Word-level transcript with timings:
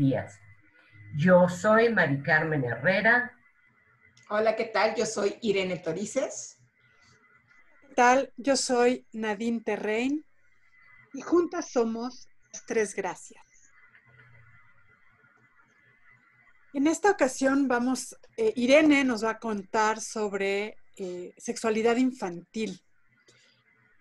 días. 0.00 0.40
Yo 1.14 1.46
soy 1.48 1.92
Mari 1.92 2.22
Carmen 2.22 2.64
Herrera. 2.64 3.38
Hola, 4.30 4.56
¿qué 4.56 4.64
tal? 4.64 4.94
Yo 4.94 5.04
soy 5.04 5.36
Irene 5.42 5.78
Torices. 5.78 6.58
¿Qué 7.82 7.94
tal? 7.94 8.32
Yo 8.38 8.56
soy 8.56 9.06
Nadine 9.12 9.60
Terrein 9.60 10.24
y 11.12 11.20
juntas 11.20 11.70
somos 11.70 12.28
las 12.50 12.64
Tres 12.64 12.94
Gracias. 12.94 13.44
En 16.72 16.86
esta 16.86 17.10
ocasión 17.10 17.68
vamos, 17.68 18.16
eh, 18.38 18.54
Irene 18.56 19.04
nos 19.04 19.22
va 19.22 19.32
a 19.32 19.38
contar 19.38 20.00
sobre 20.00 20.78
eh, 20.96 21.34
sexualidad 21.36 21.96
infantil. 21.96 22.80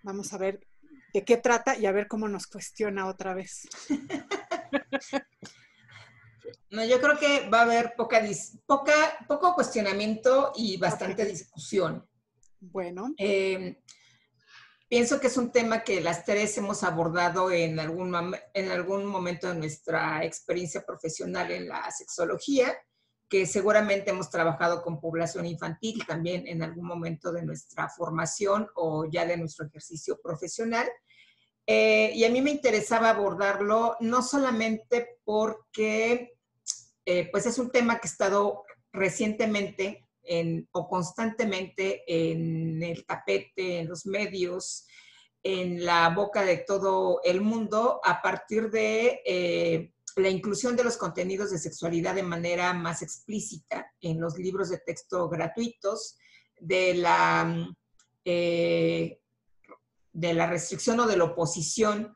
Vamos 0.04 0.32
a 0.32 0.38
ver 0.38 0.66
de 1.14 1.26
qué 1.26 1.36
trata 1.36 1.78
y 1.78 1.88
a 1.88 1.92
ver 1.92 2.08
cómo 2.08 2.30
nos 2.30 2.48
cuestiona 2.48 3.08
otra 3.08 3.34
vez. 3.34 3.68
No, 6.70 6.84
yo 6.86 7.00
creo 7.00 7.18
que 7.18 7.50
va 7.50 7.60
a 7.60 7.64
haber 7.64 7.94
poca, 7.96 8.22
poca 8.66 8.94
poco 9.28 9.56
cuestionamiento 9.56 10.52
y 10.56 10.78
bastante 10.78 11.26
discusión. 11.26 12.08
Bueno. 12.60 13.14
Em, 13.18 13.76
pienso 14.88 15.20
que 15.20 15.28
es 15.28 15.38
un 15.38 15.52
tema 15.52 15.84
que 15.84 16.02
las 16.02 16.26
tres 16.26 16.58
hemos 16.58 16.84
abordado 16.84 17.52
en 17.52 17.80
algún, 17.80 18.16
en 18.54 18.72
algún 18.72 19.06
momento 19.06 19.48
de 19.48 19.56
nuestra 19.56 20.24
experiencia 20.26 20.86
profesional 20.86 21.52
en 21.52 21.68
la 21.68 21.90
sexología, 21.92 22.76
que 23.30 23.46
seguramente 23.46 24.10
hemos 24.10 24.30
trabajado 24.30 24.82
con 24.82 25.00
población 25.00 25.46
infantil 25.46 26.04
también 26.08 26.48
en 26.48 26.64
algún 26.64 26.86
momento 26.86 27.32
de 27.32 27.44
nuestra 27.44 27.88
formación 27.88 28.68
o 28.76 29.06
ya 29.06 29.26
de 29.26 29.38
nuestro 29.38 29.68
ejercicio 29.68 30.20
profesional. 30.22 30.90
Eh, 31.68 32.12
y 32.16 32.24
a 32.24 32.32
mí 32.32 32.42
me 32.42 32.50
interesaba 32.50 33.12
abordarlo 33.12 33.96
no 34.00 34.24
solamente 34.24 35.20
porque 35.24 36.39
eh, 37.06 37.30
pues 37.32 37.46
es 37.46 37.58
un 37.58 37.72
tema 37.72 37.96
que 38.00 38.08
ha 38.08 38.12
estado 38.12 38.64
recientemente 38.92 40.06
o 40.74 40.88
constantemente 40.88 42.04
en 42.06 42.84
el 42.84 43.04
tapete, 43.04 43.80
en 43.80 43.88
los 43.90 44.06
medios, 44.06 44.86
en 45.42 45.84
la 45.84 46.10
boca 46.10 46.44
de 46.44 46.58
todo 46.58 47.20
el 47.24 47.42
mundo 47.42 48.00
a 48.04 48.22
partir 48.22 48.70
de 48.70 49.22
eh, 49.26 49.92
la 50.18 50.30
inclusión 50.30 50.76
de 50.76 50.84
los 50.84 50.98
contenidos 50.98 51.50
de 51.50 51.58
sexualidad 51.58 52.14
de 52.14 52.22
manera 52.22 52.74
más 52.74 53.02
explícita 53.02 53.92
en 54.02 54.22
los 54.22 54.38
libros 54.38 54.70
de 54.70 54.78
texto 54.78 55.30
gratuitos, 55.30 56.16
de 56.60 56.94
la 56.94 57.68
de 60.20 60.34
la 60.34 60.48
restricción 60.48 61.00
o 61.00 61.08
de 61.08 61.18
la 61.18 61.24
oposición 61.26 62.16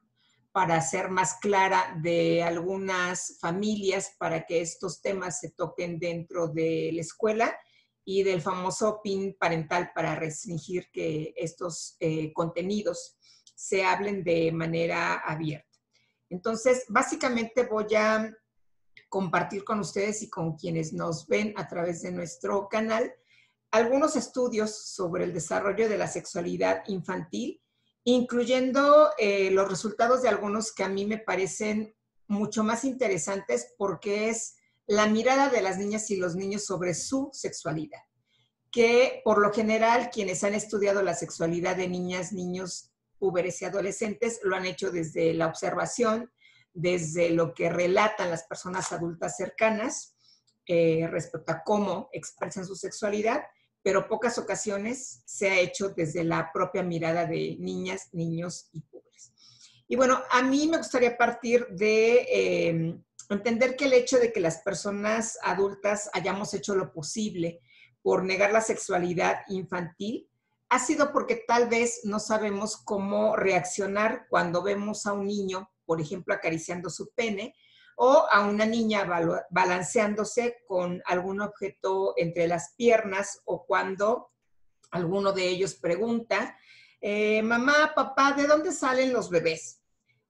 para 0.53 0.79
ser 0.81 1.09
más 1.09 1.39
clara 1.41 1.97
de 2.01 2.43
algunas 2.43 3.39
familias 3.41 4.15
para 4.19 4.45
que 4.45 4.61
estos 4.61 5.01
temas 5.01 5.39
se 5.39 5.49
toquen 5.49 5.97
dentro 5.97 6.47
de 6.47 6.91
la 6.93 7.01
escuela 7.01 7.57
y 8.05 8.21
del 8.21 8.39
famoso 8.39 9.01
PIN 9.03 9.35
parental 9.39 9.91
para 9.95 10.13
restringir 10.13 10.91
que 10.93 11.33
estos 11.35 11.97
eh, 11.99 12.31
contenidos 12.33 13.17
se 13.55 13.83
hablen 13.83 14.23
de 14.23 14.51
manera 14.51 15.15
abierta. 15.15 15.79
Entonces, 16.29 16.85
básicamente 16.87 17.65
voy 17.65 17.95
a 17.95 18.31
compartir 19.09 19.63
con 19.63 19.79
ustedes 19.79 20.21
y 20.21 20.29
con 20.29 20.55
quienes 20.55 20.93
nos 20.93 21.27
ven 21.27 21.55
a 21.57 21.67
través 21.67 22.03
de 22.03 22.11
nuestro 22.11 22.67
canal 22.69 23.11
algunos 23.71 24.15
estudios 24.15 24.93
sobre 24.93 25.23
el 25.23 25.33
desarrollo 25.33 25.89
de 25.89 25.97
la 25.97 26.07
sexualidad 26.07 26.83
infantil 26.87 27.62
incluyendo 28.03 29.11
eh, 29.17 29.49
los 29.51 29.69
resultados 29.69 30.21
de 30.21 30.29
algunos 30.29 30.73
que 30.73 30.83
a 30.83 30.89
mí 30.89 31.05
me 31.05 31.17
parecen 31.17 31.95
mucho 32.27 32.63
más 32.63 32.83
interesantes 32.83 33.73
porque 33.77 34.29
es 34.29 34.55
la 34.87 35.07
mirada 35.07 35.49
de 35.49 35.61
las 35.61 35.77
niñas 35.77 36.09
y 36.11 36.17
los 36.17 36.35
niños 36.35 36.65
sobre 36.65 36.93
su 36.93 37.29
sexualidad, 37.31 38.01
que 38.71 39.21
por 39.23 39.39
lo 39.39 39.53
general 39.53 40.09
quienes 40.11 40.43
han 40.43 40.53
estudiado 40.53 41.01
la 41.01 41.15
sexualidad 41.15 41.77
de 41.77 41.87
niñas, 41.87 42.33
niños, 42.33 42.89
púberes 43.17 43.61
y 43.61 43.65
adolescentes 43.65 44.41
lo 44.43 44.57
han 44.57 44.65
hecho 44.65 44.91
desde 44.91 45.33
la 45.33 45.47
observación, 45.47 46.29
desde 46.73 47.29
lo 47.29 47.53
que 47.53 47.69
relatan 47.69 48.29
las 48.29 48.43
personas 48.43 48.91
adultas 48.91 49.37
cercanas 49.37 50.15
eh, 50.65 51.07
respecto 51.09 51.53
a 51.53 51.63
cómo 51.63 52.09
expresan 52.11 52.65
su 52.65 52.75
sexualidad 52.75 53.43
pero 53.83 54.07
pocas 54.07 54.37
ocasiones 54.37 55.21
se 55.25 55.49
ha 55.49 55.59
hecho 55.59 55.89
desde 55.89 56.23
la 56.23 56.51
propia 56.53 56.81
mirada 56.81 57.25
de 57.25 57.57
niñas, 57.59 58.09
niños 58.13 58.69
y 58.71 58.81
pobres. 58.81 59.33
Y 59.87 59.97
bueno, 59.97 60.23
a 60.31 60.41
mí 60.41 60.67
me 60.67 60.77
gustaría 60.77 61.17
partir 61.17 61.67
de 61.67 62.25
em, 62.29 63.03
entender 63.29 63.75
que 63.75 63.85
el 63.85 63.93
hecho 63.93 64.17
de 64.17 64.31
que 64.31 64.39
las 64.39 64.59
personas 64.59 65.37
adultas 65.43 66.09
hayamos 66.13 66.53
hecho 66.53 66.75
lo 66.75 66.93
posible 66.93 67.59
por 68.01 68.23
negar 68.23 68.51
la 68.51 68.61
sexualidad 68.61 69.41
infantil 69.49 70.29
ha 70.69 70.79
sido 70.79 71.11
porque 71.11 71.43
tal 71.47 71.67
vez 71.69 72.01
no 72.03 72.19
sabemos 72.19 72.77
cómo 72.77 73.35
reaccionar 73.35 74.25
cuando 74.29 74.63
vemos 74.63 75.05
a 75.05 75.13
un 75.13 75.27
niño, 75.27 75.69
por 75.85 76.01
ejemplo, 76.01 76.33
acariciando 76.33 76.89
su 76.89 77.11
pene, 77.11 77.53
o 77.97 78.25
a 78.29 78.47
una 78.47 78.65
niña 78.65 79.05
balanceándose 79.49 80.57
con 80.67 81.01
algún 81.05 81.41
objeto 81.41 82.13
entre 82.17 82.47
las 82.47 82.73
piernas 82.75 83.41
o 83.45 83.65
cuando 83.65 84.31
alguno 84.91 85.33
de 85.33 85.47
ellos 85.47 85.75
pregunta, 85.75 86.57
eh, 87.01 87.41
mamá, 87.41 87.93
papá, 87.95 88.33
¿de 88.33 88.47
dónde 88.47 88.71
salen 88.71 89.11
los 89.11 89.29
bebés? 89.29 89.81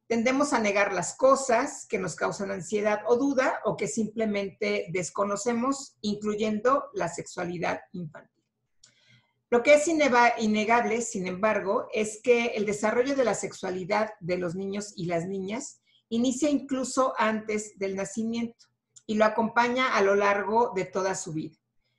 Tendemos 0.07 0.53
a 0.53 0.59
negar 0.59 0.93
las 0.93 1.15
cosas 1.15 1.85
que 1.87 1.99
nos 1.99 2.15
causan 2.15 2.51
ansiedad 2.51 3.01
o 3.07 3.15
duda 3.15 3.61
o 3.65 3.77
que 3.77 3.87
simplemente 3.87 4.87
desconocemos, 4.89 5.95
incluyendo 6.01 6.89
la 6.93 7.09
sexualidad 7.09 7.81
infantil. 7.93 8.43
Lo 9.53 9.61
que 9.61 9.75
es 9.75 9.87
innegable, 9.87 11.01
sin 11.01 11.27
embargo, 11.27 11.87
es 11.93 12.19
que 12.23 12.47
el 12.55 12.65
desarrollo 12.65 13.15
de 13.15 13.23
la 13.23 13.35
sexualidad 13.35 14.09
de 14.19 14.39
los 14.39 14.55
niños 14.55 14.93
y 14.95 15.05
las 15.05 15.27
niñas 15.27 15.82
inicia 16.15 16.49
incluso 16.49 17.13
antes 17.17 17.77
del 17.77 17.95
nacimiento 17.95 18.67
y 19.05 19.15
lo 19.15 19.25
acompaña 19.25 19.95
a 19.95 20.01
lo 20.01 20.15
largo 20.15 20.71
de 20.75 20.85
toda 20.85 21.15
su 21.15 21.33
vida. 21.33 21.57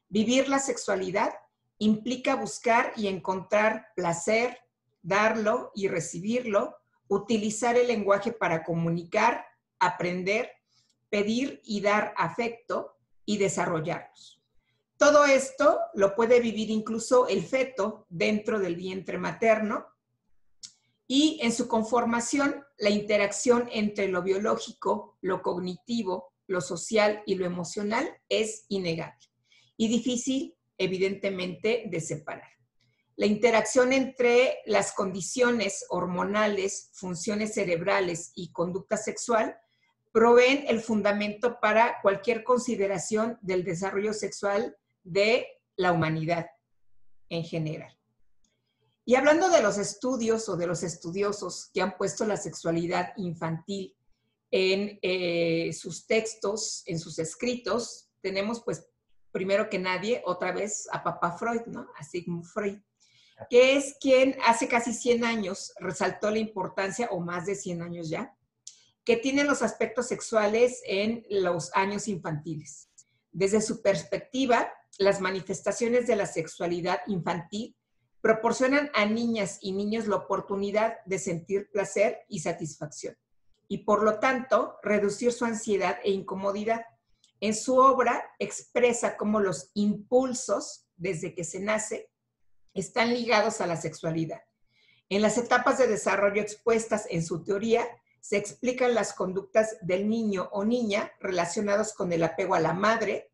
Vivir 0.08 0.48
la 0.48 0.58
sexualidad 0.58 1.34
implica 1.78 2.36
buscar 2.36 2.92
y 2.96 3.08
encontrar 3.08 3.88
placer, 3.96 4.58
darlo 5.02 5.72
y 5.74 5.88
recibirlo, 5.88 6.76
utilizar 7.08 7.76
el 7.76 7.88
lenguaje 7.88 8.32
para 8.32 8.62
comunicar, 8.62 9.44
aprender, 9.78 10.50
pedir 11.10 11.60
y 11.64 11.80
dar 11.80 12.14
afecto 12.16 12.96
y 13.26 13.38
desarrollarlos. 13.38 14.40
Todo 14.96 15.24
esto 15.24 15.80
lo 15.94 16.14
puede 16.14 16.40
vivir 16.40 16.70
incluso 16.70 17.26
el 17.26 17.42
feto 17.42 18.06
dentro 18.08 18.58
del 18.60 18.76
vientre 18.76 19.18
materno 19.18 19.86
y 21.06 21.38
en 21.42 21.52
su 21.52 21.68
conformación, 21.68 22.63
la 22.78 22.90
interacción 22.90 23.68
entre 23.72 24.08
lo 24.08 24.22
biológico, 24.22 25.16
lo 25.20 25.42
cognitivo, 25.42 26.32
lo 26.46 26.60
social 26.60 27.22
y 27.26 27.36
lo 27.36 27.46
emocional 27.46 28.08
es 28.28 28.66
innegable 28.68 29.24
y 29.76 29.88
difícil, 29.88 30.56
evidentemente, 30.78 31.84
de 31.86 32.00
separar. 32.00 32.48
La 33.16 33.26
interacción 33.26 33.92
entre 33.92 34.58
las 34.66 34.92
condiciones 34.92 35.86
hormonales, 35.88 36.90
funciones 36.94 37.54
cerebrales 37.54 38.32
y 38.34 38.50
conducta 38.50 38.96
sexual 38.96 39.56
proveen 40.12 40.64
el 40.68 40.80
fundamento 40.80 41.58
para 41.60 42.00
cualquier 42.02 42.44
consideración 42.44 43.38
del 43.40 43.64
desarrollo 43.64 44.12
sexual 44.12 44.76
de 45.02 45.46
la 45.76 45.92
humanidad 45.92 46.46
en 47.28 47.44
general. 47.44 47.93
Y 49.04 49.16
hablando 49.16 49.50
de 49.50 49.62
los 49.62 49.76
estudios 49.76 50.48
o 50.48 50.56
de 50.56 50.66
los 50.66 50.82
estudiosos 50.82 51.70
que 51.74 51.82
han 51.82 51.96
puesto 51.96 52.24
la 52.24 52.38
sexualidad 52.38 53.12
infantil 53.16 53.94
en 54.50 54.98
eh, 55.02 55.72
sus 55.72 56.06
textos, 56.06 56.82
en 56.86 56.98
sus 56.98 57.18
escritos, 57.18 58.08
tenemos 58.22 58.62
pues 58.62 58.86
primero 59.30 59.68
que 59.68 59.78
nadie 59.78 60.22
otra 60.24 60.52
vez 60.52 60.88
a 60.92 61.02
papá 61.02 61.32
Freud, 61.32 61.62
¿no? 61.66 61.88
A 61.98 62.04
Sigmund 62.04 62.44
Freud, 62.44 62.78
que 63.50 63.76
es 63.76 63.96
quien 64.00 64.36
hace 64.46 64.68
casi 64.68 64.94
100 64.94 65.24
años 65.24 65.72
resaltó 65.80 66.30
la 66.30 66.38
importancia, 66.38 67.08
o 67.10 67.20
más 67.20 67.44
de 67.46 67.56
100 67.56 67.82
años 67.82 68.08
ya, 68.08 68.34
que 69.04 69.16
tienen 69.16 69.46
los 69.46 69.60
aspectos 69.60 70.06
sexuales 70.06 70.80
en 70.86 71.26
los 71.28 71.74
años 71.74 72.08
infantiles. 72.08 72.88
Desde 73.32 73.60
su 73.60 73.82
perspectiva, 73.82 74.72
las 74.98 75.20
manifestaciones 75.20 76.06
de 76.06 76.16
la 76.16 76.26
sexualidad 76.26 77.00
infantil 77.08 77.76
proporcionan 78.24 78.90
a 78.94 79.04
niñas 79.04 79.58
y 79.60 79.72
niños 79.72 80.06
la 80.06 80.16
oportunidad 80.16 81.04
de 81.04 81.18
sentir 81.18 81.70
placer 81.70 82.24
y 82.26 82.38
satisfacción 82.40 83.18
y 83.68 83.84
por 83.84 84.02
lo 84.02 84.18
tanto 84.18 84.78
reducir 84.82 85.30
su 85.30 85.44
ansiedad 85.44 85.98
e 86.02 86.10
incomodidad. 86.10 86.86
En 87.40 87.54
su 87.54 87.76
obra 87.76 88.24
expresa 88.38 89.18
cómo 89.18 89.40
los 89.40 89.70
impulsos 89.74 90.86
desde 90.96 91.34
que 91.34 91.44
se 91.44 91.60
nace 91.60 92.10
están 92.72 93.12
ligados 93.12 93.60
a 93.60 93.66
la 93.66 93.76
sexualidad. 93.76 94.40
En 95.10 95.20
las 95.20 95.36
etapas 95.36 95.76
de 95.76 95.86
desarrollo 95.86 96.40
expuestas 96.40 97.06
en 97.10 97.22
su 97.22 97.44
teoría, 97.44 97.86
se 98.22 98.38
explican 98.38 98.94
las 98.94 99.12
conductas 99.12 99.76
del 99.82 100.08
niño 100.08 100.48
o 100.50 100.64
niña 100.64 101.12
relacionados 101.20 101.92
con 101.92 102.10
el 102.10 102.24
apego 102.24 102.54
a 102.54 102.60
la 102.60 102.72
madre, 102.72 103.30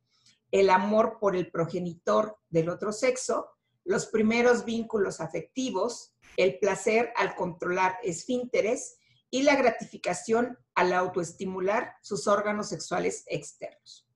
el 0.51 0.69
amor 0.69 1.19
por 1.21 1.37
el 1.37 1.49
progenitor 1.49 2.39
del 2.49 2.69
otro 2.69 2.91
sexo, 2.91 3.53
los 3.91 4.07
primeros 4.07 4.65
vínculos 4.65 5.21
afectivos, 5.21 6.15
el 6.37 6.61
placer 6.61 7.13
al 7.17 7.35
controlar 7.35 7.99
esfínteres 8.05 9.01
y 9.31 9.43
la 9.43 9.57
gratificación 9.57 10.57
al 10.77 10.93
autoestimular 10.93 11.97
sus 12.01 12.29
órganos 12.29 12.69
sexuales 12.69 13.25
externos. 13.27 14.09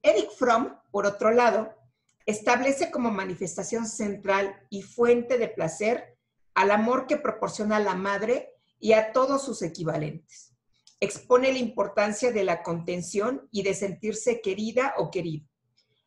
Eric 0.00 0.30
Fromm, 0.30 0.78
por 0.90 1.04
otro 1.04 1.30
lado, 1.30 1.74
establece 2.24 2.90
como 2.90 3.10
manifestación 3.10 3.86
central 3.86 4.66
y 4.70 4.80
fuente 4.80 5.36
de 5.36 5.48
placer 5.48 6.16
al 6.54 6.70
amor 6.70 7.06
que 7.06 7.18
proporciona 7.18 7.78
la 7.78 7.96
madre 7.96 8.54
y 8.80 8.94
a 8.94 9.12
todos 9.12 9.44
sus 9.44 9.60
equivalentes. 9.60 10.54
Expone 11.00 11.52
la 11.52 11.58
importancia 11.58 12.32
de 12.32 12.44
la 12.44 12.62
contención 12.62 13.46
y 13.52 13.62
de 13.62 13.74
sentirse 13.74 14.40
querida 14.40 14.94
o 14.96 15.10
querido. 15.10 15.46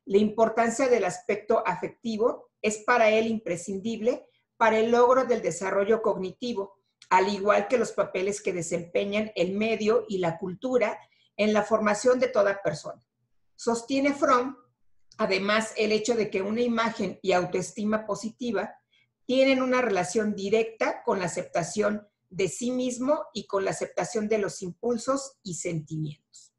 La 0.06 0.18
importancia 0.18 0.88
del 0.88 1.06
aspecto 1.06 1.62
afectivo 1.68 2.49
es 2.62 2.80
para 2.80 3.10
él 3.10 3.28
imprescindible 3.28 4.26
para 4.58 4.80
el 4.80 4.92
logro 4.92 5.24
del 5.24 5.42
desarrollo 5.42 6.02
cognitivo, 6.02 6.80
al 7.10 7.34
igual 7.34 7.70
que 7.70 7.78
los 7.78 7.94
papeles 7.94 8.42
que 8.42 8.52
desempeñan 8.52 9.32
el 9.36 9.54
medio 9.54 10.06
y 10.10 10.18
la 10.18 10.38
cultura 10.38 11.00
en 11.38 11.54
la 11.54 11.64
formación 11.64 12.20
de 12.20 12.28
toda 12.28 12.62
persona. 12.62 13.02
Sostiene 13.56 14.14
Fromm, 14.14 14.58
además, 15.18 15.74
el 15.78 15.94
hecho 15.94 16.14
de 16.16 16.30
que 16.30 16.42
una 16.42 16.62
imagen 16.62 17.20
y 17.22 17.32
autoestima 17.32 18.06
positiva 18.06 18.76
tienen 19.26 19.62
una 19.62 19.82
relación 19.82 20.36
directa 20.36 21.04
con 21.04 21.20
la 21.20 21.26
aceptación 21.26 22.06
de 22.30 22.50
sí 22.50 22.72
mismo 22.72 23.28
y 23.34 23.48
con 23.48 23.64
la 23.64 23.72
aceptación 23.72 24.28
de 24.28 24.40
los 24.40 24.62
impulsos 24.62 25.38
y 25.42 25.54
sentimientos. 25.54 26.54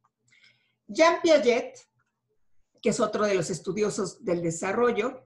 Jean 0.86 1.20
Piaget, 1.20 1.78
que 2.80 2.88
es 2.88 3.00
otro 3.00 3.26
de 3.26 3.34
los 3.34 3.50
estudiosos 3.50 4.24
del 4.24 4.42
desarrollo, 4.42 5.24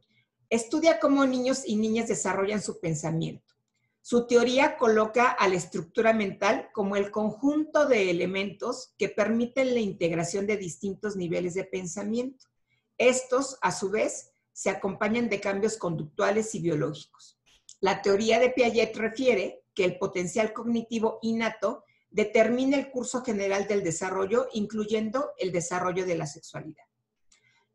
estudia 0.51 1.01
cómo 1.01 1.27
niños 1.27 1.63
y 1.67 1.77
niñas 1.77 2.09
desarrollan 2.09 2.63
su 2.63 2.81
pensamiento. 2.81 3.55
Su 4.03 4.27
teoría 4.27 4.77
coloca 4.77 5.31
a 5.31 5.49
la 5.49 5.55
estructura 5.55 6.13
mental 6.13 6.69
como 6.75 6.97
el 6.97 7.11
conjunto 7.11 7.87
de 7.87 8.11
elementos 8.11 8.93
que 8.99 9.09
permiten 9.09 9.73
la 9.73 9.81
integración 9.81 10.47
de 10.47 10.59
distintos 10.59 11.17
niveles 11.17 11.55
de 11.55 11.65
pensamiento. 11.65 12.47
Estos, 12.99 13.59
a 13.63 13.73
su 13.73 13.89
vez, 13.89 14.31
se 14.53 14.69
acompañan 14.69 15.29
de 15.29 15.41
cambios 15.41 15.79
conductuales 15.79 16.55
y 16.55 16.61
biológicos. 16.61 17.39
La 17.81 18.03
teoría 18.03 18.39
de 18.39 18.51
Piaget 18.51 18.95
refiere 18.97 19.65
que 19.75 19.85
el 19.85 19.99
potencial 19.99 20.53
cognitivo 20.53 21.19
innato 21.23 21.85
determina 22.11 22.77
el 22.77 22.91
curso 22.91 23.23
general 23.25 23.67
del 23.67 23.83
desarrollo, 23.83 24.49
incluyendo 24.53 25.33
el 25.39 25.51
desarrollo 25.51 26.07
de 26.07 26.17
la 26.17 26.27
sexualidad. 26.27 26.85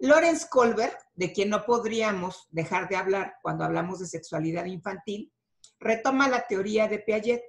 Lawrence 0.02 0.48
Kohlberg, 0.50 0.98
de 1.16 1.34
quien 1.34 1.50
no 1.50 1.66
podríamos 1.66 2.48
dejar 2.52 2.88
de 2.88 2.96
hablar 2.96 3.36
cuando 3.42 3.66
hablamos 3.66 4.00
de 4.00 4.08
sexualidad 4.08 4.64
infantil, 4.64 5.34
retoma 5.78 6.30
la 6.30 6.48
teoría 6.48 6.88
de 6.88 7.00
Piaget 7.00 7.44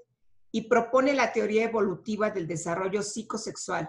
y 0.51 0.63
propone 0.63 1.15
la 1.15 1.33
teoría 1.33 1.65
evolutiva 1.65 2.31
del 2.31 2.49
desarrollo 2.49 3.03
psicosexual. 3.03 3.89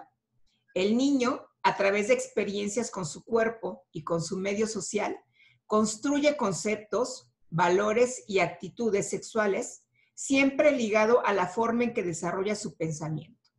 El 0.74 0.96
niño, 0.96 1.44
a 1.64 1.76
través 1.76 2.06
de 2.06 2.14
experiencias 2.14 2.92
con 2.92 3.04
su 3.04 3.24
cuerpo 3.24 3.84
y 3.90 4.04
con 4.04 4.22
su 4.22 4.36
medio 4.36 4.68
social, 4.68 5.18
construye 5.66 6.36
conceptos, 6.36 7.32
valores 7.50 8.22
y 8.28 8.38
actitudes 8.38 9.10
sexuales 9.10 9.82
siempre 10.14 10.70
ligado 10.70 11.26
a 11.26 11.32
la 11.32 11.48
forma 11.48 11.82
en 11.82 11.94
que 11.94 12.04
desarrolla 12.04 12.54
su 12.54 12.76
pensamiento. 12.76 13.50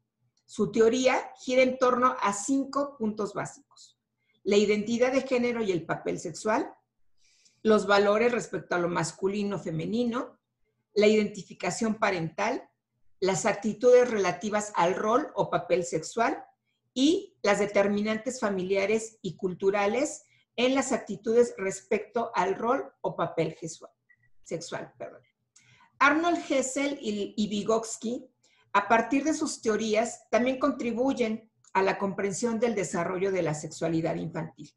Su 0.45 0.71
teoría 0.71 1.31
gira 1.41 1.61
en 1.61 1.77
torno 1.77 2.15
a 2.21 2.31
cinco 2.31 2.95
puntos 2.97 3.33
básicos. 3.33 3.92
La 4.43 4.57
identidad 4.57 5.11
de 5.11 5.21
género 5.21 5.61
y 5.61 5.71
el 5.71 5.85
papel 5.85 6.19
sexual, 6.19 6.73
los 7.61 7.87
valores 7.87 8.31
respecto 8.31 8.75
a 8.75 8.79
lo 8.79 8.89
masculino 8.89 9.57
femenino, 9.57 10.39
la 10.93 11.07
identificación 11.07 11.95
parental, 11.95 12.69
las 13.19 13.45
actitudes 13.45 14.11
relativas 14.11 14.73
al 14.75 14.95
rol 14.95 15.31
o 15.35 15.49
papel 15.49 15.85
sexual 15.85 16.43
y 16.93 17.37
las 17.41 17.59
determinantes 17.59 18.39
familiares 18.39 19.17
y 19.21 19.37
culturales 19.37 20.25
en 20.57 20.75
las 20.75 20.91
actitudes 20.91 21.55
respecto 21.57 22.31
al 22.35 22.55
rol 22.55 22.93
o 23.01 23.15
papel 23.15 23.55
sexual. 24.43 24.93
Arnold 25.99 26.39
Hessel 26.49 26.97
y 27.01 27.47
Vygotsky, 27.47 28.29
a 28.73 28.87
partir 28.89 29.23
de 29.23 29.33
sus 29.33 29.61
teorías, 29.61 30.29
también 30.29 30.59
contribuyen 30.59 31.49
a 31.73 31.81
la 31.81 31.97
comprensión 31.97 32.59
del 32.59 32.75
desarrollo 32.75 33.31
de 33.31 33.41
la 33.41 33.53
sexualidad 33.53 34.15
infantil, 34.15 34.71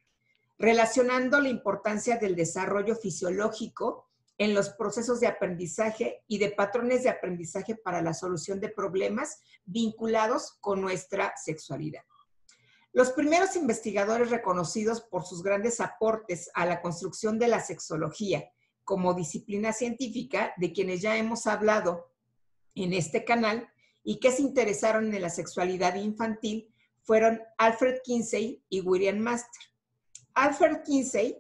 relacionando 0.59 1.41
la 1.41 1.49
importancia 1.49 2.17
del 2.17 2.35
desarrollo 2.35 2.97
fisiológico 2.97 4.09
en 4.39 4.55
los 4.55 4.71
procesos 4.71 5.21
de 5.21 5.27
aprendizaje 5.27 6.23
y 6.27 6.39
de 6.39 6.51
patrones 6.51 7.03
de 7.03 7.11
aprendizaje 7.11 7.75
para 7.75 8.03
la 8.03 8.15
solución 8.15 8.61
de 8.61 8.69
problemas 8.69 9.41
vinculados 9.65 10.57
con 10.61 10.81
nuestra 10.81 11.33
sexualidad. 11.37 12.03
Los 12.93 13.13
primeros 13.13 13.57
investigadores 13.57 14.31
reconocidos 14.31 15.03
por 15.03 15.25
sus 15.25 15.43
grandes 15.43 15.81
aportes 15.81 16.51
a 16.55 16.65
la 16.65 16.81
construcción 16.81 17.39
de 17.39 17.49
la 17.49 17.61
sexología 17.61 18.51
como 18.85 19.15
disciplina 19.15 19.73
científica 19.73 20.55
de 20.57 20.73
quienes 20.73 21.03
ya 21.03 21.17
hemos 21.17 21.47
hablado 21.47 22.11
en 22.75 22.93
este 22.93 23.25
canal 23.25 23.69
y 24.03 24.21
que 24.21 24.33
se 24.33 24.43
interesaron 24.43 25.13
en 25.13 25.21
la 25.21 25.31
sexualidad 25.31 25.97
infantil 25.97 26.73
fueron 27.07 27.41
Alfred 27.57 28.01
Kinsey 28.05 28.63
y 28.69 28.81
William 28.81 29.19
Master. 29.19 29.63
Alfred 30.35 30.83
Kinsey, 30.85 31.39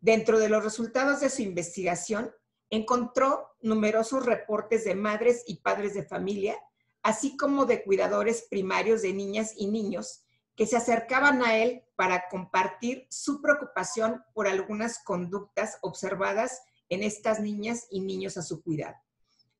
dentro 0.00 0.38
de 0.40 0.48
los 0.48 0.62
resultados 0.62 1.20
de 1.20 1.30
su 1.30 1.42
investigación, 1.42 2.34
encontró 2.68 3.54
numerosos 3.62 4.26
reportes 4.26 4.84
de 4.84 4.96
madres 4.96 5.44
y 5.46 5.60
padres 5.60 5.94
de 5.94 6.04
familia, 6.04 6.58
así 7.02 7.36
como 7.36 7.64
de 7.64 7.84
cuidadores 7.84 8.46
primarios 8.50 9.02
de 9.02 9.12
niñas 9.14 9.52
y 9.56 9.68
niños 9.68 10.24
que 10.56 10.66
se 10.66 10.76
acercaban 10.76 11.44
a 11.44 11.56
él 11.56 11.84
para 11.96 12.28
compartir 12.28 13.06
su 13.08 13.40
preocupación 13.40 14.22
por 14.34 14.48
algunas 14.48 15.02
conductas 15.04 15.78
observadas 15.80 16.62
en 16.88 17.02
estas 17.02 17.40
niñas 17.40 17.86
y 17.90 18.00
niños 18.00 18.36
a 18.36 18.42
su 18.42 18.62
cuidado. 18.62 18.96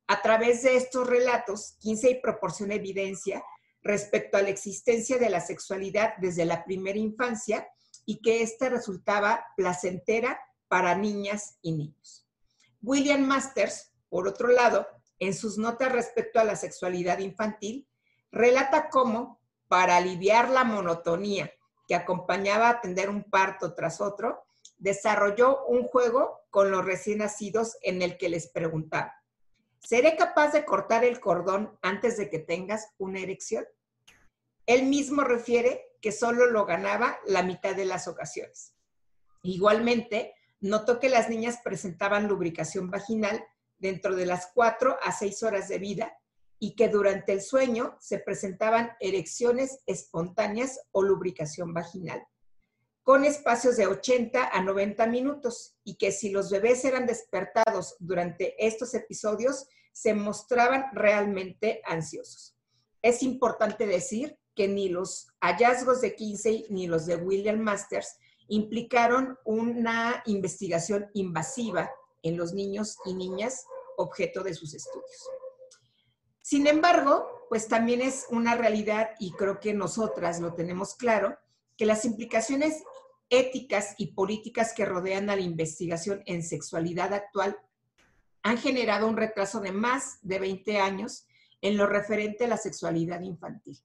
A 0.06 0.20
través 0.20 0.62
de 0.62 0.76
estos 0.76 1.06
relatos, 1.06 1.76
Kinsey 1.80 2.20
proporciona 2.20 2.74
evidencia 2.74 3.42
respecto 3.84 4.38
a 4.38 4.42
la 4.42 4.48
existencia 4.48 5.18
de 5.18 5.30
la 5.30 5.40
sexualidad 5.40 6.14
desde 6.16 6.46
la 6.46 6.64
primera 6.64 6.98
infancia 6.98 7.68
y 8.06 8.20
que 8.20 8.42
ésta 8.42 8.68
resultaba 8.68 9.46
placentera 9.56 10.40
para 10.68 10.96
niñas 10.96 11.58
y 11.62 11.72
niños. 11.72 12.26
William 12.82 13.20
Masters, 13.20 13.92
por 14.08 14.26
otro 14.26 14.48
lado, 14.48 14.86
en 15.18 15.34
sus 15.34 15.58
notas 15.58 15.92
respecto 15.92 16.40
a 16.40 16.44
la 16.44 16.56
sexualidad 16.56 17.18
infantil, 17.18 17.86
relata 18.32 18.88
cómo, 18.88 19.40
para 19.68 19.96
aliviar 19.96 20.50
la 20.50 20.64
monotonía 20.64 21.50
que 21.86 21.94
acompañaba 21.94 22.68
a 22.68 22.72
atender 22.72 23.08
un 23.10 23.24
parto 23.24 23.74
tras 23.74 24.00
otro, 24.00 24.44
desarrolló 24.78 25.64
un 25.66 25.84
juego 25.84 26.40
con 26.50 26.70
los 26.70 26.84
recién 26.84 27.18
nacidos 27.18 27.76
en 27.82 28.02
el 28.02 28.16
que 28.16 28.28
les 28.28 28.48
preguntaba, 28.48 29.14
¿seré 29.84 30.16
capaz 30.16 30.52
de 30.52 30.64
cortar 30.64 31.04
el 31.04 31.20
cordón 31.20 31.78
antes 31.82 32.16
de 32.16 32.30
que 32.30 32.38
tengas 32.38 32.88
una 32.98 33.20
erección? 33.20 33.64
Él 34.66 34.84
mismo 34.84 35.22
refiere 35.22 35.84
que 36.00 36.10
solo 36.10 36.46
lo 36.46 36.64
ganaba 36.64 37.18
la 37.26 37.42
mitad 37.42 37.76
de 37.76 37.84
las 37.84 38.08
ocasiones. 38.08 38.74
Igualmente, 39.42 40.34
notó 40.60 40.98
que 40.98 41.10
las 41.10 41.28
niñas 41.28 41.60
presentaban 41.62 42.28
lubricación 42.28 42.90
vaginal 42.90 43.44
dentro 43.78 44.16
de 44.16 44.26
las 44.26 44.50
cuatro 44.54 44.96
a 45.02 45.12
seis 45.12 45.42
horas 45.42 45.68
de 45.68 45.78
vida 45.78 46.16
y 46.58 46.74
que 46.76 46.88
durante 46.88 47.32
el 47.32 47.42
sueño 47.42 47.98
se 48.00 48.18
presentaban 48.18 48.92
erecciones 49.00 49.80
espontáneas 49.86 50.80
o 50.92 51.02
lubricación 51.02 51.74
vaginal 51.74 52.26
con 53.04 53.24
espacios 53.24 53.76
de 53.76 53.86
80 53.86 54.48
a 54.50 54.62
90 54.62 55.06
minutos 55.06 55.76
y 55.84 55.96
que 55.96 56.10
si 56.10 56.30
los 56.30 56.50
bebés 56.50 56.84
eran 56.86 57.06
despertados 57.06 57.96
durante 58.00 58.54
estos 58.66 58.94
episodios, 58.94 59.68
se 59.92 60.14
mostraban 60.14 60.86
realmente 60.94 61.82
ansiosos. 61.84 62.56
Es 63.02 63.22
importante 63.22 63.86
decir 63.86 64.38
que 64.54 64.68
ni 64.68 64.88
los 64.88 65.28
hallazgos 65.40 66.00
de 66.00 66.14
Kinsey 66.16 66.66
ni 66.70 66.86
los 66.86 67.04
de 67.04 67.16
William 67.16 67.60
Masters 67.60 68.16
implicaron 68.48 69.38
una 69.44 70.22
investigación 70.24 71.10
invasiva 71.12 71.90
en 72.22 72.38
los 72.38 72.54
niños 72.54 72.96
y 73.04 73.14
niñas 73.14 73.66
objeto 73.98 74.42
de 74.42 74.54
sus 74.54 74.72
estudios. 74.74 75.28
Sin 76.40 76.66
embargo, 76.66 77.46
pues 77.48 77.68
también 77.68 78.00
es 78.00 78.26
una 78.30 78.54
realidad, 78.54 79.10
y 79.18 79.32
creo 79.32 79.60
que 79.60 79.74
nosotras 79.74 80.40
lo 80.40 80.54
tenemos 80.54 80.94
claro, 80.94 81.38
que 81.76 81.86
las 81.86 82.04
implicaciones 82.04 82.82
éticas 83.30 83.94
y 83.98 84.08
políticas 84.12 84.72
que 84.74 84.84
rodean 84.84 85.30
a 85.30 85.36
la 85.36 85.42
investigación 85.42 86.22
en 86.26 86.42
sexualidad 86.42 87.12
actual 87.12 87.58
han 88.42 88.58
generado 88.58 89.08
un 89.08 89.16
retraso 89.16 89.60
de 89.60 89.72
más 89.72 90.18
de 90.22 90.38
20 90.38 90.78
años 90.78 91.26
en 91.62 91.76
lo 91.76 91.86
referente 91.86 92.44
a 92.44 92.48
la 92.48 92.58
sexualidad 92.58 93.22
infantil, 93.22 93.82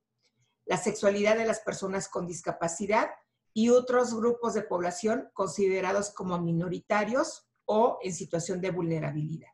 la 0.65 0.77
sexualidad 0.77 1.38
de 1.38 1.46
las 1.46 1.62
personas 1.62 2.10
con 2.10 2.27
discapacidad 2.27 3.10
y 3.53 3.69
otros 3.69 4.13
grupos 4.13 4.53
de 4.53 4.63
población 4.63 5.29
considerados 5.34 6.12
como 6.12 6.38
minoritarios 6.39 7.50
o 7.65 8.00
en 8.03 8.13
situación 8.13 8.62
de 8.62 8.72
vulnerabilidad. 8.72 9.50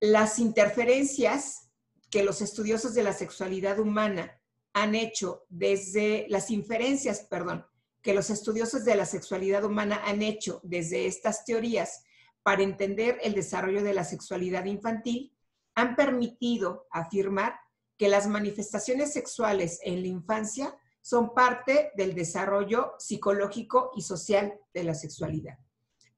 Las 0.00 0.38
interferencias 0.38 1.70
que 2.10 2.22
los 2.22 2.40
estudiosos 2.42 2.94
de 2.94 3.02
la 3.02 3.12
sexualidad 3.12 3.78
humana 3.78 4.37
han 4.72 4.94
hecho 4.94 5.44
desde 5.48 6.26
las 6.28 6.50
inferencias, 6.50 7.26
perdón, 7.28 7.66
que 8.02 8.14
los 8.14 8.30
estudiosos 8.30 8.84
de 8.84 8.94
la 8.94 9.06
sexualidad 9.06 9.64
humana 9.64 10.02
han 10.04 10.22
hecho 10.22 10.60
desde 10.62 11.06
estas 11.06 11.44
teorías 11.44 12.04
para 12.42 12.62
entender 12.62 13.18
el 13.22 13.34
desarrollo 13.34 13.82
de 13.82 13.94
la 13.94 14.04
sexualidad 14.04 14.64
infantil 14.64 15.34
han 15.74 15.94
permitido 15.94 16.86
afirmar 16.90 17.54
que 17.96 18.08
las 18.08 18.26
manifestaciones 18.26 19.12
sexuales 19.12 19.80
en 19.82 20.02
la 20.02 20.08
infancia 20.08 20.74
son 21.02 21.34
parte 21.34 21.92
del 21.96 22.14
desarrollo 22.14 22.94
psicológico 22.98 23.92
y 23.96 24.02
social 24.02 24.58
de 24.74 24.84
la 24.84 24.94
sexualidad. 24.94 25.58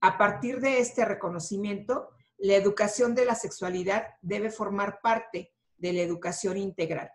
A 0.00 0.16
partir 0.16 0.60
de 0.60 0.78
este 0.78 1.04
reconocimiento, 1.04 2.10
la 2.38 2.54
educación 2.54 3.14
de 3.14 3.26
la 3.26 3.34
sexualidad 3.34 4.06
debe 4.22 4.50
formar 4.50 5.00
parte 5.02 5.52
de 5.76 5.92
la 5.92 6.00
educación 6.00 6.56
integral, 6.56 7.10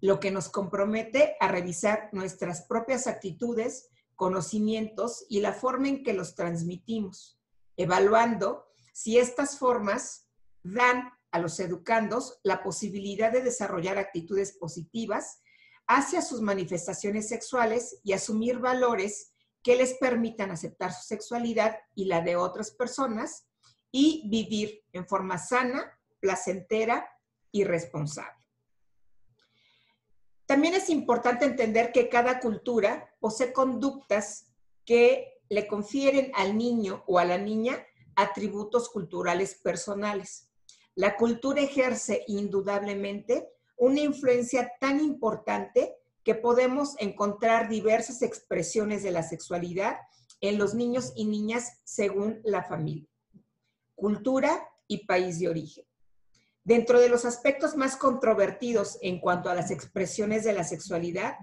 lo 0.00 0.20
que 0.20 0.30
nos 0.30 0.48
compromete 0.48 1.36
a 1.40 1.48
revisar 1.48 2.10
nuestras 2.12 2.62
propias 2.62 3.06
actitudes, 3.06 3.90
conocimientos 4.14 5.26
y 5.28 5.40
la 5.40 5.52
forma 5.52 5.88
en 5.88 6.02
que 6.02 6.12
los 6.12 6.34
transmitimos, 6.34 7.38
evaluando 7.76 8.66
si 8.92 9.18
estas 9.18 9.58
formas 9.58 10.28
dan 10.62 11.10
a 11.30 11.38
los 11.38 11.60
educandos 11.60 12.40
la 12.42 12.62
posibilidad 12.62 13.30
de 13.30 13.42
desarrollar 13.42 13.98
actitudes 13.98 14.52
positivas 14.52 15.42
hacia 15.86 16.22
sus 16.22 16.40
manifestaciones 16.40 17.28
sexuales 17.28 18.00
y 18.02 18.12
asumir 18.12 18.58
valores 18.58 19.32
que 19.62 19.76
les 19.76 19.94
permitan 19.94 20.50
aceptar 20.50 20.92
su 20.92 21.02
sexualidad 21.02 21.76
y 21.94 22.06
la 22.06 22.20
de 22.20 22.36
otras 22.36 22.70
personas 22.70 23.46
y 23.90 24.28
vivir 24.30 24.82
en 24.92 25.06
forma 25.06 25.38
sana, 25.38 25.98
placentera 26.20 27.08
y 27.50 27.64
responsable. 27.64 28.35
También 30.46 30.74
es 30.74 30.88
importante 30.90 31.44
entender 31.44 31.90
que 31.92 32.08
cada 32.08 32.38
cultura 32.38 33.12
posee 33.20 33.52
conductas 33.52 34.46
que 34.84 35.40
le 35.48 35.66
confieren 35.66 36.30
al 36.34 36.56
niño 36.56 37.02
o 37.06 37.18
a 37.18 37.24
la 37.24 37.36
niña 37.36 37.84
atributos 38.14 38.88
culturales 38.88 39.54
personales. 39.54 40.48
La 40.94 41.16
cultura 41.16 41.60
ejerce 41.60 42.24
indudablemente 42.28 43.48
una 43.76 44.00
influencia 44.00 44.72
tan 44.80 45.00
importante 45.00 45.96
que 46.24 46.34
podemos 46.34 46.94
encontrar 46.98 47.68
diversas 47.68 48.22
expresiones 48.22 49.02
de 49.02 49.10
la 49.10 49.22
sexualidad 49.22 49.98
en 50.40 50.58
los 50.58 50.74
niños 50.74 51.12
y 51.14 51.24
niñas 51.24 51.80
según 51.84 52.40
la 52.44 52.62
familia, 52.62 53.08
cultura 53.94 54.68
y 54.86 55.06
país 55.06 55.38
de 55.38 55.48
origen. 55.48 55.85
Dentro 56.66 56.98
de 56.98 57.08
los 57.08 57.24
aspectos 57.24 57.76
más 57.76 57.94
controvertidos 57.94 58.98
en 59.00 59.20
cuanto 59.20 59.48
a 59.48 59.54
las 59.54 59.70
expresiones 59.70 60.42
de 60.42 60.52
la 60.52 60.64
sexualidad 60.64 61.36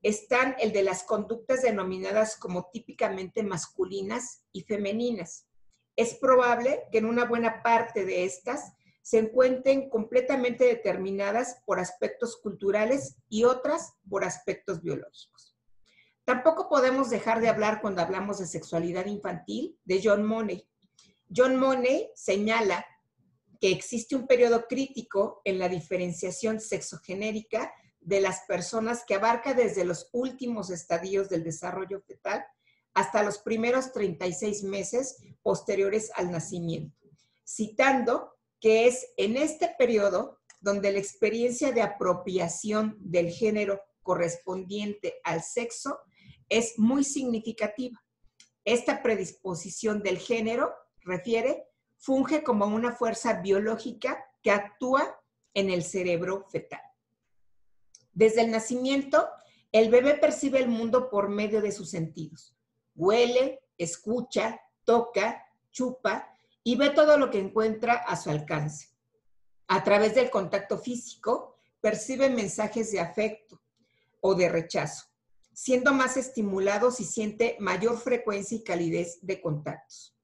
están 0.00 0.56
el 0.58 0.72
de 0.72 0.82
las 0.82 1.02
conductas 1.02 1.60
denominadas 1.60 2.34
como 2.34 2.70
típicamente 2.72 3.42
masculinas 3.42 4.42
y 4.52 4.62
femeninas. 4.62 5.46
Es 5.96 6.14
probable 6.14 6.84
que 6.90 6.96
en 6.96 7.04
una 7.04 7.26
buena 7.26 7.62
parte 7.62 8.06
de 8.06 8.24
estas 8.24 8.72
se 9.02 9.18
encuentren 9.18 9.90
completamente 9.90 10.64
determinadas 10.64 11.60
por 11.66 11.78
aspectos 11.78 12.38
culturales 12.38 13.16
y 13.28 13.44
otras 13.44 13.92
por 14.08 14.24
aspectos 14.24 14.80
biológicos. 14.80 15.58
Tampoco 16.24 16.70
podemos 16.70 17.10
dejar 17.10 17.42
de 17.42 17.50
hablar 17.50 17.82
cuando 17.82 18.00
hablamos 18.00 18.38
de 18.38 18.46
sexualidad 18.46 19.04
infantil 19.04 19.78
de 19.84 20.00
John 20.02 20.24
Money. 20.24 20.66
John 21.28 21.56
Money 21.56 22.10
señala 22.14 22.86
que 23.60 23.70
existe 23.70 24.16
un 24.16 24.26
periodo 24.26 24.66
crítico 24.66 25.42
en 25.44 25.58
la 25.58 25.68
diferenciación 25.68 26.60
sexogenérica 26.60 27.72
de 28.00 28.20
las 28.20 28.40
personas 28.48 29.04
que 29.06 29.14
abarca 29.14 29.52
desde 29.52 29.84
los 29.84 30.08
últimos 30.12 30.70
estadios 30.70 31.28
del 31.28 31.44
desarrollo 31.44 32.00
fetal 32.00 32.44
hasta 32.94 33.22
los 33.22 33.38
primeros 33.38 33.92
36 33.92 34.64
meses 34.64 35.18
posteriores 35.42 36.10
al 36.14 36.30
nacimiento, 36.30 36.96
citando 37.46 38.32
que 38.58 38.86
es 38.86 39.06
en 39.16 39.36
este 39.36 39.74
periodo 39.78 40.40
donde 40.60 40.92
la 40.92 40.98
experiencia 40.98 41.72
de 41.72 41.82
apropiación 41.82 42.96
del 42.98 43.30
género 43.30 43.80
correspondiente 44.02 45.20
al 45.22 45.42
sexo 45.42 45.98
es 46.48 46.78
muy 46.78 47.04
significativa. 47.04 48.02
Esta 48.64 49.02
predisposición 49.02 50.02
del 50.02 50.18
género 50.18 50.74
refiere 51.02 51.64
funge 52.00 52.42
como 52.42 52.66
una 52.66 52.92
fuerza 52.92 53.34
biológica 53.34 54.24
que 54.42 54.50
actúa 54.50 55.20
en 55.52 55.70
el 55.70 55.84
cerebro 55.84 56.46
fetal. 56.50 56.80
Desde 58.12 58.40
el 58.40 58.50
nacimiento, 58.50 59.28
el 59.70 59.90
bebé 59.90 60.14
percibe 60.14 60.58
el 60.58 60.68
mundo 60.68 61.10
por 61.10 61.28
medio 61.28 61.60
de 61.60 61.70
sus 61.70 61.90
sentidos. 61.90 62.56
Huele, 62.96 63.60
escucha, 63.76 64.60
toca, 64.84 65.44
chupa 65.70 66.36
y 66.64 66.76
ve 66.76 66.90
todo 66.90 67.18
lo 67.18 67.30
que 67.30 67.38
encuentra 67.38 67.94
a 67.94 68.16
su 68.16 68.30
alcance. 68.30 68.88
A 69.68 69.84
través 69.84 70.14
del 70.14 70.30
contacto 70.30 70.78
físico, 70.78 71.58
percibe 71.80 72.30
mensajes 72.30 72.90
de 72.92 73.00
afecto 73.00 73.60
o 74.20 74.34
de 74.34 74.48
rechazo, 74.48 75.06
siendo 75.52 75.92
más 75.92 76.16
estimulado 76.16 76.90
si 76.90 77.04
siente 77.04 77.56
mayor 77.60 77.98
frecuencia 77.98 78.56
y 78.56 78.64
calidez 78.64 79.18
de 79.20 79.40
contactos. 79.40 80.16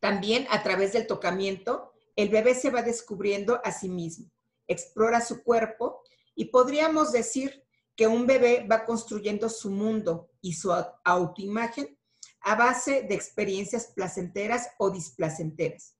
También 0.00 0.46
a 0.50 0.62
través 0.62 0.92
del 0.92 1.06
tocamiento, 1.06 1.92
el 2.16 2.28
bebé 2.28 2.54
se 2.54 2.70
va 2.70 2.82
descubriendo 2.82 3.60
a 3.64 3.72
sí 3.72 3.88
mismo, 3.88 4.30
explora 4.66 5.20
su 5.20 5.42
cuerpo 5.42 6.02
y 6.34 6.46
podríamos 6.46 7.12
decir 7.12 7.64
que 7.96 8.06
un 8.06 8.26
bebé 8.26 8.66
va 8.70 8.84
construyendo 8.84 9.48
su 9.48 9.70
mundo 9.70 10.30
y 10.40 10.52
su 10.52 10.72
autoimagen 11.04 11.98
a 12.40 12.54
base 12.54 13.02
de 13.02 13.14
experiencias 13.14 13.88
placenteras 13.88 14.70
o 14.78 14.90
displacenteras, 14.90 15.96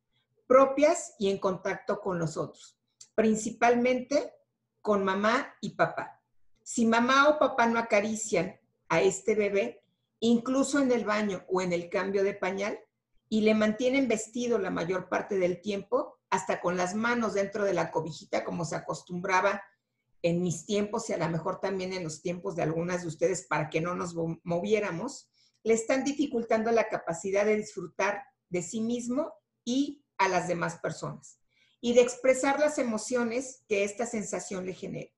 propias 0.47 1.15
y 1.19 1.31
en 1.31 1.39
contacto 1.39 2.01
con 2.01 2.19
los 2.19 2.37
otros, 2.37 2.79
principalmente 3.15 4.33
con 4.81 5.05
mamá 5.05 5.55
y 5.61 5.71
papá. 5.71 6.23
Si 6.63 6.87
mamá 6.87 7.29
o 7.29 7.39
papá 7.39 7.67
no 7.67 7.79
acarician 7.79 8.59
a 8.89 9.03
este 9.03 9.35
bebé, 9.35 9.83
incluso 10.21 10.79
en 10.79 10.93
el 10.93 11.05
baño 11.05 11.45
o 11.49 11.61
en 11.61 11.73
el 11.73 11.89
cambio 11.91 12.23
de 12.23 12.35
pañal, 12.35 12.79
y 13.29 13.43
le 13.43 13.55
mantienen 13.55 14.09
vestido 14.09 14.59
la 14.59 14.71
mayor 14.71 15.09
parte 15.09 15.39
del 15.39 15.61
tiempo, 15.61 16.19
hasta 16.31 16.61
con 16.61 16.77
las 16.77 16.95
manos 16.95 17.35
dentro 17.35 17.65
de 17.65 17.75
la 17.75 17.91
cobijita, 17.91 18.45
como 18.45 18.65
se 18.65 18.77
acostumbraba 18.77 19.63
en 20.23 20.43
mis 20.43 20.67
tiempos 20.67 21.09
y 21.09 21.13
a 21.13 21.19
lo 21.19 21.29
mejor 21.29 21.61
también 21.61 21.93
en 21.93 22.05
los 22.05 22.23
tiempos 22.23 22.57
de 22.57 22.63
algunas 22.63 23.03
de 23.03 23.09
ustedes 23.09 23.47
para 23.47 23.71
que 23.71 23.81
no 23.81 23.95
nos 23.95 24.15
moviéramos, 24.43 25.31
le 25.63 25.75
están 25.75 26.05
dificultando 26.05 26.71
la 26.71 26.89
capacidad 26.89 27.45
de 27.45 27.57
disfrutar 27.57 28.23
de 28.49 28.63
sí 28.63 28.81
mismo 28.81 29.33
y 29.65 30.05
a 30.17 30.29
las 30.29 30.49
demás 30.49 30.79
personas 30.79 31.39
y 31.81 31.95
de 31.95 32.01
expresar 32.01 32.59
las 32.59 32.79
emociones 32.79 33.65
que 33.69 33.85
esta 33.85 34.07
sensación 34.07 34.67
le 34.67 34.75
genera. 34.75 35.13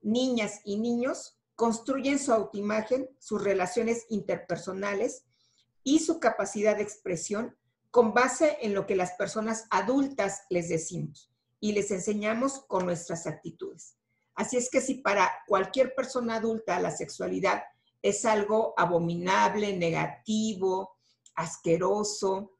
Niñas 0.00 0.60
y 0.64 0.78
niños 0.78 1.38
construyen 1.56 2.18
su 2.18 2.32
autoimagen, 2.32 3.08
sus 3.18 3.42
relaciones 3.42 4.06
interpersonales 4.08 5.24
y 5.88 6.00
su 6.00 6.20
capacidad 6.20 6.76
de 6.76 6.82
expresión 6.82 7.56
con 7.90 8.12
base 8.12 8.58
en 8.60 8.74
lo 8.74 8.86
que 8.86 8.94
las 8.94 9.12
personas 9.12 9.64
adultas 9.70 10.42
les 10.50 10.68
decimos 10.68 11.32
y 11.60 11.72
les 11.72 11.90
enseñamos 11.90 12.60
con 12.66 12.84
nuestras 12.84 13.26
actitudes. 13.26 13.96
Así 14.34 14.58
es 14.58 14.68
que 14.68 14.82
si 14.82 14.96
para 14.96 15.32
cualquier 15.46 15.94
persona 15.94 16.36
adulta 16.36 16.78
la 16.78 16.90
sexualidad 16.90 17.62
es 18.02 18.26
algo 18.26 18.74
abominable, 18.76 19.78
negativo, 19.78 20.98
asqueroso, 21.34 22.58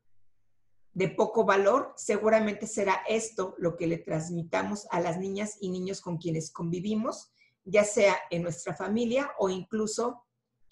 de 0.95 1.09
poco 1.11 1.45
valor, 1.45 1.93
seguramente 1.99 2.67
será 2.67 3.03
esto 3.07 3.55
lo 3.59 3.77
que 3.77 3.87
le 3.87 3.99
transmitamos 3.99 4.87
a 4.91 5.01
las 5.01 5.19
niñas 5.19 5.59
y 5.61 5.69
niños 5.69 6.01
con 6.01 6.17
quienes 6.17 6.51
convivimos, 6.51 7.31
ya 7.63 7.85
sea 7.85 8.17
en 8.31 8.43
nuestra 8.43 8.75
familia 8.75 9.31
o 9.39 9.51
incluso 9.51 10.25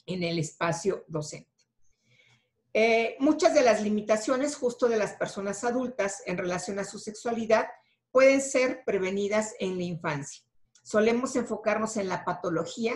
en 0.07 0.23
el 0.23 0.39
espacio 0.39 1.05
docente. 1.07 1.56
Eh, 2.79 3.17
muchas 3.21 3.55
de 3.55 3.63
las 3.63 3.81
limitaciones 3.81 4.55
justo 4.55 4.87
de 4.87 4.99
las 4.99 5.15
personas 5.15 5.65
adultas 5.65 6.23
en 6.27 6.37
relación 6.37 6.79
a 6.79 6.85
su 6.85 6.99
sexualidad 6.99 7.69
pueden 8.11 8.43
ser 8.43 8.85
prevenidas 8.85 9.55
en 9.61 9.79
la 9.79 9.85
infancia. 9.85 10.45
Solemos 10.83 11.37
enfocarnos 11.37 11.97
en 11.97 12.11
la 12.11 12.23
patología 12.27 12.93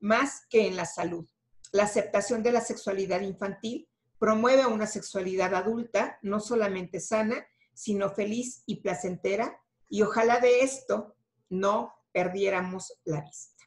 más 0.00 0.42
que 0.50 0.66
en 0.66 0.76
la 0.76 0.84
salud. 0.84 1.26
La 1.72 1.84
aceptación 1.84 2.42
de 2.42 2.52
la 2.52 2.60
sexualidad 2.60 3.22
infantil 3.22 3.88
promueve 4.18 4.66
una 4.66 4.86
sexualidad 4.86 5.54
adulta 5.54 6.18
no 6.20 6.38
solamente 6.38 7.00
sana, 7.00 7.46
sino 7.72 8.10
feliz 8.10 8.62
y 8.66 8.82
placentera, 8.82 9.58
y 9.88 10.02
ojalá 10.02 10.40
de 10.40 10.60
esto 10.60 11.16
no 11.48 11.94
perdiéramos 12.12 13.00
la 13.04 13.22
vista. 13.22 13.64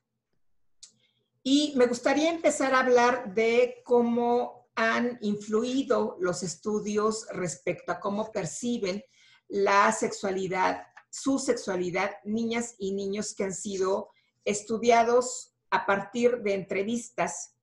Y 1.42 1.74
me 1.76 1.88
gustaría 1.88 2.30
empezar 2.30 2.76
a 2.76 2.82
hablar 2.82 3.34
de 3.34 3.82
cómo 3.84 4.65
han 4.76 5.18
influido 5.22 6.18
los 6.20 6.44
estudios 6.44 7.28
respecto 7.32 7.92
a 7.92 8.00
cómo 8.00 8.32
perciben 8.32 9.04
la 9.48 9.92
sexualidad, 9.92 10.84
su 11.10 11.40
sexualidad, 11.40 12.12
niñas 12.26 12.76
y 12.78 12.94
niños 12.94 13.34
que 13.36 13.46
han 13.46 13.54
sido 13.54 14.10
estudiados 14.44 15.56
a 15.70 15.86
partir 15.86 16.40
de 16.40 16.54
entrevistas, 16.54 17.56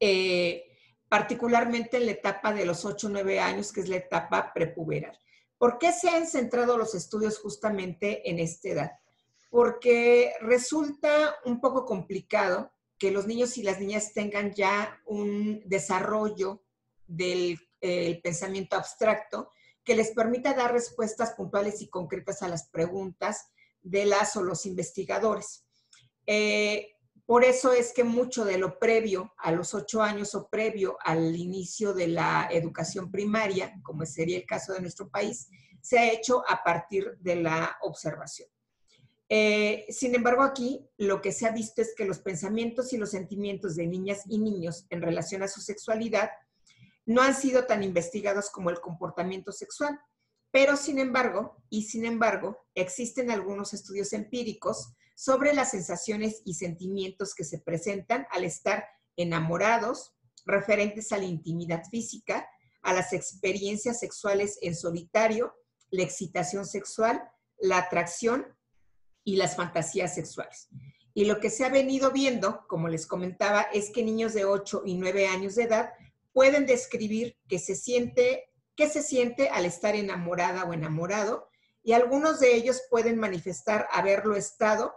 eh, 0.00 0.64
particularmente 1.08 1.96
en 1.96 2.06
la 2.06 2.12
etapa 2.12 2.52
de 2.52 2.64
los 2.64 2.84
8 2.84 3.06
o 3.06 3.10
9 3.10 3.40
años, 3.40 3.72
que 3.72 3.80
es 3.80 3.88
la 3.88 3.96
etapa 3.96 4.52
prepuberal. 4.52 5.18
¿Por 5.58 5.78
qué 5.78 5.92
se 5.92 6.08
han 6.08 6.26
centrado 6.26 6.76
los 6.76 6.94
estudios 6.94 7.38
justamente 7.38 8.28
en 8.28 8.38
esta 8.38 8.68
edad? 8.68 8.92
Porque 9.48 10.34
resulta 10.40 11.36
un 11.44 11.60
poco 11.60 11.84
complicado 11.84 12.71
que 13.02 13.10
los 13.10 13.26
niños 13.26 13.58
y 13.58 13.64
las 13.64 13.80
niñas 13.80 14.12
tengan 14.12 14.54
ya 14.54 15.02
un 15.06 15.60
desarrollo 15.66 16.62
del 17.08 17.58
pensamiento 18.22 18.76
abstracto 18.76 19.50
que 19.82 19.96
les 19.96 20.12
permita 20.12 20.54
dar 20.54 20.70
respuestas 20.70 21.32
puntuales 21.32 21.82
y 21.82 21.88
concretas 21.88 22.42
a 22.42 22.48
las 22.48 22.68
preguntas 22.68 23.48
de 23.82 24.04
las 24.06 24.36
o 24.36 24.44
los 24.44 24.66
investigadores. 24.66 25.64
Eh, 26.26 26.94
por 27.26 27.42
eso 27.42 27.72
es 27.72 27.92
que 27.92 28.04
mucho 28.04 28.44
de 28.44 28.58
lo 28.58 28.78
previo 28.78 29.34
a 29.38 29.50
los 29.50 29.74
ocho 29.74 30.00
años 30.00 30.36
o 30.36 30.48
previo 30.48 30.96
al 31.04 31.34
inicio 31.34 31.94
de 31.94 32.06
la 32.06 32.46
educación 32.52 33.10
primaria, 33.10 33.74
como 33.82 34.06
sería 34.06 34.36
el 34.36 34.46
caso 34.46 34.74
de 34.74 34.80
nuestro 34.80 35.10
país, 35.10 35.48
se 35.80 35.98
ha 35.98 36.12
hecho 36.12 36.44
a 36.48 36.62
partir 36.62 37.16
de 37.18 37.34
la 37.34 37.78
observación. 37.80 38.48
Eh, 39.28 39.86
sin 39.88 40.14
embargo, 40.14 40.42
aquí 40.42 40.86
lo 40.98 41.22
que 41.22 41.32
se 41.32 41.46
ha 41.46 41.52
visto 41.52 41.80
es 41.80 41.94
que 41.96 42.04
los 42.04 42.18
pensamientos 42.18 42.92
y 42.92 42.98
los 42.98 43.10
sentimientos 43.10 43.76
de 43.76 43.86
niñas 43.86 44.22
y 44.26 44.38
niños 44.38 44.86
en 44.90 45.00
relación 45.00 45.42
a 45.42 45.48
su 45.48 45.60
sexualidad 45.60 46.30
no 47.06 47.22
han 47.22 47.34
sido 47.34 47.64
tan 47.66 47.82
investigados 47.82 48.50
como 48.50 48.70
el 48.70 48.80
comportamiento 48.80 49.52
sexual. 49.52 49.98
Pero 50.50 50.76
sin 50.76 50.98
embargo, 50.98 51.56
y 51.70 51.84
sin 51.84 52.04
embargo, 52.04 52.66
existen 52.74 53.30
algunos 53.30 53.72
estudios 53.72 54.12
empíricos 54.12 54.92
sobre 55.14 55.54
las 55.54 55.70
sensaciones 55.70 56.42
y 56.44 56.54
sentimientos 56.54 57.34
que 57.34 57.44
se 57.44 57.58
presentan 57.58 58.26
al 58.30 58.44
estar 58.44 58.84
enamorados, 59.16 60.12
referentes 60.44 61.12
a 61.12 61.18
la 61.18 61.24
intimidad 61.24 61.84
física, 61.90 62.48
a 62.82 62.92
las 62.92 63.12
experiencias 63.12 64.00
sexuales 64.00 64.58
en 64.60 64.74
solitario, 64.74 65.54
la 65.90 66.02
excitación 66.02 66.66
sexual, 66.66 67.22
la 67.58 67.78
atracción 67.78 68.46
y 69.24 69.36
las 69.36 69.56
fantasías 69.56 70.14
sexuales. 70.14 70.68
Y 71.14 71.26
lo 71.26 71.40
que 71.40 71.50
se 71.50 71.64
ha 71.64 71.68
venido 71.68 72.10
viendo, 72.10 72.66
como 72.68 72.88
les 72.88 73.06
comentaba, 73.06 73.62
es 73.72 73.90
que 73.90 74.02
niños 74.02 74.32
de 74.32 74.44
8 74.44 74.82
y 74.86 74.94
9 74.94 75.26
años 75.26 75.54
de 75.56 75.64
edad 75.64 75.92
pueden 76.32 76.66
describir 76.66 77.36
que 77.48 77.58
se 77.58 77.74
siente 77.74 78.52
qué 78.76 78.88
se 78.88 79.02
siente 79.02 79.48
al 79.48 79.64
estar 79.64 79.94
enamorada 79.94 80.64
o 80.64 80.72
enamorado 80.72 81.48
y 81.82 81.92
algunos 81.92 82.40
de 82.40 82.54
ellos 82.54 82.82
pueden 82.90 83.18
manifestar 83.18 83.88
haberlo 83.92 84.36
estado 84.36 84.94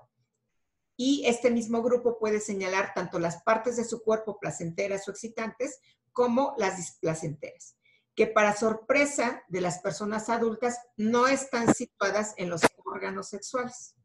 y 0.98 1.26
este 1.26 1.52
mismo 1.52 1.82
grupo 1.82 2.18
puede 2.18 2.40
señalar 2.40 2.94
tanto 2.94 3.20
las 3.20 3.42
partes 3.44 3.76
de 3.76 3.84
su 3.84 4.02
cuerpo 4.02 4.40
placenteras 4.40 5.08
o 5.08 5.12
excitantes 5.12 5.80
como 6.14 6.56
las 6.58 6.78
displacenteras, 6.78 7.76
que 8.16 8.28
para 8.28 8.56
sorpresa 8.56 9.44
de 9.50 9.60
las 9.60 9.80
personas 9.80 10.30
adultas 10.30 10.80
no 10.96 11.28
están 11.28 11.74
situadas 11.74 12.34
en 12.38 12.50
los 12.50 12.62
órganos 12.86 13.28
sexuales. 13.28 13.96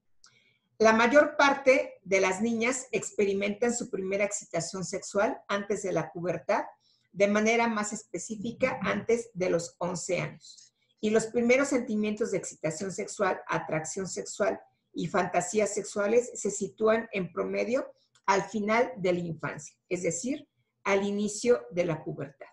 La 0.81 0.95
mayor 0.95 1.37
parte 1.37 1.99
de 2.05 2.23
las 2.23 2.41
niñas 2.41 2.89
experimentan 2.91 3.77
su 3.77 3.91
primera 3.91 4.25
excitación 4.25 4.83
sexual 4.83 5.39
antes 5.47 5.83
de 5.83 5.93
la 5.93 6.11
pubertad 6.11 6.65
de 7.13 7.29
manera 7.29 7.69
más 7.69 7.93
específica 7.93 8.81
antes 8.81 9.29
de 9.35 9.51
los 9.51 9.77
11 9.77 10.21
años. 10.23 10.75
Y 10.99 11.11
los 11.11 11.27
primeros 11.27 11.69
sentimientos 11.69 12.31
de 12.31 12.39
excitación 12.39 12.93
sexual, 12.93 13.43
atracción 13.47 14.09
sexual 14.09 14.59
y 14.95 15.09
fantasías 15.09 15.75
sexuales 15.75 16.31
se 16.33 16.51
sitúan 16.51 17.11
en 17.13 17.31
promedio 17.31 17.93
al 18.25 18.45
final 18.45 18.91
de 18.97 19.13
la 19.13 19.21
infancia, 19.21 19.77
es 19.91 20.03
decir, 20.03 20.49
al 20.85 21.05
inicio 21.05 21.61
de 21.73 21.85
la 21.85 22.03
pubertad. 22.03 22.49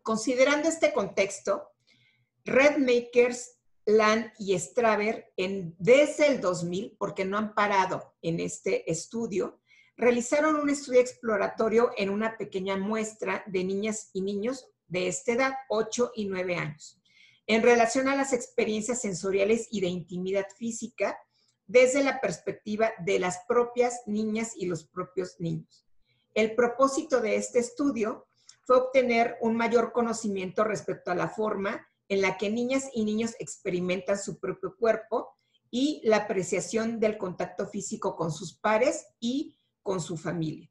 Considerando 0.00 0.70
este 0.70 0.94
contexto, 0.94 1.68
Redmakers, 2.46 3.55
Land 3.86 4.32
y 4.38 4.58
Straver, 4.58 5.32
en, 5.36 5.76
desde 5.78 6.26
el 6.26 6.40
2000, 6.40 6.96
porque 6.98 7.24
no 7.24 7.38
han 7.38 7.54
parado 7.54 8.14
en 8.20 8.40
este 8.40 8.90
estudio, 8.90 9.60
realizaron 9.96 10.56
un 10.56 10.68
estudio 10.68 11.00
exploratorio 11.00 11.92
en 11.96 12.10
una 12.10 12.36
pequeña 12.36 12.76
muestra 12.76 13.44
de 13.46 13.64
niñas 13.64 14.10
y 14.12 14.22
niños 14.22 14.68
de 14.88 15.08
esta 15.08 15.32
edad, 15.32 15.52
8 15.68 16.12
y 16.16 16.26
9 16.26 16.56
años, 16.56 17.00
en 17.46 17.62
relación 17.62 18.08
a 18.08 18.16
las 18.16 18.32
experiencias 18.32 19.00
sensoriales 19.00 19.68
y 19.70 19.80
de 19.80 19.88
intimidad 19.88 20.46
física 20.58 21.18
desde 21.66 22.02
la 22.02 22.20
perspectiva 22.20 22.92
de 22.98 23.18
las 23.18 23.44
propias 23.48 24.02
niñas 24.06 24.52
y 24.56 24.66
los 24.66 24.84
propios 24.84 25.40
niños. 25.40 25.86
El 26.34 26.54
propósito 26.54 27.20
de 27.20 27.36
este 27.36 27.60
estudio 27.60 28.26
fue 28.64 28.76
obtener 28.76 29.36
un 29.40 29.56
mayor 29.56 29.92
conocimiento 29.92 30.64
respecto 30.64 31.10
a 31.10 31.14
la 31.14 31.28
forma 31.28 31.88
en 32.08 32.20
la 32.20 32.36
que 32.36 32.50
niñas 32.50 32.88
y 32.94 33.04
niños 33.04 33.34
experimentan 33.38 34.18
su 34.18 34.38
propio 34.38 34.76
cuerpo 34.76 35.36
y 35.70 36.00
la 36.04 36.18
apreciación 36.18 37.00
del 37.00 37.18
contacto 37.18 37.66
físico 37.66 38.16
con 38.16 38.32
sus 38.32 38.58
pares 38.58 39.06
y 39.20 39.58
con 39.82 40.00
su 40.00 40.16
familia, 40.16 40.70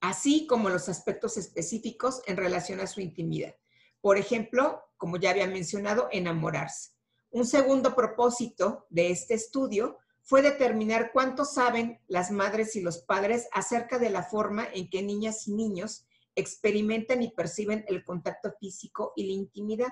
así 0.00 0.46
como 0.46 0.68
los 0.68 0.88
aspectos 0.88 1.36
específicos 1.36 2.22
en 2.26 2.36
relación 2.36 2.80
a 2.80 2.86
su 2.86 3.00
intimidad. 3.00 3.54
Por 4.00 4.18
ejemplo, 4.18 4.82
como 4.96 5.16
ya 5.16 5.30
había 5.30 5.46
mencionado, 5.46 6.08
enamorarse. 6.12 6.90
Un 7.30 7.46
segundo 7.46 7.94
propósito 7.94 8.86
de 8.90 9.10
este 9.10 9.34
estudio 9.34 9.98
fue 10.22 10.42
determinar 10.42 11.10
cuánto 11.12 11.44
saben 11.44 12.00
las 12.06 12.30
madres 12.30 12.76
y 12.76 12.80
los 12.80 12.98
padres 12.98 13.48
acerca 13.52 13.98
de 13.98 14.10
la 14.10 14.22
forma 14.22 14.66
en 14.72 14.88
que 14.88 15.02
niñas 15.02 15.48
y 15.48 15.54
niños 15.54 16.04
experimentan 16.34 17.22
y 17.22 17.32
perciben 17.32 17.84
el 17.88 18.04
contacto 18.04 18.52
físico 18.60 19.12
y 19.16 19.26
la 19.26 19.32
intimidad. 19.32 19.88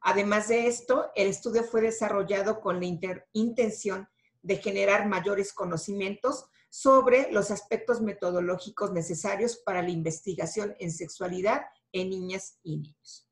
Además 0.00 0.48
de 0.48 0.66
esto, 0.66 1.10
el 1.14 1.28
estudio 1.28 1.64
fue 1.64 1.80
desarrollado 1.80 2.60
con 2.60 2.80
la 2.80 2.86
intención 3.32 4.08
de 4.42 4.56
generar 4.56 5.06
mayores 5.06 5.52
conocimientos 5.52 6.46
sobre 6.70 7.32
los 7.32 7.50
aspectos 7.50 8.00
metodológicos 8.00 8.92
necesarios 8.92 9.56
para 9.56 9.82
la 9.82 9.90
investigación 9.90 10.74
en 10.78 10.92
sexualidad 10.92 11.62
en 11.92 12.10
niñas 12.10 12.58
y 12.62 12.76
niños. 12.76 13.28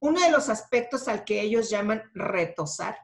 Uno 0.00 0.20
de 0.20 0.30
los 0.30 0.48
aspectos 0.48 1.08
al 1.08 1.24
que 1.24 1.40
ellos 1.40 1.70
llaman 1.70 2.02
retosar, 2.14 2.98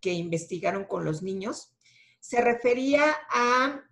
que 0.00 0.12
investigaron 0.12 0.84
con 0.84 1.04
los 1.04 1.22
niños, 1.22 1.72
se 2.20 2.40
refería 2.40 3.16
a 3.30 3.82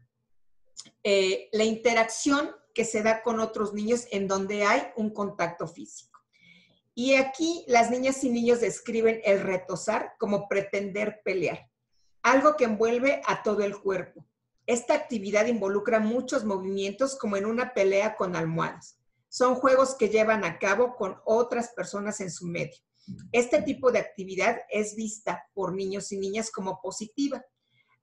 eh, 1.02 1.48
la 1.52 1.64
interacción 1.64 2.50
que 2.74 2.84
se 2.84 3.02
da 3.02 3.22
con 3.22 3.40
otros 3.40 3.72
niños 3.72 4.06
en 4.10 4.28
donde 4.28 4.64
hay 4.64 4.82
un 4.96 5.10
contacto 5.10 5.66
físico. 5.66 6.13
Y 6.94 7.14
aquí 7.14 7.64
las 7.66 7.90
niñas 7.90 8.22
y 8.24 8.30
niños 8.30 8.60
describen 8.60 9.20
el 9.24 9.40
retosar 9.40 10.14
como 10.18 10.48
pretender 10.48 11.20
pelear, 11.24 11.68
algo 12.22 12.56
que 12.56 12.64
envuelve 12.64 13.20
a 13.26 13.42
todo 13.42 13.62
el 13.64 13.76
cuerpo, 13.78 14.26
esta 14.66 14.94
actividad 14.94 15.46
involucra 15.46 16.00
muchos 16.00 16.44
movimientos 16.44 17.16
como 17.18 17.36
en 17.36 17.44
una 17.44 17.74
pelea 17.74 18.16
con 18.16 18.34
almohadas. 18.34 18.98
Son 19.28 19.56
juegos 19.56 19.94
que 19.94 20.08
llevan 20.08 20.44
a 20.44 20.58
cabo 20.58 20.96
con 20.96 21.16
otras 21.26 21.70
personas 21.70 22.20
en 22.20 22.30
su 22.30 22.46
medio. 22.46 22.76
Este 23.32 23.60
tipo 23.60 23.92
de 23.92 23.98
actividad 23.98 24.60
es 24.70 24.96
vista 24.96 25.44
por 25.52 25.74
niños 25.74 26.12
y 26.12 26.18
niñas 26.18 26.50
como 26.50 26.80
positiva. 26.80 27.44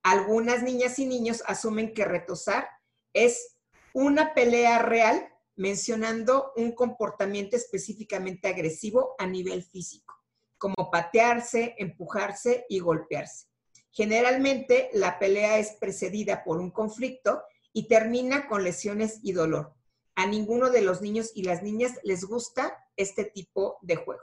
Algunas 0.04 0.62
niñas 0.62 0.98
y 1.00 1.06
niños 1.06 1.42
asumen 1.46 1.94
que 1.94 2.04
retosar 2.04 2.68
es 3.12 3.56
una 3.92 4.32
pelea 4.32 4.78
real 4.78 5.31
mencionando 5.56 6.52
un 6.56 6.72
comportamiento 6.72 7.56
específicamente 7.56 8.48
agresivo 8.48 9.14
a 9.18 9.26
nivel 9.26 9.62
físico, 9.62 10.14
como 10.58 10.90
patearse, 10.90 11.74
empujarse 11.78 12.66
y 12.68 12.78
golpearse. 12.78 13.46
Generalmente 13.90 14.88
la 14.94 15.18
pelea 15.18 15.58
es 15.58 15.72
precedida 15.72 16.44
por 16.44 16.58
un 16.58 16.70
conflicto 16.70 17.42
y 17.72 17.88
termina 17.88 18.48
con 18.48 18.64
lesiones 18.64 19.20
y 19.22 19.32
dolor. 19.32 19.74
A 20.14 20.26
ninguno 20.26 20.70
de 20.70 20.82
los 20.82 21.02
niños 21.02 21.32
y 21.34 21.44
las 21.44 21.62
niñas 21.62 21.92
les 22.02 22.24
gusta 22.24 22.86
este 22.96 23.24
tipo 23.24 23.78
de 23.82 23.96
juego. 23.96 24.22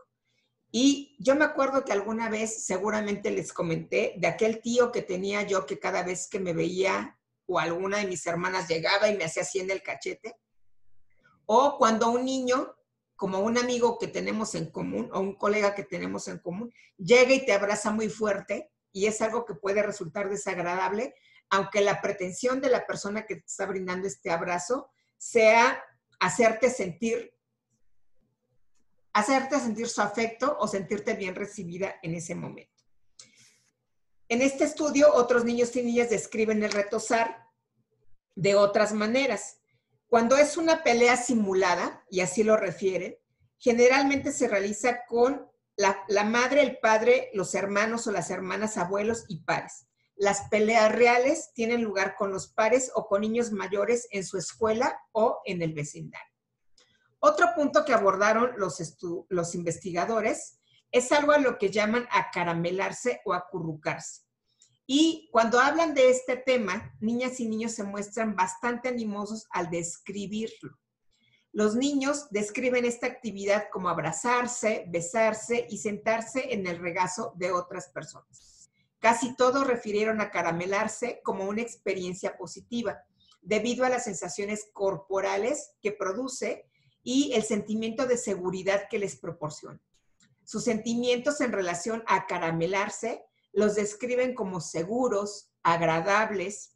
Y 0.72 1.16
yo 1.20 1.36
me 1.36 1.46
acuerdo 1.46 1.84
que 1.84 1.92
alguna 1.92 2.30
vez 2.30 2.66
seguramente 2.66 3.32
les 3.32 3.54
comenté 3.54 4.14
de 4.18 4.28
aquel 4.28 4.62
tío 4.62 4.92
que 4.92 5.02
tenía 5.02 5.42
yo 5.44 5.66
que 5.66 5.80
cada 5.80 6.04
vez 6.04 6.28
que 6.28 6.40
me 6.40 6.54
veía 6.54 7.18
o 7.48 7.58
alguna 7.58 7.98
de 7.98 8.06
mis 8.06 8.26
hermanas 8.28 8.68
llegaba 8.68 9.10
y 9.10 9.18
me 9.18 9.24
hacía 9.24 9.42
así 9.42 9.60
en 9.60 9.72
el 9.72 9.82
cachete. 9.82 10.36
O 11.52 11.80
cuando 11.80 12.12
un 12.12 12.26
niño, 12.26 12.76
como 13.16 13.40
un 13.40 13.58
amigo 13.58 13.98
que 13.98 14.08
tenemos 14.08 14.54
en 14.54 14.70
común 14.70 15.10
o 15.12 15.20
un 15.20 15.34
colega 15.34 15.74
que 15.74 15.84
tenemos 15.84 16.28
en 16.28 16.38
común, 16.38 16.72
llega 16.96 17.34
y 17.34 17.44
te 17.44 17.54
abraza 17.54 17.90
muy 17.90 18.08
fuerte 18.08 18.72
y 18.92 19.08
es 19.08 19.20
algo 19.20 19.46
que 19.46 19.56
puede 19.56 19.82
resultar 19.82 20.30
desagradable, 20.30 21.16
aunque 21.50 21.82
la 21.82 22.02
pretensión 22.02 22.62
de 22.62 22.70
la 22.70 22.86
persona 22.86 23.26
que 23.26 23.38
te 23.38 23.48
está 23.48 23.66
brindando 23.66 24.08
este 24.08 24.30
abrazo 24.30 24.92
sea 25.18 25.84
hacerte 26.20 26.70
sentir 26.70 27.34
hacerte 29.12 29.60
sentir 29.60 29.90
su 29.90 30.02
afecto 30.02 30.56
o 30.60 30.68
sentirte 30.68 31.16
bien 31.16 31.34
recibida 31.34 31.96
en 32.04 32.14
ese 32.14 32.36
momento. 32.36 32.84
En 34.28 34.44
este 34.44 34.66
estudio, 34.66 35.12
otros 35.16 35.46
niños 35.46 35.76
y 35.76 35.82
niñas 35.82 36.12
describen 36.12 36.62
el 36.62 36.72
retosar 36.72 37.48
de 38.36 38.54
otras 38.54 38.94
maneras. 38.94 39.59
Cuando 40.10 40.38
es 40.38 40.58
una 40.58 40.84
pelea 40.84 41.16
simulada, 41.18 42.04
y 42.10 42.22
así 42.22 42.44
lo 42.44 42.58
refieren, 42.58 43.16
generalmente 43.60 44.32
se 44.32 44.48
realiza 44.48 45.06
con 45.08 45.48
la, 45.78 46.24
madre, 46.24 46.62
el 46.64 46.80
padre, 46.80 47.30
los 47.34 47.54
hermanos 47.54 48.08
o 48.08 48.12
las 48.12 48.32
hermanas, 48.32 48.78
abuelos 48.78 49.26
y 49.28 49.44
pares. 49.44 49.86
Las 50.16 50.50
peleas 50.50 50.92
reales 50.92 51.52
tienen 51.54 51.84
lugar 51.84 52.16
con 52.16 52.32
los 52.32 52.48
pares 52.48 52.92
o 52.96 53.08
con 53.08 53.22
niños 53.22 53.52
mayores 53.52 54.08
en 54.12 54.26
su 54.26 54.38
escuela 54.38 55.00
o 55.14 55.42
en 55.46 55.62
el 55.62 55.74
vecindario. 55.74 56.28
Otro 57.20 57.54
punto 57.56 57.86
que 57.86 57.94
abordaron 57.94 58.54
los, 58.58 58.98
los 59.30 59.56
investigadores 59.56 60.60
es 60.92 61.12
algo 61.12 61.34
a 61.34 61.38
lo 61.38 61.58
que 61.58 61.70
llaman 61.70 62.08
acaramelarse 62.12 63.22
o 63.26 63.34
acurrucarse. 63.34 64.24
Y 64.92 65.30
cuando 65.32 65.60
hablan 65.60 65.94
de 65.94 66.10
este 66.10 66.36
tema, 66.36 66.96
niñas 67.00 67.40
y 67.40 67.48
niños 67.48 67.74
se 67.74 67.84
muestran 67.84 68.36
bastante 68.36 68.90
animosos 68.90 69.46
al 69.52 69.70
describirlo. 69.70 70.80
Los 71.52 71.76
niños 71.76 72.28
describen 72.32 72.86
esta 72.86 73.06
actividad 73.06 73.66
como 73.72 73.90
abrazarse, 73.90 74.86
besarse 74.88 75.68
y 75.70 75.78
sentarse 75.78 76.56
en 76.56 76.66
el 76.66 76.80
regazo 76.80 77.34
de 77.36 77.52
otras 77.52 77.90
personas. 77.90 78.72
Casi 78.98 79.36
todos 79.36 79.68
refirieron 79.68 80.22
a 80.22 80.32
caramelarse 80.32 81.22
como 81.24 81.48
una 81.48 81.62
experiencia 81.62 82.36
positiva, 82.36 82.98
debido 83.44 83.86
a 83.86 83.90
las 83.90 84.06
sensaciones 84.06 84.72
corporales 84.74 85.70
que 85.84 85.92
produce 85.92 86.66
y 87.04 87.34
el 87.34 87.44
sentimiento 87.44 88.08
de 88.08 88.18
seguridad 88.18 88.88
que 88.90 88.98
les 88.98 89.18
proporciona. 89.18 89.80
Sus 90.46 90.64
sentimientos 90.64 91.42
en 91.42 91.52
relación 91.52 92.04
a 92.08 92.26
caramelarse 92.26 93.29
los 93.52 93.76
describen 93.76 94.36
como 94.36 94.62
seguros, 94.62 95.52
agradables, 95.64 96.76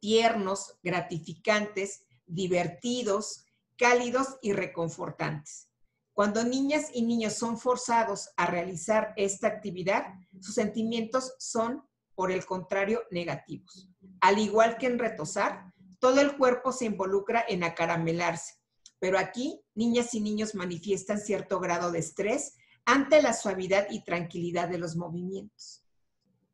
tiernos, 0.00 0.78
gratificantes, 0.82 2.04
divertidos, 2.26 3.44
cálidos 3.76 4.38
y 4.42 4.52
reconfortantes. 4.52 5.70
Cuando 6.12 6.44
niñas 6.44 6.88
y 6.94 7.02
niños 7.02 7.34
son 7.34 7.58
forzados 7.58 8.30
a 8.36 8.46
realizar 8.46 9.12
esta 9.16 9.48
actividad, 9.48 10.14
sus 10.40 10.54
sentimientos 10.54 11.34
son, 11.38 11.82
por 12.14 12.32
el 12.32 12.46
contrario, 12.46 13.02
negativos. 13.10 13.90
Al 14.20 14.38
igual 14.38 14.78
que 14.78 14.86
en 14.86 14.98
retosar, 14.98 15.74
todo 15.98 16.20
el 16.20 16.36
cuerpo 16.36 16.72
se 16.72 16.86
involucra 16.86 17.44
en 17.46 17.64
acaramelarse, 17.64 18.54
pero 18.98 19.18
aquí 19.18 19.60
niñas 19.74 20.14
y 20.14 20.20
niños 20.20 20.54
manifiestan 20.54 21.20
cierto 21.20 21.60
grado 21.60 21.90
de 21.90 21.98
estrés 21.98 22.54
ante 22.86 23.20
la 23.20 23.32
suavidad 23.32 23.86
y 23.90 24.04
tranquilidad 24.04 24.68
de 24.68 24.78
los 24.78 24.96
movimientos. 24.96 25.85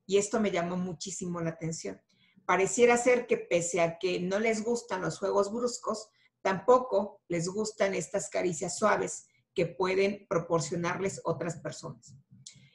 Y 0.07 0.19
esto 0.19 0.41
me 0.41 0.51
llamó 0.51 0.77
muchísimo 0.77 1.41
la 1.41 1.51
atención. 1.51 2.01
Pareciera 2.47 2.97
ser 2.97 3.27
que 3.27 3.37
pese 3.37 3.81
a 3.81 3.99
que 3.99 4.21
no 4.21 4.39
les 4.39 4.65
gustan 4.65 5.03
los 5.03 5.19
juegos 5.19 5.53
bruscos, 5.53 6.09
tampoco 6.43 7.21
les 7.29 7.49
gustan 7.49 7.95
estas 7.95 8.29
caricias 8.29 8.77
suaves 8.77 9.27
que 9.55 9.67
pueden 9.67 10.27
proporcionarles 10.29 11.21
otras 11.25 11.57
personas. 11.57 12.15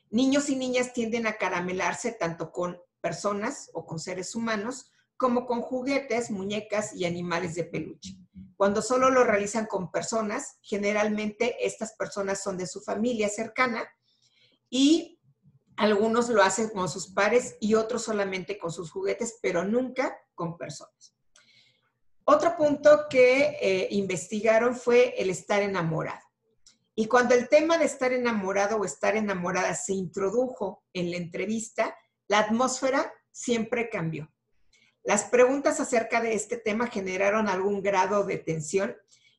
Niños 0.09 0.49
y 0.49 0.55
niñas 0.55 0.93
tienden 0.93 1.27
a 1.27 1.37
caramelarse 1.37 2.13
tanto 2.13 2.51
con 2.51 2.79
personas 3.01 3.69
o 3.73 3.85
con 3.85 3.99
seres 3.99 4.35
humanos 4.35 4.91
como 5.17 5.45
con 5.45 5.61
juguetes, 5.61 6.31
muñecas 6.31 6.93
y 6.93 7.05
animales 7.05 7.55
de 7.55 7.65
peluche. 7.65 8.15
Cuando 8.55 8.81
solo 8.81 9.09
lo 9.09 9.23
realizan 9.23 9.65
con 9.65 9.91
personas, 9.91 10.57
generalmente 10.61 11.65
estas 11.65 11.93
personas 11.93 12.41
son 12.41 12.57
de 12.57 12.67
su 12.67 12.81
familia 12.81 13.27
cercana 13.29 13.83
y 14.69 15.16
algunos 15.77 16.29
lo 16.29 16.41
hacen 16.41 16.69
con 16.69 16.89
sus 16.89 17.13
pares 17.13 17.55
y 17.59 17.75
otros 17.75 18.03
solamente 18.03 18.57
con 18.57 18.71
sus 18.71 18.91
juguetes, 18.91 19.39
pero 19.41 19.63
nunca 19.63 20.17
con 20.33 20.57
personas. 20.57 21.15
Otro 22.25 22.57
punto 22.57 23.05
que 23.09 23.57
eh, 23.61 23.87
investigaron 23.91 24.75
fue 24.75 25.13
el 25.17 25.29
estar 25.29 25.61
enamorado. 25.61 26.19
Y 26.93 27.05
cuando 27.05 27.35
el 27.35 27.47
tema 27.47 27.77
de 27.77 27.85
estar 27.85 28.11
enamorado 28.11 28.77
o 28.77 28.85
estar 28.85 29.15
enamorada 29.15 29.75
se 29.75 29.93
introdujo 29.93 30.83
en 30.93 31.11
la 31.11 31.17
entrevista, 31.17 31.95
la 32.27 32.39
atmósfera 32.39 33.13
siempre 33.31 33.89
cambió. 33.89 34.29
Las 35.03 35.25
preguntas 35.25 35.79
acerca 35.79 36.19
de 36.21 36.33
este 36.33 36.57
tema 36.57 36.87
generaron 36.87 37.47
algún 37.47 37.81
grado 37.81 38.23
de 38.25 38.37
tensión 38.37 38.97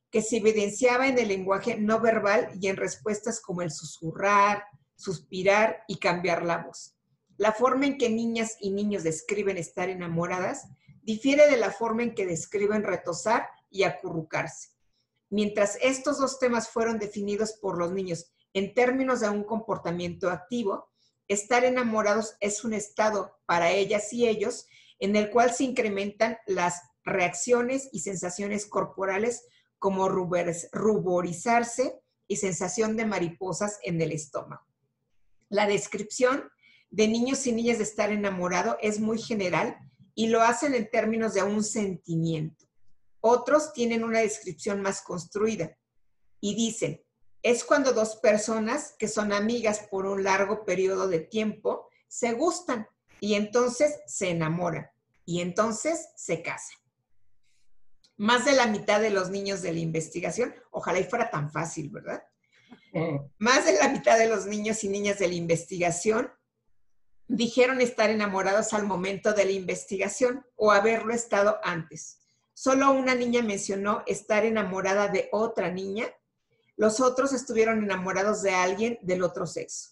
que 0.09 0.21
se 0.21 0.37
evidenciaba 0.37 1.07
en 1.07 1.19
el 1.19 1.27
lenguaje 1.27 1.77
no 1.77 1.99
verbal 1.99 2.49
y 2.59 2.67
en 2.69 2.77
respuestas 2.77 3.41
como 3.41 3.61
el 3.61 3.71
susurrar, 3.71 4.63
suspirar 4.99 5.83
y 5.87 5.97
cambiar 5.97 6.43
la 6.43 6.57
voz. 6.57 6.93
La 7.37 7.53
forma 7.53 7.85
en 7.85 7.97
que 7.97 8.09
niñas 8.09 8.57
y 8.59 8.71
niños 8.71 9.03
describen 9.03 9.57
estar 9.57 9.87
enamoradas 9.87 10.67
difiere 11.03 11.49
de 11.49 11.55
la 11.55 11.71
forma 11.71 12.03
en 12.03 12.13
que 12.13 12.25
describen 12.27 12.83
retosar 12.83 13.47
y 13.69 13.83
acurrucarse. 13.83 14.71
Mientras 15.29 15.77
estos 15.81 16.19
dos 16.19 16.37
temas 16.37 16.67
fueron 16.67 16.99
definidos 16.99 17.53
por 17.53 17.77
los 17.77 17.93
niños 17.93 18.33
en 18.53 18.73
términos 18.73 19.21
de 19.21 19.29
un 19.29 19.45
comportamiento 19.45 20.29
activo, 20.29 20.89
estar 21.29 21.63
enamorados 21.63 22.35
es 22.41 22.65
un 22.65 22.73
estado 22.73 23.39
para 23.45 23.71
ellas 23.71 24.11
y 24.11 24.27
ellos 24.27 24.67
en 24.99 25.15
el 25.15 25.29
cual 25.29 25.53
se 25.53 25.63
incrementan 25.63 26.37
las 26.45 26.81
reacciones 27.05 27.87
y 27.93 28.01
sensaciones 28.01 28.65
corporales 28.65 29.45
como 29.77 30.09
ruborizarse 30.09 32.01
y 32.27 32.35
sensación 32.35 32.97
de 32.97 33.05
mariposas 33.05 33.79
en 33.83 34.01
el 34.01 34.11
estómago. 34.11 34.68
La 35.49 35.67
descripción 35.67 36.49
de 36.91 37.07
niños 37.07 37.45
y 37.47 37.51
niñas 37.51 37.77
de 37.77 37.83
estar 37.83 38.11
enamorado 38.11 38.77
es 38.81 38.99
muy 38.99 39.19
general 39.19 39.77
y 40.15 40.27
lo 40.27 40.41
hacen 40.41 40.73
en 40.73 40.89
términos 40.89 41.33
de 41.33 41.43
un 41.43 41.63
sentimiento. 41.63 42.65
Otros 43.21 43.73
tienen 43.73 44.03
una 44.03 44.19
descripción 44.19 44.81
más 44.81 45.01
construida 45.01 45.77
y 46.39 46.55
dicen, 46.55 47.03
es 47.41 47.63
cuando 47.63 47.93
dos 47.93 48.17
personas 48.17 48.95
que 48.97 49.07
son 49.07 49.31
amigas 49.33 49.87
por 49.89 50.05
un 50.05 50.23
largo 50.23 50.65
periodo 50.65 51.07
de 51.07 51.19
tiempo 51.19 51.89
se 52.07 52.33
gustan 52.33 52.87
y 53.19 53.35
entonces 53.35 53.99
se 54.07 54.29
enamoran 54.29 54.89
y 55.25 55.41
entonces 55.41 56.09
se 56.15 56.41
casan. 56.41 56.77
Más 58.17 58.43
de 58.43 58.53
la 58.53 58.67
mitad 58.67 58.99
de 58.99 59.11
los 59.11 59.29
niños 59.29 59.61
de 59.61 59.71
la 59.71 59.79
investigación, 59.79 60.53
ojalá 60.71 60.99
y 60.99 61.05
fuera 61.05 61.29
tan 61.29 61.49
fácil, 61.49 61.89
¿verdad? 61.89 62.23
Más 63.37 63.65
de 63.65 63.73
la 63.73 63.89
mitad 63.89 64.17
de 64.17 64.27
los 64.27 64.45
niños 64.45 64.83
y 64.83 64.89
niñas 64.89 65.19
de 65.19 65.27
la 65.27 65.35
investigación 65.35 66.31
dijeron 67.27 67.79
estar 67.79 68.09
enamorados 68.09 68.73
al 68.73 68.85
momento 68.85 69.33
de 69.33 69.45
la 69.45 69.51
investigación 69.51 70.45
o 70.55 70.71
haberlo 70.71 71.13
estado 71.13 71.59
antes. 71.63 72.19
Solo 72.53 72.91
una 72.91 73.15
niña 73.15 73.41
mencionó 73.41 74.03
estar 74.07 74.43
enamorada 74.43 75.07
de 75.07 75.29
otra 75.31 75.71
niña. 75.71 76.07
Los 76.75 76.99
otros 76.99 77.31
estuvieron 77.31 77.83
enamorados 77.83 78.41
de 78.41 78.51
alguien 78.51 78.97
del 79.01 79.23
otro 79.23 79.45
sexo. 79.45 79.91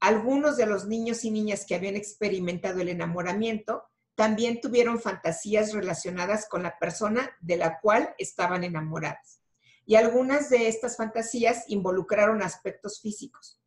Algunos 0.00 0.56
de 0.56 0.66
los 0.66 0.86
niños 0.86 1.24
y 1.24 1.30
niñas 1.30 1.64
que 1.64 1.76
habían 1.76 1.94
experimentado 1.94 2.80
el 2.80 2.88
enamoramiento 2.88 3.84
también 4.16 4.60
tuvieron 4.60 5.00
fantasías 5.00 5.72
relacionadas 5.72 6.48
con 6.48 6.64
la 6.64 6.78
persona 6.78 7.30
de 7.40 7.56
la 7.56 7.80
cual 7.80 8.14
estaban 8.18 8.64
enamoradas. 8.64 9.41
Y 9.84 9.96
algunas 9.96 10.48
de 10.48 10.68
estas 10.68 10.96
fantasías 10.96 11.64
involucraron 11.68 12.42
aspectos 12.42 13.00
físicos, 13.00 13.60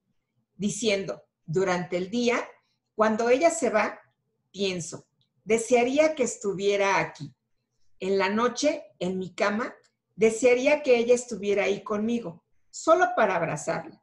diciendo, 0.55 1.23
durante 1.45 1.97
el 1.97 2.09
día, 2.09 2.47
cuando 2.95 3.29
ella 3.29 3.49
se 3.49 3.69
va, 3.69 3.99
pienso, 4.51 5.05
desearía 5.43 6.15
que 6.15 6.23
estuviera 6.23 6.99
aquí. 6.99 7.33
En 7.99 8.17
la 8.17 8.29
noche, 8.29 8.83
en 8.99 9.19
mi 9.19 9.33
cama, 9.33 9.75
desearía 10.15 10.81
que 10.81 10.97
ella 10.97 11.13
estuviera 11.13 11.65
ahí 11.65 11.83
conmigo, 11.83 12.43
solo 12.69 13.07
para 13.15 13.35
abrazarla. 13.35 14.01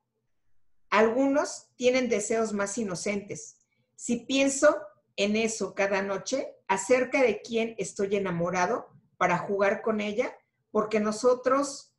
Algunos 0.91 1.69
tienen 1.77 2.09
deseos 2.09 2.53
más 2.53 2.77
inocentes. 2.77 3.57
Si 3.97 4.21
pienso 4.27 4.79
en 5.17 5.37
eso 5.37 5.75
cada 5.75 6.03
noche, 6.03 6.55
acerca 6.69 7.23
de 7.23 7.41
quién 7.41 7.75
estoy 7.79 8.17
enamorado, 8.17 8.89
para 9.17 9.39
jugar 9.39 9.83
con 9.83 10.01
ella, 10.01 10.37
porque 10.71 10.99
nosotros 10.99 11.92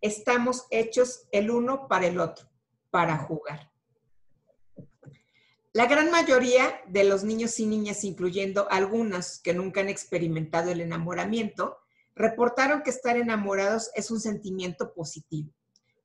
estamos 0.00 0.66
hechos 0.70 1.26
el 1.32 1.50
uno 1.50 1.88
para 1.88 2.06
el 2.06 2.20
otro, 2.20 2.48
para 2.90 3.16
jugar. 3.18 3.70
La 5.72 5.86
gran 5.86 6.10
mayoría 6.10 6.80
de 6.88 7.04
los 7.04 7.24
niños 7.24 7.60
y 7.60 7.66
niñas, 7.66 8.02
incluyendo 8.02 8.70
algunas 8.70 9.38
que 9.38 9.54
nunca 9.54 9.80
han 9.80 9.88
experimentado 9.88 10.70
el 10.70 10.80
enamoramiento, 10.80 11.78
reportaron 12.14 12.82
que 12.82 12.90
estar 12.90 13.16
enamorados 13.16 13.90
es 13.94 14.10
un 14.10 14.20
sentimiento 14.20 14.92
positivo, 14.92 15.52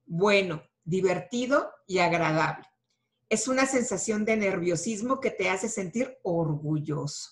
bueno, 0.05 0.61
divertido 0.83 1.71
y 1.87 1.99
agradable. 1.99 2.67
Es 3.29 3.47
una 3.47 3.65
sensación 3.65 4.25
de 4.25 4.37
nerviosismo 4.37 5.19
que 5.19 5.31
te 5.31 5.49
hace 5.49 5.69
sentir 5.69 6.19
orgulloso. 6.21 7.31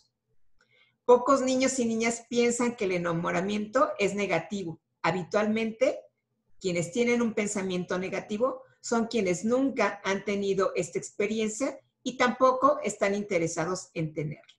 Pocos 1.06 1.42
niños 1.42 1.78
y 1.80 1.86
niñas 1.86 2.26
piensan 2.30 2.76
que 2.76 2.86
el 2.86 2.94
enamoramiento 2.94 3.92
es 4.00 4.16
negativo. 4.16 4.80
Habitualmente, 5.04 6.00
quienes 6.62 6.92
tienen 6.92 7.22
un 7.22 7.34
pensamiento 7.34 7.98
negativo 7.98 8.62
son 8.82 9.08
quienes 9.08 9.44
nunca 9.44 10.00
han 10.06 10.24
tenido 10.24 10.72
esta 10.76 11.00
experiencia 11.00 11.80
y 12.04 12.18
tampoco 12.18 12.80
están 12.84 13.16
interesados 13.16 13.90
en 13.96 14.14
tenerla. 14.14 14.54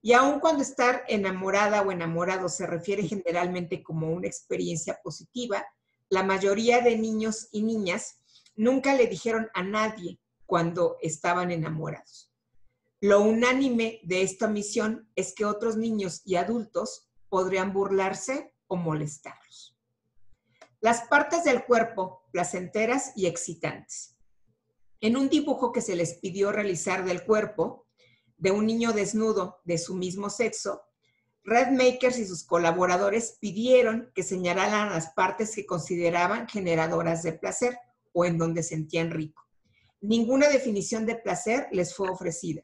Y 0.00 0.12
aun 0.12 0.40
cuando 0.40 0.62
estar 0.62 1.04
enamorada 1.06 1.82
o 1.82 1.92
enamorado 1.92 2.48
se 2.48 2.66
refiere 2.66 3.02
generalmente 3.04 3.82
como 3.82 4.10
una 4.10 4.26
experiencia 4.26 5.00
positiva, 5.02 5.64
la 6.08 6.22
mayoría 6.22 6.80
de 6.80 6.96
niños 6.96 7.48
y 7.52 7.62
niñas 7.62 8.20
nunca 8.56 8.94
le 8.94 9.06
dijeron 9.06 9.48
a 9.54 9.62
nadie 9.62 10.18
cuando 10.46 10.96
estaban 11.00 11.50
enamorados. 11.50 12.30
Lo 13.00 13.20
unánime 13.20 14.00
de 14.04 14.22
esta 14.22 14.46
misión 14.46 15.10
es 15.14 15.34
que 15.34 15.44
otros 15.44 15.76
niños 15.76 16.22
y 16.24 16.36
adultos 16.36 17.08
podrían 17.28 17.72
burlarse 17.72 18.54
o 18.66 18.76
molestarlos. 18.76 19.43
Las 20.84 21.08
partes 21.08 21.44
del 21.44 21.64
cuerpo 21.64 22.26
placenteras 22.30 23.12
y 23.16 23.24
excitantes. 23.24 24.18
En 25.00 25.16
un 25.16 25.30
dibujo 25.30 25.72
que 25.72 25.80
se 25.80 25.96
les 25.96 26.18
pidió 26.18 26.52
realizar 26.52 27.06
del 27.06 27.24
cuerpo, 27.24 27.86
de 28.36 28.50
un 28.50 28.66
niño 28.66 28.92
desnudo 28.92 29.62
de 29.64 29.78
su 29.78 29.94
mismo 29.94 30.28
sexo, 30.28 30.82
Red 31.42 31.70
Makers 31.70 32.18
y 32.18 32.26
sus 32.26 32.44
colaboradores 32.44 33.38
pidieron 33.40 34.12
que 34.14 34.22
señalaran 34.22 34.90
las 34.90 35.08
partes 35.14 35.54
que 35.54 35.64
consideraban 35.64 36.48
generadoras 36.48 37.22
de 37.22 37.32
placer 37.32 37.78
o 38.12 38.26
en 38.26 38.36
donde 38.36 38.62
sentían 38.62 39.10
rico. 39.10 39.42
Ninguna 40.02 40.50
definición 40.50 41.06
de 41.06 41.16
placer 41.16 41.66
les 41.72 41.94
fue 41.94 42.10
ofrecida. 42.10 42.60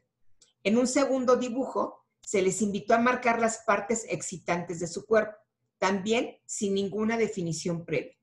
En 0.63 0.77
un 0.77 0.85
segundo 0.85 1.37
dibujo, 1.37 2.05
se 2.19 2.43
les 2.43 2.61
invitó 2.61 2.93
a 2.93 2.99
marcar 2.99 3.41
las 3.41 3.63
partes 3.65 4.05
excitantes 4.07 4.79
de 4.79 4.85
su 4.85 5.07
cuerpo, 5.07 5.40
también 5.81 6.37
sin 6.45 6.75
ninguna 6.75 7.17
definición 7.17 7.85
previa. 7.85 8.15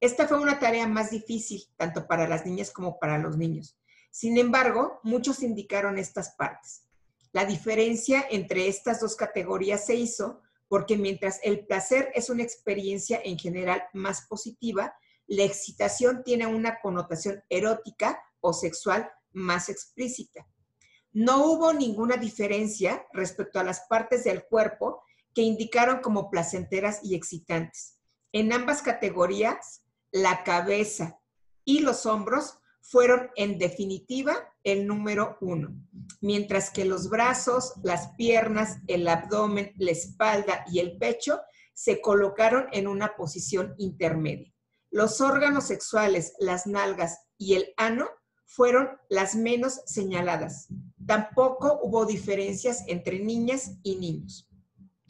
Esta 0.00 0.26
fue 0.26 0.40
una 0.40 0.58
tarea 0.58 0.86
más 0.86 1.10
difícil, 1.10 1.62
tanto 1.76 2.06
para 2.06 2.26
las 2.26 2.46
niñas 2.46 2.70
como 2.70 2.98
para 2.98 3.18
los 3.18 3.36
niños. 3.36 3.76
Sin 4.10 4.38
embargo, 4.38 5.00
muchos 5.02 5.42
indicaron 5.42 5.98
estas 5.98 6.34
partes. 6.34 6.88
La 7.32 7.44
diferencia 7.44 8.24
entre 8.30 8.68
estas 8.68 9.00
dos 9.00 9.16
categorías 9.16 9.84
se 9.84 9.96
hizo 9.96 10.40
porque 10.66 10.96
mientras 10.96 11.40
el 11.42 11.66
placer 11.66 12.10
es 12.14 12.30
una 12.30 12.42
experiencia 12.42 13.20
en 13.22 13.38
general 13.38 13.82
más 13.92 14.22
positiva, 14.22 14.96
la 15.26 15.44
excitación 15.44 16.22
tiene 16.24 16.46
una 16.46 16.80
connotación 16.80 17.44
erótica 17.50 18.18
o 18.40 18.54
sexual 18.54 19.10
más 19.32 19.68
explícita. 19.68 20.46
No 21.12 21.44
hubo 21.44 21.74
ninguna 21.74 22.16
diferencia 22.16 23.06
respecto 23.12 23.60
a 23.60 23.64
las 23.64 23.80
partes 23.90 24.24
del 24.24 24.44
cuerpo 24.46 25.03
que 25.34 25.42
indicaron 25.42 26.00
como 26.00 26.30
placenteras 26.30 27.00
y 27.02 27.14
excitantes. 27.14 27.98
En 28.32 28.52
ambas 28.52 28.82
categorías, 28.82 29.84
la 30.12 30.44
cabeza 30.44 31.20
y 31.64 31.80
los 31.80 32.06
hombros 32.06 32.58
fueron 32.80 33.30
en 33.36 33.58
definitiva 33.58 34.36
el 34.62 34.86
número 34.86 35.38
uno, 35.40 35.74
mientras 36.20 36.70
que 36.70 36.84
los 36.84 37.08
brazos, 37.08 37.74
las 37.82 38.14
piernas, 38.16 38.78
el 38.86 39.08
abdomen, 39.08 39.72
la 39.76 39.90
espalda 39.90 40.64
y 40.70 40.80
el 40.80 40.98
pecho 40.98 41.40
se 41.72 42.00
colocaron 42.00 42.66
en 42.72 42.86
una 42.86 43.16
posición 43.16 43.74
intermedia. 43.78 44.52
Los 44.90 45.20
órganos 45.20 45.64
sexuales, 45.64 46.34
las 46.38 46.66
nalgas 46.66 47.18
y 47.36 47.54
el 47.54 47.74
ano 47.76 48.08
fueron 48.44 48.90
las 49.08 49.34
menos 49.34 49.80
señaladas. 49.86 50.68
Tampoco 51.06 51.80
hubo 51.82 52.06
diferencias 52.06 52.84
entre 52.86 53.18
niñas 53.18 53.72
y 53.82 53.96
niños. 53.96 54.48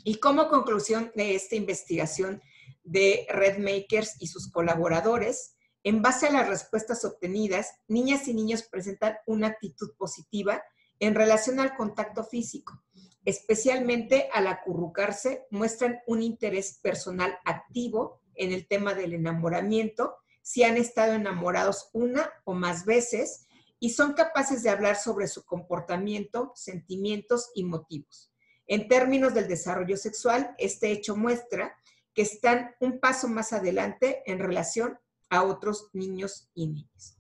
Y 0.04 0.16
como 0.16 0.48
conclusión 0.48 1.10
de 1.16 1.34
esta 1.34 1.56
investigación 1.56 2.42
de 2.84 3.26
Red 3.30 3.58
Makers 3.58 4.16
y 4.20 4.26
sus 4.26 4.50
colaboradores, 4.50 5.56
en 5.82 6.02
base 6.02 6.26
a 6.26 6.32
las 6.32 6.46
respuestas 6.46 7.04
obtenidas, 7.04 7.72
niñas 7.88 8.28
y 8.28 8.34
niños 8.34 8.62
presentan 8.62 9.16
una 9.26 9.48
actitud 9.48 9.94
positiva 9.96 10.62
en 11.00 11.14
relación 11.14 11.58
al 11.58 11.74
contacto 11.74 12.22
físico. 12.22 12.82
Especialmente 13.24 14.28
al 14.32 14.46
acurrucarse, 14.46 15.46
muestran 15.50 16.00
un 16.06 16.22
interés 16.22 16.78
personal 16.82 17.38
activo 17.46 18.20
en 18.34 18.52
el 18.52 18.68
tema 18.68 18.92
del 18.92 19.14
enamoramiento, 19.14 20.16
si 20.42 20.64
han 20.64 20.76
estado 20.76 21.14
enamorados 21.14 21.88
una 21.94 22.30
o 22.44 22.52
más 22.52 22.84
veces 22.84 23.46
y 23.78 23.90
son 23.90 24.12
capaces 24.12 24.62
de 24.62 24.68
hablar 24.68 24.96
sobre 24.96 25.28
su 25.28 25.44
comportamiento, 25.46 26.52
sentimientos 26.54 27.50
y 27.54 27.64
motivos. 27.64 28.33
En 28.66 28.88
términos 28.88 29.34
del 29.34 29.48
desarrollo 29.48 29.96
sexual, 29.96 30.54
este 30.58 30.90
hecho 30.90 31.16
muestra 31.16 31.76
que 32.14 32.22
están 32.22 32.74
un 32.80 33.00
paso 33.00 33.28
más 33.28 33.52
adelante 33.52 34.22
en 34.26 34.38
relación 34.38 34.98
a 35.28 35.42
otros 35.42 35.90
niños 35.92 36.48
y 36.54 36.68
niñas. 36.68 37.18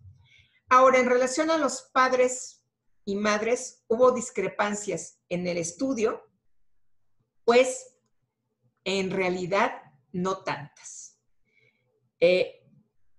Ahora, 0.68 0.98
en 0.98 1.06
relación 1.06 1.50
a 1.50 1.58
los 1.58 1.90
padres 1.92 2.64
y 3.04 3.16
madres, 3.16 3.84
hubo 3.88 4.12
discrepancias 4.12 5.18
en 5.28 5.46
el 5.46 5.58
estudio, 5.58 6.22
pues 7.44 7.96
en 8.84 9.10
realidad 9.10 9.72
no 10.12 10.42
tantas. 10.42 11.18
Eh, 12.20 12.63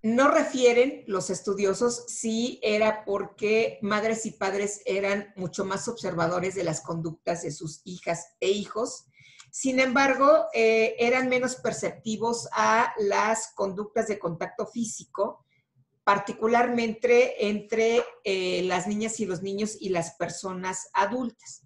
no 0.06 0.30
refieren 0.30 1.04
los 1.08 1.30
estudiosos 1.30 2.06
si 2.08 2.60
era 2.62 3.04
porque 3.06 3.80
madres 3.82 4.26
y 4.26 4.32
padres 4.32 4.82
eran 4.86 5.34
mucho 5.36 5.66
más 5.66 5.88
observadores 5.88 6.56
de 6.56 6.64
las 6.64 6.82
conductas 6.82 7.42
de 7.44 7.52
sus 7.52 7.82
hijas 7.86 8.36
e 8.40 8.50
hijos 8.50 9.08
sin 9.56 9.80
embargo, 9.80 10.48
eh, 10.54 10.98
eran 11.00 11.30
menos 11.30 11.56
perceptivos 11.56 12.50
a 12.52 12.94
las 12.98 13.54
conductas 13.56 14.10
de 14.10 14.20
contacto 14.20 14.68
físico, 14.68 15.46
particularmente 16.04 17.48
entre 17.48 18.04
eh, 18.26 18.64
las 18.64 18.86
niñas 18.86 19.18
y 19.22 19.26
los 19.26 19.42
niños 19.42 19.78
y 19.80 19.88
las 19.90 20.16
personas 20.16 20.90
adultas. 20.94 21.62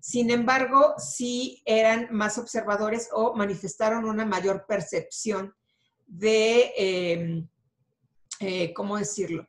Sin 0.00 0.30
embargo, 0.30 0.94
sí 0.96 1.62
eran 1.66 2.08
más 2.10 2.38
observadores 2.38 3.10
o 3.12 3.34
manifestaron 3.34 4.06
una 4.06 4.24
mayor 4.24 4.64
percepción 4.66 5.54
de, 6.06 6.72
em, 6.74 7.48
eh, 8.40 8.72
¿cómo 8.74 8.98
decirlo? 8.98 9.46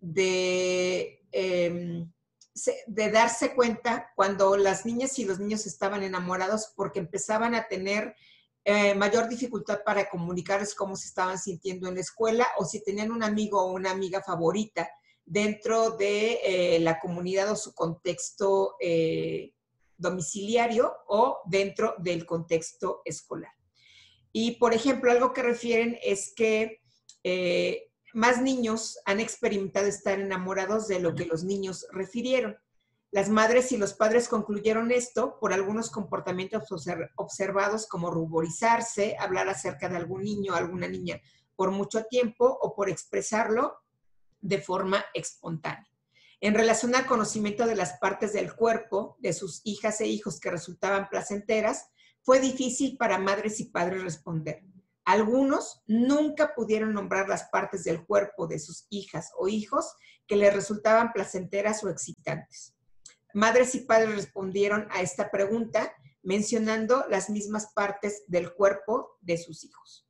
De 0.00 1.24
em, 1.32 2.10
de 2.86 3.10
darse 3.10 3.54
cuenta 3.54 4.10
cuando 4.16 4.56
las 4.56 4.84
niñas 4.84 5.18
y 5.18 5.24
los 5.24 5.38
niños 5.38 5.66
estaban 5.66 6.02
enamorados 6.02 6.72
porque 6.74 6.98
empezaban 6.98 7.54
a 7.54 7.68
tener 7.68 8.16
eh, 8.64 8.94
mayor 8.94 9.28
dificultad 9.28 9.82
para 9.84 10.10
comunicarles 10.10 10.74
cómo 10.74 10.96
se 10.96 11.06
estaban 11.06 11.38
sintiendo 11.38 11.88
en 11.88 11.94
la 11.94 12.00
escuela 12.00 12.48
o 12.58 12.64
si 12.64 12.82
tenían 12.82 13.12
un 13.12 13.22
amigo 13.22 13.62
o 13.62 13.72
una 13.72 13.92
amiga 13.92 14.22
favorita 14.22 14.90
dentro 15.24 15.92
de 15.92 16.40
eh, 16.42 16.80
la 16.80 16.98
comunidad 16.98 17.52
o 17.52 17.56
su 17.56 17.74
contexto 17.74 18.76
domiciliario 19.96 20.92
o 21.06 21.38
dentro 21.46 21.94
del 21.98 22.26
contexto 22.26 23.02
escolar. 23.04 23.52
Y, 24.32 24.52
por 24.56 24.74
ejemplo, 24.74 25.10
algo 25.10 25.32
que 25.32 25.42
refieren 25.42 25.98
es 26.02 26.32
que 26.34 26.80
más 28.14 28.40
niños 28.40 28.98
han 29.04 29.20
experimentado 29.20 29.86
estar 29.86 30.18
enamorados 30.18 30.88
de 30.88 31.00
lo 31.00 31.14
que 31.14 31.26
los 31.26 31.44
niños 31.44 31.86
refirieron. 31.92 32.56
Las 33.10 33.28
madres 33.28 33.72
y 33.72 33.78
los 33.78 33.94
padres 33.94 34.28
concluyeron 34.28 34.90
esto 34.90 35.38
por 35.40 35.52
algunos 35.52 35.90
comportamientos 35.90 36.68
observados 37.16 37.86
como 37.86 38.10
ruborizarse, 38.10 39.16
hablar 39.18 39.48
acerca 39.48 39.88
de 39.88 39.96
algún 39.96 40.22
niño 40.22 40.52
o 40.52 40.56
alguna 40.56 40.88
niña 40.88 41.20
por 41.56 41.70
mucho 41.70 42.04
tiempo 42.04 42.46
o 42.46 42.74
por 42.74 42.88
expresarlo 42.90 43.78
de 44.40 44.60
forma 44.60 45.04
espontánea. 45.14 45.90
En 46.40 46.54
relación 46.54 46.94
al 46.94 47.06
conocimiento 47.06 47.66
de 47.66 47.74
las 47.74 47.98
partes 47.98 48.32
del 48.32 48.54
cuerpo 48.54 49.16
de 49.18 49.32
sus 49.32 49.60
hijas 49.64 50.00
e 50.00 50.06
hijos 50.06 50.38
que 50.38 50.50
resultaban 50.50 51.08
placenteras, 51.08 51.88
fue 52.22 52.38
difícil 52.38 52.96
para 52.96 53.18
madres 53.18 53.58
y 53.58 53.64
padres 53.64 54.02
responder. 54.02 54.62
Algunos 55.08 55.80
nunca 55.86 56.54
pudieron 56.54 56.92
nombrar 56.92 57.30
las 57.30 57.44
partes 57.44 57.82
del 57.82 58.04
cuerpo 58.04 58.46
de 58.46 58.58
sus 58.58 58.84
hijas 58.90 59.32
o 59.38 59.48
hijos 59.48 59.94
que 60.26 60.36
les 60.36 60.52
resultaban 60.52 61.14
placenteras 61.14 61.82
o 61.82 61.88
excitantes. 61.88 62.74
Madres 63.32 63.74
y 63.74 63.80
padres 63.86 64.14
respondieron 64.14 64.86
a 64.90 65.00
esta 65.00 65.30
pregunta 65.30 65.94
mencionando 66.22 67.06
las 67.08 67.30
mismas 67.30 67.72
partes 67.72 68.24
del 68.26 68.52
cuerpo 68.52 69.16
de 69.22 69.38
sus 69.38 69.64
hijos. 69.64 70.06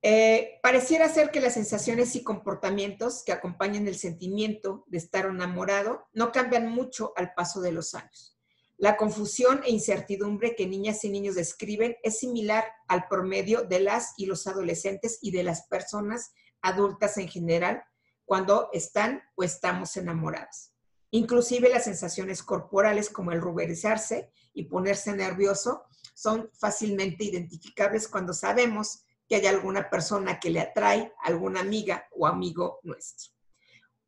Eh, 0.00 0.60
pareciera 0.62 1.06
ser 1.10 1.30
que 1.30 1.42
las 1.42 1.52
sensaciones 1.52 2.16
y 2.16 2.24
comportamientos 2.24 3.22
que 3.22 3.32
acompañan 3.32 3.86
el 3.86 3.96
sentimiento 3.96 4.84
de 4.86 4.96
estar 4.96 5.26
enamorado 5.26 6.08
no 6.14 6.32
cambian 6.32 6.70
mucho 6.70 7.12
al 7.16 7.34
paso 7.34 7.60
de 7.60 7.72
los 7.72 7.94
años. 7.94 8.37
La 8.80 8.96
confusión 8.96 9.60
e 9.64 9.72
incertidumbre 9.72 10.54
que 10.54 10.68
niñas 10.68 11.02
y 11.02 11.10
niños 11.10 11.34
describen 11.34 11.96
es 12.04 12.20
similar 12.20 12.64
al 12.86 13.08
promedio 13.08 13.64
de 13.64 13.80
las 13.80 14.14
y 14.16 14.26
los 14.26 14.46
adolescentes 14.46 15.18
y 15.20 15.32
de 15.32 15.42
las 15.42 15.66
personas 15.66 16.30
adultas 16.62 17.18
en 17.18 17.26
general, 17.26 17.82
cuando 18.24 18.70
están 18.72 19.20
o 19.34 19.42
estamos 19.42 19.96
enamoradas. 19.96 20.74
Inclusive 21.10 21.70
las 21.70 21.84
sensaciones 21.84 22.44
corporales 22.44 23.10
como 23.10 23.32
el 23.32 23.40
ruborizarse 23.40 24.30
y 24.54 24.66
ponerse 24.66 25.12
nervioso 25.12 25.84
son 26.14 26.48
fácilmente 26.52 27.24
identificables 27.24 28.06
cuando 28.06 28.32
sabemos 28.32 29.02
que 29.28 29.36
hay 29.36 29.46
alguna 29.46 29.90
persona 29.90 30.38
que 30.38 30.50
le 30.50 30.60
atrae, 30.60 31.12
alguna 31.24 31.60
amiga 31.60 32.06
o 32.12 32.28
amigo 32.28 32.78
nuestro. 32.84 33.32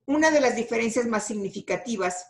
Una 0.06 0.30
de 0.30 0.40
las 0.40 0.54
diferencias 0.54 1.06
más 1.06 1.26
significativas 1.26 2.26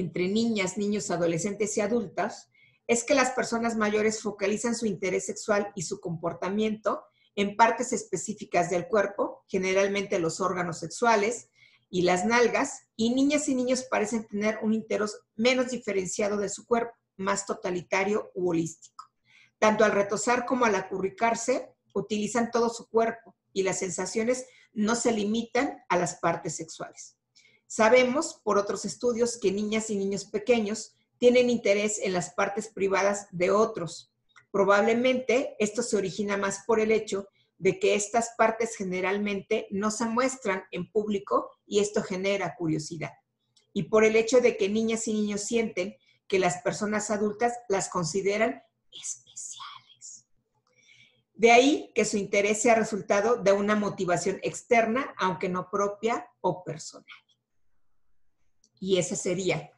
entre 0.00 0.28
niñas, 0.28 0.76
niños, 0.76 1.10
adolescentes 1.10 1.76
y 1.76 1.80
adultas 1.80 2.50
es 2.86 3.04
que 3.04 3.14
las 3.14 3.30
personas 3.30 3.76
mayores 3.76 4.22
focalizan 4.22 4.74
su 4.74 4.86
interés 4.86 5.26
sexual 5.26 5.72
y 5.74 5.82
su 5.82 6.00
comportamiento 6.00 7.04
en 7.34 7.56
partes 7.56 7.92
específicas 7.92 8.70
del 8.70 8.86
cuerpo, 8.88 9.44
generalmente 9.48 10.18
los 10.18 10.40
órganos 10.40 10.78
sexuales 10.78 11.50
y 11.90 12.02
las 12.02 12.24
nalgas, 12.24 12.88
y 12.96 13.14
niñas 13.14 13.48
y 13.48 13.54
niños 13.54 13.84
parecen 13.90 14.26
tener 14.26 14.58
un 14.62 14.72
interés 14.72 15.18
menos 15.34 15.70
diferenciado 15.70 16.38
de 16.38 16.48
su 16.48 16.66
cuerpo, 16.66 16.94
más 17.16 17.46
totalitario 17.46 18.30
u 18.34 18.50
holístico. 18.50 19.04
Tanto 19.58 19.84
al 19.84 19.92
retosar 19.92 20.46
como 20.46 20.64
al 20.64 20.74
acurricarse, 20.74 21.74
utilizan 21.94 22.50
todo 22.50 22.68
su 22.68 22.88
cuerpo 22.88 23.36
y 23.52 23.62
las 23.62 23.78
sensaciones 23.78 24.46
no 24.72 24.94
se 24.94 25.12
limitan 25.12 25.78
a 25.88 25.96
las 25.96 26.16
partes 26.16 26.56
sexuales. 26.56 27.15
Sabemos 27.66 28.40
por 28.44 28.58
otros 28.58 28.84
estudios 28.84 29.38
que 29.38 29.52
niñas 29.52 29.90
y 29.90 29.96
niños 29.96 30.24
pequeños 30.24 30.94
tienen 31.18 31.50
interés 31.50 31.98
en 31.98 32.12
las 32.12 32.30
partes 32.30 32.68
privadas 32.68 33.26
de 33.32 33.50
otros. 33.50 34.12
Probablemente 34.50 35.56
esto 35.58 35.82
se 35.82 35.96
origina 35.96 36.36
más 36.36 36.64
por 36.66 36.80
el 36.80 36.92
hecho 36.92 37.28
de 37.58 37.78
que 37.78 37.94
estas 37.94 38.30
partes 38.36 38.76
generalmente 38.76 39.66
no 39.70 39.90
se 39.90 40.04
muestran 40.04 40.64
en 40.70 40.90
público 40.90 41.50
y 41.66 41.80
esto 41.80 42.02
genera 42.02 42.54
curiosidad. 42.54 43.12
Y 43.72 43.84
por 43.84 44.04
el 44.04 44.16
hecho 44.16 44.40
de 44.40 44.56
que 44.56 44.68
niñas 44.68 45.08
y 45.08 45.14
niños 45.14 45.42
sienten 45.42 45.96
que 46.28 46.38
las 46.38 46.62
personas 46.62 47.10
adultas 47.10 47.54
las 47.68 47.88
consideran 47.88 48.62
especiales. 48.92 50.26
De 51.34 51.50
ahí 51.50 51.92
que 51.94 52.04
su 52.04 52.16
interés 52.16 52.62
sea 52.62 52.74
resultado 52.74 53.36
de 53.36 53.52
una 53.52 53.76
motivación 53.76 54.38
externa, 54.42 55.14
aunque 55.18 55.48
no 55.48 55.70
propia 55.70 56.30
o 56.40 56.64
personal. 56.64 57.25
Y 58.80 58.98
esa 58.98 59.16
sería 59.16 59.70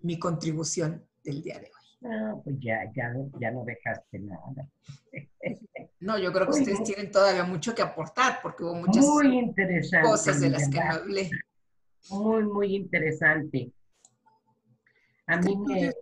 mi 0.00 0.18
contribución 0.18 1.06
del 1.24 1.42
día 1.42 1.58
de 1.58 1.66
hoy. 1.66 1.82
No, 2.10 2.40
pues 2.42 2.56
ya, 2.58 2.90
ya, 2.94 3.14
ya 3.40 3.50
no 3.50 3.64
dejaste 3.64 4.18
nada. 4.18 4.68
No, 6.00 6.18
yo 6.18 6.32
creo 6.32 6.46
que 6.46 6.58
ustedes 6.58 6.82
tienen 6.82 7.12
todavía 7.12 7.44
mucho 7.44 7.76
que 7.76 7.82
aportar 7.82 8.40
porque 8.42 8.64
hubo 8.64 8.74
muchas 8.74 9.06
muy 9.06 9.54
cosas 10.02 10.40
de 10.40 10.50
las 10.50 10.68
que 10.68 10.80
no 10.80 10.90
hablé. 10.90 11.30
Muy, 12.10 12.42
muy 12.42 12.74
interesante. 12.74 13.72
A 15.28 15.36
mí 15.36 15.56
me... 15.56 15.92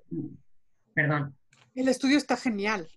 Perdón. 0.94 1.36
El 1.74 1.88
estudio 1.88 2.16
está 2.16 2.38
genial. 2.38 2.88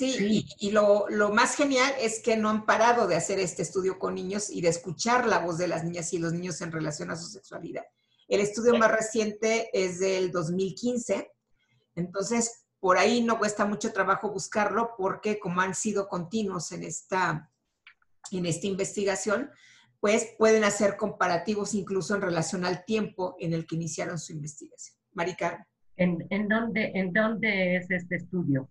Sí, 0.00 0.46
y, 0.58 0.70
lo, 0.70 1.04
lo, 1.10 1.28
más 1.28 1.56
genial 1.56 1.92
es 2.00 2.22
que 2.22 2.34
no 2.34 2.48
han 2.48 2.64
parado 2.64 3.06
de 3.06 3.16
hacer 3.16 3.38
este 3.38 3.60
estudio 3.60 3.98
con 3.98 4.14
niños 4.14 4.48
y 4.48 4.62
de 4.62 4.68
escuchar 4.68 5.26
la 5.26 5.40
voz 5.40 5.58
de 5.58 5.68
las 5.68 5.84
niñas 5.84 6.14
y 6.14 6.18
los 6.18 6.32
niños 6.32 6.62
en 6.62 6.72
relación 6.72 7.10
a 7.10 7.16
su 7.16 7.26
sexualidad. 7.26 7.84
El 8.26 8.40
estudio 8.40 8.78
más 8.78 8.90
reciente 8.90 9.68
es 9.74 9.98
del 9.98 10.32
2015, 10.32 11.30
entonces 11.96 12.64
por 12.78 12.96
ahí 12.96 13.20
no 13.20 13.38
cuesta 13.38 13.66
mucho 13.66 13.92
trabajo 13.92 14.32
buscarlo 14.32 14.94
porque 14.96 15.38
como 15.38 15.60
han 15.60 15.74
sido 15.74 16.08
continuos 16.08 16.72
en 16.72 16.84
esta, 16.84 17.52
en 18.30 18.46
esta 18.46 18.68
investigación, 18.68 19.50
pues 20.00 20.34
pueden 20.38 20.64
hacer 20.64 20.96
comparativos 20.96 21.74
incluso 21.74 22.14
en 22.14 22.22
relación 22.22 22.64
al 22.64 22.86
tiempo 22.86 23.36
en 23.38 23.52
el 23.52 23.66
que 23.66 23.76
iniciaron 23.76 24.18
su 24.18 24.32
investigación. 24.32 24.96
Maricar. 25.12 25.66
¿En, 25.96 26.26
en, 26.30 26.48
dónde, 26.48 26.90
¿En 26.94 27.12
dónde 27.12 27.76
es 27.76 27.90
este 27.90 28.16
estudio? 28.16 28.70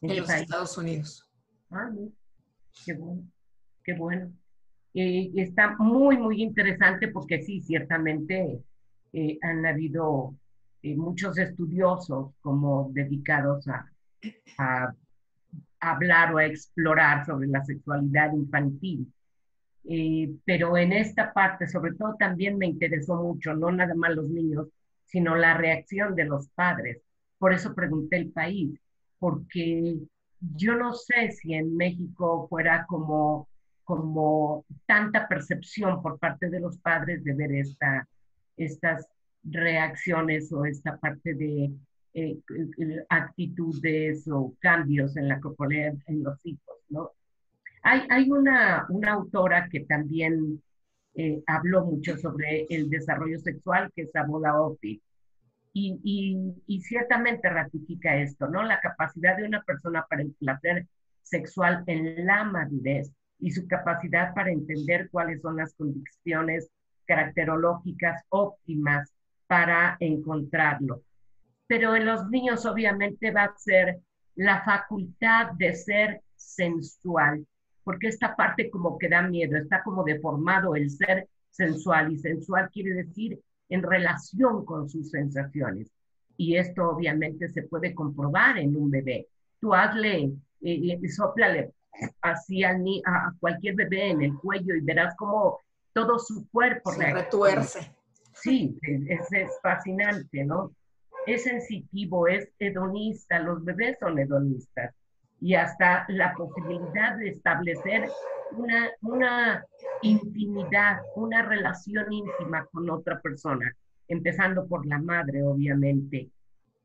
En, 0.00 0.16
los 0.16 0.30
Estados 0.30 0.78
Unidos. 0.78 1.28
Ah, 1.70 1.90
qué 2.84 2.94
bueno, 2.94 3.22
qué 3.82 3.94
bueno. 3.94 4.32
y 4.92 5.40
está 5.40 5.76
muy, 5.78 6.16
muy 6.16 6.42
interesante 6.42 7.08
porque 7.08 7.42
sí, 7.42 7.60
ciertamente 7.60 8.62
eh, 9.12 9.38
han 9.42 9.64
habido 9.64 10.34
eh, 10.82 10.96
muchos 10.96 11.38
estudiosos 11.38 12.34
como 12.40 12.90
dedicados 12.92 13.66
a, 13.68 14.94
hablar 15.80 16.34
o 16.34 16.38
a 16.38 16.46
explorar 16.46 17.24
sobre 17.24 17.48
la 17.48 17.64
sexualidad 17.64 18.32
infantil. 18.32 19.12
Eh, 19.84 20.34
pero 20.44 20.76
en 20.76 20.92
esta 20.92 21.32
parte, 21.32 21.68
sobre 21.68 21.94
todo, 21.94 22.16
también 22.18 22.58
me 22.58 22.66
interesó 22.66 23.16
mucho, 23.16 23.54
no 23.54 23.70
nada 23.70 23.94
más 23.94 24.14
los 24.14 24.28
niños, 24.28 24.68
sino 25.06 25.36
la 25.36 25.56
reacción 25.56 26.14
de 26.14 26.24
los 26.24 26.48
padres. 26.48 27.00
Por 27.38 27.52
eso 27.52 27.74
pregunté 27.74 28.16
el 28.16 28.30
país, 28.32 28.78
porque 29.18 29.96
yo 30.40 30.74
no 30.76 30.94
sé 30.94 31.32
si 31.32 31.54
en 31.54 31.76
México 31.76 32.46
fuera 32.48 32.86
como, 32.86 33.48
como 33.84 34.64
tanta 34.86 35.26
percepción 35.28 36.02
por 36.02 36.18
parte 36.18 36.48
de 36.48 36.60
los 36.60 36.78
padres 36.78 37.24
de 37.24 37.34
ver 37.34 37.52
esta, 37.52 38.06
estas 38.56 39.06
reacciones 39.44 40.52
o 40.52 40.64
esta 40.64 40.96
parte 40.98 41.34
de 41.34 41.72
eh, 42.14 42.38
actitudes 43.08 44.26
o 44.28 44.54
cambios 44.60 45.16
en 45.16 45.28
la 45.28 45.40
corporalidad 45.40 45.94
en 46.06 46.22
los 46.22 46.38
hijos, 46.44 46.76
¿no? 46.88 47.12
Hay, 47.82 48.02
hay 48.10 48.30
una, 48.30 48.86
una 48.88 49.12
autora 49.12 49.68
que 49.70 49.80
también 49.80 50.62
eh, 51.14 51.42
habló 51.46 51.84
mucho 51.84 52.16
sobre 52.16 52.66
el 52.70 52.90
desarrollo 52.90 53.38
sexual, 53.38 53.90
que 53.94 54.02
es 54.02 54.16
Abola 54.16 54.60
Opi, 54.60 55.00
y, 55.72 56.80
ciertamente 56.82 57.48
ratifica 57.48 58.16
esto, 58.16 58.48
¿no? 58.48 58.62
La 58.62 58.80
capacidad 58.80 59.36
de 59.36 59.44
una 59.44 59.62
persona 59.62 60.06
para 60.08 60.22
el 60.22 60.32
placer 60.32 60.86
sexual 61.22 61.84
en 61.86 62.26
la 62.26 62.44
madurez 62.44 63.12
y 63.38 63.50
su 63.50 63.66
capacidad 63.66 64.34
para 64.34 64.50
entender 64.50 65.08
cuáles 65.10 65.40
son 65.42 65.56
las 65.56 65.74
condiciones 65.74 66.70
caracterológicas 67.06 68.22
óptimas 68.30 69.12
para 69.46 69.96
encontrarlo. 70.00 71.02
Pero 71.66 71.94
en 71.94 72.06
los 72.06 72.28
niños 72.28 72.66
obviamente 72.66 73.30
va 73.30 73.44
a 73.44 73.56
ser 73.56 73.98
la 74.34 74.62
facultad 74.62 75.52
de 75.52 75.74
ser 75.74 76.22
sensual, 76.36 77.46
porque 77.84 78.08
esta 78.08 78.36
parte 78.36 78.70
como 78.70 78.98
que 78.98 79.08
da 79.08 79.22
miedo, 79.22 79.56
está 79.56 79.82
como 79.82 80.04
deformado 80.04 80.76
el 80.76 80.90
ser 80.90 81.28
sensual 81.50 82.12
y 82.12 82.18
sensual 82.18 82.70
quiere 82.70 82.94
decir 82.94 83.40
en 83.68 83.82
relación 83.82 84.64
con 84.64 84.88
sus 84.88 85.10
sensaciones. 85.10 85.90
Y 86.36 86.56
esto 86.56 86.90
obviamente 86.90 87.48
se 87.48 87.62
puede 87.62 87.94
comprobar 87.94 88.58
en 88.58 88.76
un 88.76 88.90
bebé. 88.90 89.26
Tú 89.60 89.74
hazle, 89.74 90.32
eh, 90.60 90.98
eh 91.02 91.08
soplale 91.08 91.72
así 92.22 92.62
a, 92.62 92.70
a 92.70 93.34
cualquier 93.40 93.74
bebé 93.74 94.10
en 94.10 94.22
el 94.22 94.34
cuello 94.34 94.74
y 94.74 94.80
verás 94.80 95.14
cómo 95.16 95.60
todo 95.92 96.18
su 96.18 96.48
cuerpo 96.50 96.92
se 96.92 97.12
retuerce. 97.12 97.92
Sí, 98.34 98.78
es, 98.82 99.32
es 99.32 99.50
fascinante, 99.62 100.44
¿no? 100.44 100.72
Es 101.26 101.42
sensitivo, 101.42 102.28
es 102.28 102.48
hedonista, 102.58 103.40
los 103.40 103.64
bebés 103.64 103.98
son 103.98 104.18
hedonistas 104.18 104.94
y 105.40 105.54
hasta 105.54 106.04
la 106.08 106.32
posibilidad 106.34 107.16
de 107.16 107.30
establecer 107.30 108.08
una, 108.52 108.90
una 109.02 109.64
intimidad, 110.02 111.00
una 111.16 111.42
relación 111.42 112.12
íntima 112.12 112.66
con 112.72 112.88
otra 112.90 113.20
persona, 113.20 113.72
empezando 114.06 114.66
por 114.66 114.86
la 114.86 114.98
madre, 114.98 115.42
obviamente. 115.42 116.30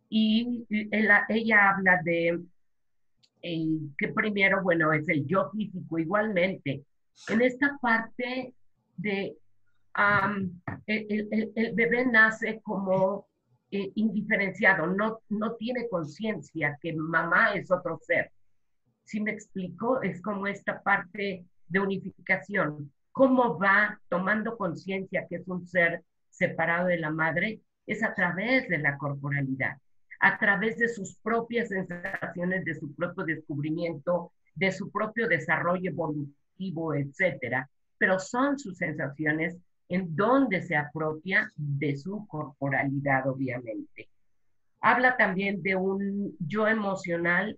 Y 0.10 0.66
ella, 0.70 1.26
ella 1.30 1.70
habla 1.70 2.02
de 2.04 2.40
eh, 3.42 3.80
que 3.98 4.08
primero, 4.10 4.64
bueno, 4.64 4.94
es 4.94 5.08
el 5.10 5.26
yo 5.26 5.50
físico 5.52 6.00
igualmente. 6.00 6.84
En 7.28 7.42
esta 7.42 7.78
parte 7.82 8.54
de 8.98 9.38
el, 10.88 11.74
bebé 11.74 12.06
nace 12.06 12.62
como 12.62 13.28
eh, 13.70 13.92
indiferenciado, 13.96 14.88
no, 14.88 15.20
no 15.30 15.56
tiene 15.56 15.88
conciencia 15.90 16.78
que 16.82 16.94
mamá 16.94 17.54
es 17.54 17.72
otro 17.72 18.00
ser. 18.02 18.32
Si 19.04 19.20
me 19.20 19.32
explico, 19.32 20.02
es 20.02 20.22
como 20.22 20.48
esta 20.48 20.82
parte 20.82 21.46
de 21.74 21.80
unificación. 21.80 22.92
¿Cómo 23.12 23.58
va 23.58 24.00
tomando 24.08 24.58
conciencia 24.58 25.26
que 25.28 25.38
es 25.38 25.48
un 25.48 25.68
ser 25.68 26.04
separado 26.30 26.88
de 26.88 27.00
la 27.00 27.10
madre? 27.10 27.62
Es 27.88 28.04
a 28.04 28.14
través 28.14 28.70
de 28.70 28.78
la 28.78 28.96
corporalidad, 28.98 29.78
a 30.20 30.38
través 30.38 30.78
de 30.78 30.88
sus 30.88 31.16
propias 31.16 31.70
sensaciones, 31.70 32.64
de 32.64 32.76
su 32.76 32.94
propio 32.94 33.26
descubrimiento, 33.26 34.32
de 34.54 34.72
su 34.72 34.92
propio 34.92 35.28
desarrollo 35.28 35.90
evolutivo, 35.90 36.94
etcétera. 36.94 37.68
Pero 37.98 38.20
son 38.20 38.60
sus 38.60 38.78
sensaciones 38.78 39.58
en 39.90 40.16
donde 40.16 40.62
se 40.62 40.76
apropia 40.76 41.52
de 41.56 41.98
su 41.98 42.26
corporalidad, 42.28 43.28
obviamente. 43.28 44.10
Habla 44.80 45.18
también 45.18 45.64
de 45.64 45.76
un 45.76 46.36
yo 46.40 46.68
emocional 46.68 47.58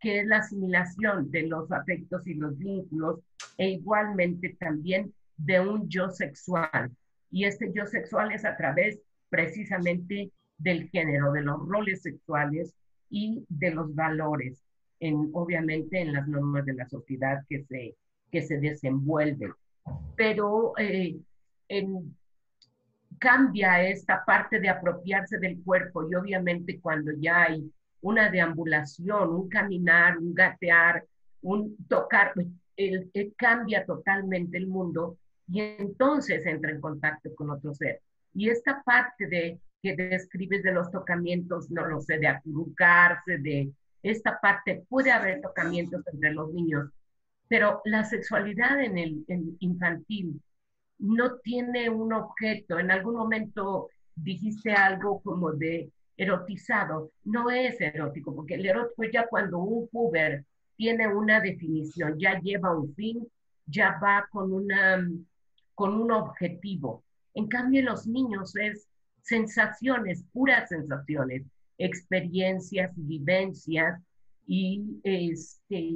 que 0.00 0.20
es 0.20 0.26
la 0.26 0.38
asimilación 0.38 1.30
de 1.30 1.42
los 1.44 1.70
afectos 1.72 2.26
y 2.26 2.34
los 2.34 2.56
vínculos 2.58 3.20
e 3.56 3.70
igualmente 3.70 4.56
también 4.58 5.12
de 5.36 5.60
un 5.60 5.88
yo 5.88 6.10
sexual. 6.10 6.90
Y 7.30 7.44
este 7.44 7.72
yo 7.72 7.86
sexual 7.86 8.32
es 8.32 8.44
a 8.44 8.56
través 8.56 9.00
precisamente 9.28 10.30
del 10.58 10.88
género, 10.90 11.32
de 11.32 11.42
los 11.42 11.66
roles 11.66 12.02
sexuales 12.02 12.74
y 13.10 13.44
de 13.48 13.70
los 13.70 13.94
valores, 13.94 14.62
en, 15.00 15.30
obviamente 15.32 16.00
en 16.00 16.12
las 16.12 16.26
normas 16.26 16.64
de 16.64 16.74
la 16.74 16.88
sociedad 16.88 17.44
que 17.48 17.64
se, 17.64 17.94
que 18.30 18.42
se 18.42 18.58
desenvuelven. 18.58 19.52
Pero 20.16 20.72
eh, 20.78 21.16
en, 21.68 22.16
cambia 23.18 23.82
esta 23.82 24.24
parte 24.24 24.60
de 24.60 24.68
apropiarse 24.68 25.38
del 25.38 25.62
cuerpo 25.62 26.08
y 26.10 26.14
obviamente 26.14 26.80
cuando 26.80 27.12
ya 27.18 27.44
hay 27.44 27.70
una 28.06 28.30
deambulación, 28.30 29.30
un 29.30 29.48
caminar, 29.48 30.16
un 30.18 30.32
gatear, 30.32 31.04
un 31.42 31.76
tocar, 31.88 32.34
el, 32.76 33.10
cambia 33.36 33.84
totalmente 33.84 34.56
el 34.58 34.68
mundo 34.68 35.18
y 35.48 35.60
entonces 35.60 36.46
entra 36.46 36.70
en 36.70 36.80
contacto 36.80 37.34
con 37.34 37.50
otro 37.50 37.74
ser. 37.74 38.00
Y 38.32 38.48
esta 38.48 38.80
parte 38.84 39.26
de 39.26 39.60
que 39.82 39.96
describes 39.96 40.62
de 40.62 40.72
los 40.72 40.88
tocamientos, 40.92 41.68
no 41.70 41.84
lo 41.84 42.00
sé, 42.00 42.18
de 42.18 42.28
acurrucarse, 42.28 43.38
de 43.38 43.72
esta 44.04 44.38
parte, 44.40 44.84
puede 44.88 45.10
haber 45.10 45.40
tocamientos 45.40 46.06
entre 46.12 46.32
los 46.32 46.52
niños, 46.52 46.88
pero 47.48 47.80
la 47.84 48.04
sexualidad 48.04 48.80
en 48.80 48.98
el 48.98 49.24
infantil 49.58 50.40
no 50.98 51.38
tiene 51.38 51.90
un 51.90 52.12
objeto. 52.12 52.78
En 52.78 52.92
algún 52.92 53.16
momento 53.16 53.88
dijiste 54.14 54.72
algo 54.72 55.20
como 55.22 55.52
de 55.52 55.90
erotizado. 56.16 57.12
No 57.24 57.50
es 57.50 57.80
erótico, 57.80 58.34
porque 58.34 58.54
el 58.54 58.66
erótico 58.66 59.04
ya 59.12 59.26
cuando 59.26 59.58
un 59.58 59.88
puber 59.88 60.44
tiene 60.76 61.08
una 61.08 61.40
definición, 61.40 62.18
ya 62.18 62.38
lleva 62.40 62.76
un 62.76 62.94
fin, 62.94 63.26
ya 63.66 63.98
va 64.02 64.26
con, 64.30 64.52
una, 64.52 65.06
con 65.74 65.94
un 65.94 66.12
objetivo. 66.12 67.04
En 67.34 67.48
cambio, 67.48 67.82
los 67.82 68.06
niños 68.06 68.56
es 68.56 68.86
sensaciones, 69.22 70.24
puras 70.32 70.68
sensaciones, 70.68 71.42
experiencias, 71.78 72.92
vivencias 72.94 74.00
y, 74.46 75.00
este, 75.02 75.90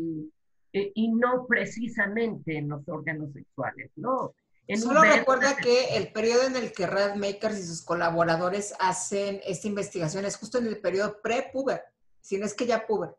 eh, 0.73 0.93
y 0.95 1.09
no 1.13 1.47
precisamente 1.47 2.59
en 2.59 2.69
los 2.69 2.87
órganos 2.89 3.33
sexuales, 3.33 3.91
¿no? 3.97 4.35
Solo 4.77 5.03
recuerda 5.03 5.57
que 5.57 5.97
el 5.97 6.13
periodo 6.13 6.45
en 6.45 6.57
el 6.57 6.73
que 6.73 6.87
Makers 6.87 7.59
y 7.59 7.67
sus 7.67 7.83
colaboradores 7.83 8.75
hacen 8.79 9.41
esta 9.45 9.69
investigación 9.69 10.25
es 10.25 10.37
justo 10.37 10.59
en 10.59 10.67
el 10.67 10.81
periodo 10.81 11.21
pre-puber, 11.23 11.83
si 12.21 12.39
no 12.39 12.47
es 12.47 12.55
que 12.55 12.67
ya 12.67 12.87
puber. 12.87 13.11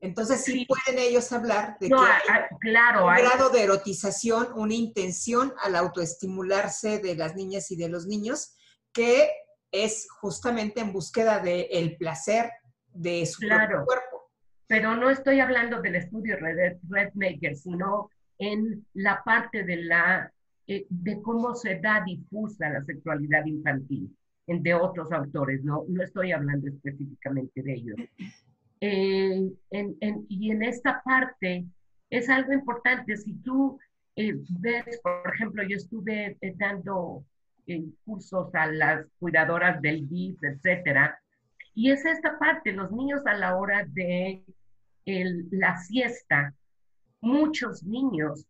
Entonces 0.00 0.44
sí, 0.44 0.66
pueden 0.66 1.00
ellos 1.00 1.32
hablar 1.32 1.78
de 1.80 1.88
que 1.88 1.94
hay 1.94 2.42
claro, 2.60 3.06
un 3.06 3.14
grado 3.14 3.48
de 3.48 3.62
erotización, 3.62 4.48
una 4.54 4.74
intención 4.74 5.54
al 5.62 5.76
autoestimularse 5.76 6.98
de 6.98 7.14
las 7.14 7.34
niñas 7.34 7.70
y 7.70 7.76
de 7.76 7.88
los 7.88 8.06
niños, 8.06 8.54
que 8.92 9.30
es 9.72 10.06
justamente 10.20 10.80
en 10.80 10.92
búsqueda 10.92 11.38
del 11.38 11.66
el 11.70 11.96
placer 11.96 12.50
de 12.92 13.24
su 13.24 13.40
propio 13.40 13.84
cuerpo. 13.86 14.30
Pero 14.66 14.94
no 14.94 15.08
estoy 15.08 15.40
hablando 15.40 15.80
del 15.80 15.96
estudio 15.96 16.36
Red, 16.36 16.78
Red 16.88 17.10
Maker, 17.14 17.56
sino 17.56 18.10
en 18.38 18.86
la 18.92 19.22
parte 19.24 19.62
de 19.64 19.76
la 19.76 20.33
eh, 20.66 20.86
de 20.88 21.20
cómo 21.20 21.54
se 21.54 21.78
da 21.78 22.02
difusa 22.04 22.70
la 22.70 22.82
sexualidad 22.84 23.44
infantil 23.44 24.10
de 24.46 24.74
otros 24.74 25.12
autores, 25.12 25.62
no, 25.62 25.84
no 25.88 26.02
estoy 26.02 26.32
hablando 26.32 26.68
específicamente 26.68 27.62
de 27.62 27.74
ellos. 27.74 27.96
Eh, 28.80 29.50
y 30.28 30.50
en 30.50 30.62
esta 30.62 31.02
parte 31.02 31.64
es 32.10 32.28
algo 32.28 32.52
importante. 32.52 33.16
Si 33.16 33.34
tú 33.36 33.78
eh, 34.16 34.34
ves, 34.60 35.00
por 35.02 35.34
ejemplo, 35.34 35.62
yo 35.62 35.76
estuve 35.76 36.38
dando 36.56 37.24
cursos 38.04 38.54
a 38.54 38.66
las 38.66 39.06
cuidadoras 39.18 39.80
del 39.80 40.06
DIF, 40.08 40.42
etcétera, 40.42 41.18
y 41.74 41.90
es 41.90 42.04
esta 42.04 42.38
parte, 42.38 42.72
los 42.72 42.92
niños 42.92 43.26
a 43.26 43.34
la 43.34 43.56
hora 43.56 43.86
de 43.86 44.44
la 45.06 45.76
siesta, 45.78 46.54
muchos 47.20 47.82
niños 47.82 48.46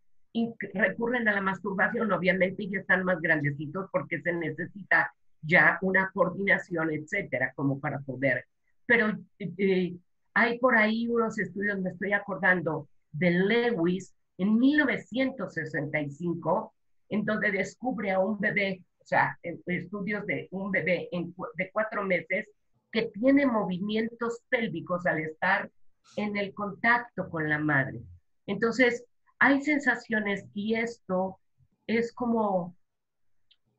recurren 0.75 1.29
a 1.29 1.35
la 1.35 1.41
masturbación, 1.41 2.13
obviamente 2.13 2.69
ya 2.69 2.81
están 2.81 3.05
más 3.05 3.21
grandecitos 3.21 3.89
porque 3.93 4.21
se 4.21 4.33
necesita 4.33 5.15
ya 5.43 5.79
una 5.83 6.11
coordinación, 6.13 6.91
etcétera, 6.91 7.53
como 7.55 7.79
para 7.79 8.01
poder. 8.01 8.45
Pero 8.87 9.17
eh, 9.39 9.95
hay 10.35 10.59
por 10.59 10.77
ahí 10.77 11.09
unos 11.09 11.39
estudios, 11.39 11.81
me 11.81 11.91
estoy 11.91 12.13
acordando, 12.13 12.89
de 13.13 13.31
Lewis 13.31 14.13
en 14.39 14.59
1965, 14.59 16.75
en 17.11 17.25
donde 17.25 17.53
descubre 17.53 18.11
a 18.11 18.19
un 18.19 18.41
bebé, 18.41 18.83
o 19.01 19.07
sea, 19.07 19.39
estudios 19.43 20.27
de 20.27 20.49
un 20.51 20.73
bebé 20.73 21.09
de 21.13 21.71
cuatro 21.73 22.03
meses 22.03 22.49
que 22.91 23.13
tiene 23.13 23.47
movimientos 23.47 24.41
pélvicos 24.49 25.07
al 25.07 25.21
estar 25.21 25.71
en 26.17 26.37
el 26.37 26.53
contacto 26.55 27.31
con 27.31 27.49
la 27.49 27.59
madre. 27.59 28.01
Entonces, 28.47 29.05
hay 29.39 29.63
sensaciones 29.63 30.47
y 30.55 30.75
esto 30.75 31.39
es 31.87 32.13
como, 32.13 32.77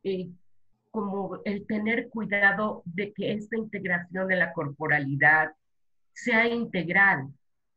eh, 0.04 0.30
como 0.92 1.42
el 1.46 1.66
tener 1.66 2.10
cuidado 2.10 2.84
de 2.86 3.14
que 3.14 3.34
esta 3.34 3.58
integración 3.58 4.28
de 4.28 4.36
la 4.36 4.54
corporalidad 4.54 5.52
sea 6.14 6.48
integral, 6.48 7.28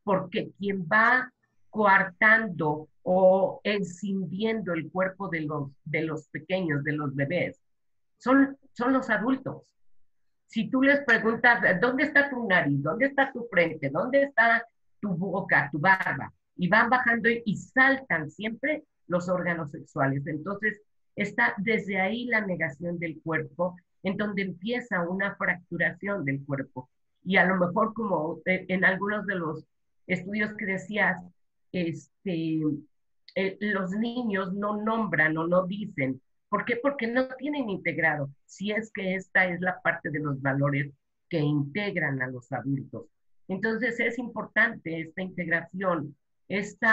porque 0.03 0.51
quien 0.57 0.83
va 0.83 1.31
coartando 1.69 2.89
o 3.03 3.61
encindiendo 3.63 4.73
el 4.73 4.89
cuerpo 4.91 5.29
de 5.29 5.41
los, 5.41 5.71
de 5.83 6.03
los 6.03 6.27
pequeños, 6.29 6.83
de 6.83 6.93
los 6.93 7.13
bebés, 7.15 7.59
son, 8.17 8.57
son 8.73 8.93
los 8.93 9.09
adultos. 9.09 9.63
Si 10.47 10.69
tú 10.69 10.81
les 10.81 11.01
preguntas, 11.01 11.61
¿dónde 11.79 12.03
está 12.03 12.29
tu 12.29 12.47
nariz? 12.47 12.81
¿Dónde 12.81 13.07
está 13.07 13.31
tu 13.31 13.47
frente? 13.51 13.89
¿Dónde 13.89 14.23
está 14.23 14.65
tu 14.99 15.09
boca, 15.09 15.69
tu 15.71 15.79
barba? 15.79 16.33
Y 16.59 16.67
van 16.67 16.89
bajando 16.89 17.29
y, 17.29 17.55
saltan 17.55 18.29
siempre 18.29 18.83
los 19.07 19.29
órganos 19.29 19.71
sexuales. 19.71 20.27
Entonces, 20.27 20.81
está 21.15 21.55
desde 21.57 22.01
ahí 22.01 22.25
la 22.25 22.41
negación 22.41 22.99
del 22.99 23.21
cuerpo, 23.21 23.77
en 24.03 24.17
donde 24.17 24.41
empieza 24.41 25.07
una 25.07 25.35
fracturación 25.37 26.25
del 26.25 26.45
cuerpo. 26.45 26.89
Y 27.23 27.37
a 27.37 27.45
lo 27.45 27.55
mejor 27.55 27.93
como 27.93 28.41
en 28.45 28.83
algunos 28.83 29.25
de 29.25 29.35
los 29.35 29.65
estudios 30.05 30.53
que 30.55 30.65
decías, 30.65 31.23
este, 31.71 32.59
eh, 33.35 33.57
los 33.61 33.91
niños 33.91 34.53
no 34.53 34.81
nombran 34.81 35.37
o 35.37 35.47
no 35.47 35.65
dicen. 35.65 36.21
¿Por 36.49 36.65
qué? 36.65 36.75
Porque 36.75 37.07
no 37.07 37.29
tienen 37.37 37.69
integrado, 37.69 38.29
si 38.45 38.71
es 38.71 38.91
que 38.91 39.15
esta 39.15 39.47
es 39.47 39.61
la 39.61 39.79
parte 39.81 40.09
de 40.09 40.19
los 40.19 40.41
valores 40.41 40.91
que 41.29 41.39
integran 41.39 42.21
a 42.21 42.27
los 42.27 42.51
adultos. 42.51 43.05
Entonces 43.47 43.97
es 44.01 44.19
importante 44.19 44.99
esta 44.99 45.21
integración 45.21 46.15
este 46.49 46.87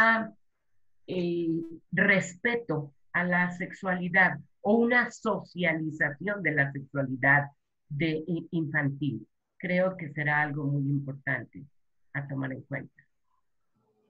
respeto 1.92 2.94
a 3.12 3.24
la 3.24 3.50
sexualidad 3.56 4.38
o 4.60 4.74
una 4.74 5.10
socialización 5.10 6.42
de 6.42 6.52
la 6.52 6.70
sexualidad 6.70 7.50
de 7.88 8.24
infantil. 8.50 9.26
Creo 9.58 9.96
que 9.96 10.12
será 10.12 10.42
algo 10.42 10.64
muy 10.64 10.82
importante 10.90 11.64
a 12.12 12.26
tomar 12.28 12.52
en 12.52 12.62
cuenta. 12.62 13.02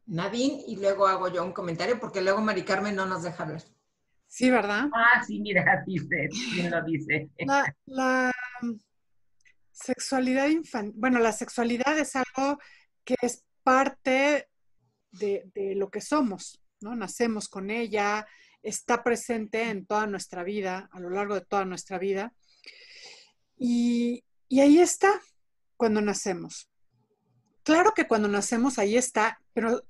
Nadine, 0.07 0.63
y 0.67 0.77
luego 0.77 1.07
hago 1.07 1.29
yo 1.29 1.45
un 1.45 1.53
comentario 1.53 1.99
porque 2.01 2.21
luego 2.21 2.41
Mari 2.41 2.63
Carmen 2.63 2.95
no 2.95 3.07
nos 3.07 3.23
deja 3.23 3.45
ver. 3.45 3.63
Sí, 4.29 4.51
¿verdad? 4.51 4.89
Ah, 4.93 5.23
sí, 5.25 5.41
mira, 5.41 5.83
dice, 5.87 6.29
¿quién 6.55 6.71
lo 6.71 6.83
dice? 6.83 7.29
La, 7.39 7.77
la 7.87 8.33
sexualidad 9.71 10.49
infantil, 10.49 10.95
bueno, 10.97 11.19
la 11.19 11.33
sexualidad 11.33 11.99
es 11.99 12.17
algo 12.17 12.59
que 13.05 13.15
es 13.21 13.45
parte 13.63 14.49
de, 15.19 15.75
lo 15.77 15.91
que 15.91 16.01
somos, 16.01 16.63
¿no? 16.81 16.95
Nacemos 16.95 17.49
con 17.49 17.71
ella, 17.71 18.27
está 18.63 19.03
presente 19.03 19.63
en 19.71 19.87
toda 19.87 20.07
nuestra 20.07 20.43
vida, 20.43 20.89
a 20.93 21.01
lo 21.01 21.11
largo 21.11 21.35
de 21.35 21.41
toda 21.41 21.65
nuestra 21.65 21.99
vida. 21.99 22.33
Y, 23.57 24.25
y 24.49 24.61
ahí 24.61 24.79
está 24.79 25.21
cuando 25.77 26.01
nacemos. 26.01 26.69
Claro 27.63 27.93
que 27.95 28.07
cuando 28.07 28.29
nacemos 28.29 28.79
ahí 28.79 28.97
está, 28.97 29.41
pero 29.53 29.83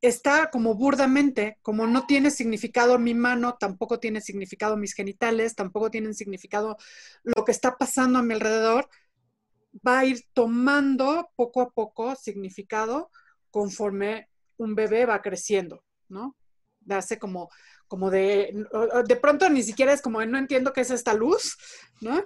está 0.00 0.50
como 0.50 0.74
burdamente, 0.74 1.58
como 1.62 1.86
no 1.86 2.06
tiene 2.06 2.30
significado 2.30 2.98
mi 2.98 3.14
mano, 3.14 3.56
tampoco 3.58 3.98
tiene 3.98 4.20
significado 4.20 4.76
mis 4.76 4.94
genitales, 4.94 5.54
tampoco 5.54 5.90
tienen 5.90 6.14
significado 6.14 6.76
lo 7.22 7.44
que 7.44 7.52
está 7.52 7.76
pasando 7.76 8.18
a 8.18 8.22
mi 8.22 8.34
alrededor, 8.34 8.88
va 9.86 10.00
a 10.00 10.04
ir 10.04 10.24
tomando 10.32 11.30
poco 11.36 11.62
a 11.62 11.70
poco 11.70 12.14
significado 12.16 13.10
conforme 13.50 14.28
un 14.56 14.74
bebé 14.74 15.06
va 15.06 15.22
creciendo, 15.22 15.84
¿no? 16.08 16.36
Darse 16.80 17.18
como, 17.18 17.50
como 17.88 18.10
de, 18.10 18.66
de 19.06 19.16
pronto 19.16 19.48
ni 19.48 19.62
siquiera 19.62 19.92
es 19.92 20.02
como, 20.02 20.24
no 20.24 20.38
entiendo 20.38 20.72
qué 20.72 20.82
es 20.82 20.90
esta 20.90 21.14
luz, 21.14 21.56
¿no? 22.00 22.24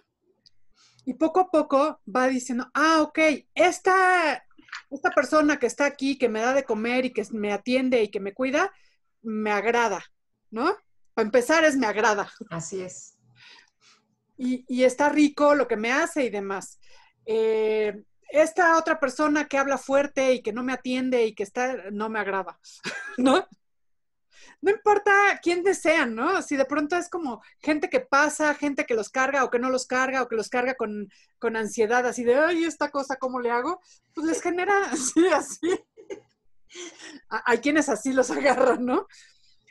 Y 1.04 1.14
poco 1.14 1.40
a 1.40 1.50
poco 1.50 2.00
va 2.14 2.28
diciendo, 2.28 2.68
ah, 2.74 3.02
ok, 3.02 3.18
esta, 3.54 4.44
esta 4.90 5.10
persona 5.10 5.58
que 5.58 5.66
está 5.66 5.86
aquí, 5.86 6.18
que 6.18 6.28
me 6.28 6.40
da 6.40 6.52
de 6.52 6.64
comer 6.64 7.06
y 7.06 7.12
que 7.12 7.26
me 7.32 7.52
atiende 7.52 8.02
y 8.02 8.10
que 8.10 8.20
me 8.20 8.34
cuida, 8.34 8.70
me 9.22 9.50
agrada, 9.50 10.04
¿no? 10.50 10.76
para 11.18 11.26
empezar 11.26 11.64
es 11.64 11.76
me 11.76 11.88
agrada. 11.88 12.30
Así 12.48 12.80
es. 12.80 13.18
Y, 14.36 14.84
está 14.84 15.08
rico 15.08 15.56
lo 15.56 15.66
que 15.66 15.76
me 15.76 15.90
hace 15.90 16.22
y 16.24 16.30
demás. 16.30 16.78
Eh, 17.26 18.04
esta 18.28 18.76
otra 18.76 19.00
persona 19.00 19.46
que 19.46 19.58
habla 19.58 19.78
fuerte 19.78 20.34
y 20.34 20.42
que 20.42 20.52
no 20.52 20.62
me 20.62 20.72
atiende 20.72 21.26
y 21.26 21.34
que 21.34 21.42
está, 21.42 21.90
no 21.90 22.08
me 22.08 22.20
agrada, 22.20 22.58
¿no? 23.18 23.46
No 24.60 24.70
importa 24.70 25.12
quién 25.42 25.62
desean, 25.62 26.14
¿no? 26.14 26.42
Si 26.42 26.56
de 26.56 26.64
pronto 26.64 26.96
es 26.96 27.08
como 27.08 27.42
gente 27.60 27.88
que 27.88 28.00
pasa, 28.00 28.54
gente 28.54 28.86
que 28.86 28.94
los 28.94 29.08
carga 29.08 29.44
o 29.44 29.50
que 29.50 29.58
no 29.58 29.70
los 29.70 29.86
carga 29.86 30.22
o 30.22 30.28
que 30.28 30.36
los 30.36 30.48
carga 30.48 30.74
con, 30.74 31.08
con 31.38 31.56
ansiedad, 31.56 32.04
así 32.06 32.24
de, 32.24 32.36
ay, 32.36 32.64
esta 32.64 32.90
cosa, 32.90 33.16
¿cómo 33.16 33.40
le 33.40 33.50
hago? 33.50 33.80
Pues 34.14 34.26
les 34.26 34.42
genera 34.42 34.74
así, 34.90 35.26
así. 35.28 35.80
Hay 37.28 37.58
quienes 37.58 37.88
así 37.88 38.12
los 38.12 38.30
agarran, 38.32 38.84
¿no? 38.84 39.06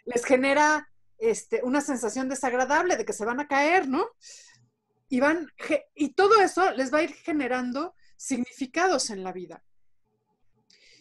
Les 0.06 0.24
genera 0.24 0.88
este, 1.18 1.62
una 1.64 1.82
sensación 1.82 2.30
desagradable 2.30 2.96
de 2.96 3.06
que 3.06 3.14
se 3.14 3.26
van 3.26 3.40
a 3.42 3.48
caer, 3.48 3.90
¿no? 3.90 4.08
Y 5.10 5.20
van, 5.20 5.52
y 5.96 6.14
todo 6.14 6.42
eso 6.42 6.72
les 6.72 6.94
va 6.94 7.00
a 7.00 7.04
ir 7.04 7.14
generando 7.14 7.94
significados 8.18 9.10
en 9.10 9.24
la 9.24 9.32
vida. 9.32 9.64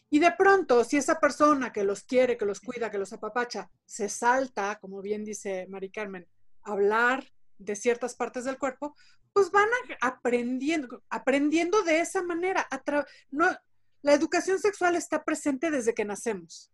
Y 0.09 0.21
de 0.21 0.31
pronto, 0.33 0.85
si 0.85 0.97
esa 0.97 1.19
persona 1.19 1.73
que 1.73 1.83
los 1.83 2.05
quiere, 2.05 2.37
que 2.37 2.45
los 2.45 2.61
cuida, 2.61 2.91
que 2.91 2.99
los 2.99 3.13
apapacha, 3.13 3.69
se 3.85 4.09
salta, 4.09 4.79
como 4.79 5.03
bien 5.03 5.25
dice 5.25 5.67
Mari 5.69 5.91
Carmen, 5.91 6.29
a 6.63 6.73
hablar 6.73 7.25
de 7.59 7.75
ciertas 7.75 8.15
partes 8.15 8.45
del 8.45 8.59
cuerpo, 8.59 8.95
pues 9.33 9.51
van 9.51 9.69
aprendiendo, 10.01 11.03
aprendiendo 11.11 11.83
de 11.83 12.01
esa 12.01 12.23
manera. 12.23 12.69
No, 13.31 13.49
la 14.03 14.13
educación 14.13 14.61
sexual 14.61 14.95
está 14.95 15.25
presente 15.25 15.71
desde 15.71 15.95
que 15.95 16.05
nacemos. 16.05 16.73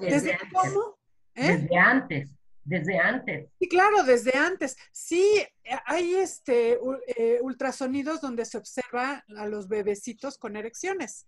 desde, 0.00 0.36
cómo? 0.52 0.98
¿Eh? 1.34 1.56
Desde 1.56 1.78
antes 1.78 2.30
desde 2.64 2.98
antes. 2.98 3.50
Sí, 3.58 3.68
claro, 3.68 4.02
desde 4.04 4.36
antes. 4.36 4.76
Sí, 4.92 5.42
hay 5.86 6.14
este 6.14 6.78
eh, 7.16 7.38
ultrasonidos 7.42 8.20
donde 8.20 8.44
se 8.44 8.58
observa 8.58 9.24
a 9.36 9.46
los 9.46 9.68
bebecitos 9.68 10.38
con 10.38 10.56
erecciones. 10.56 11.26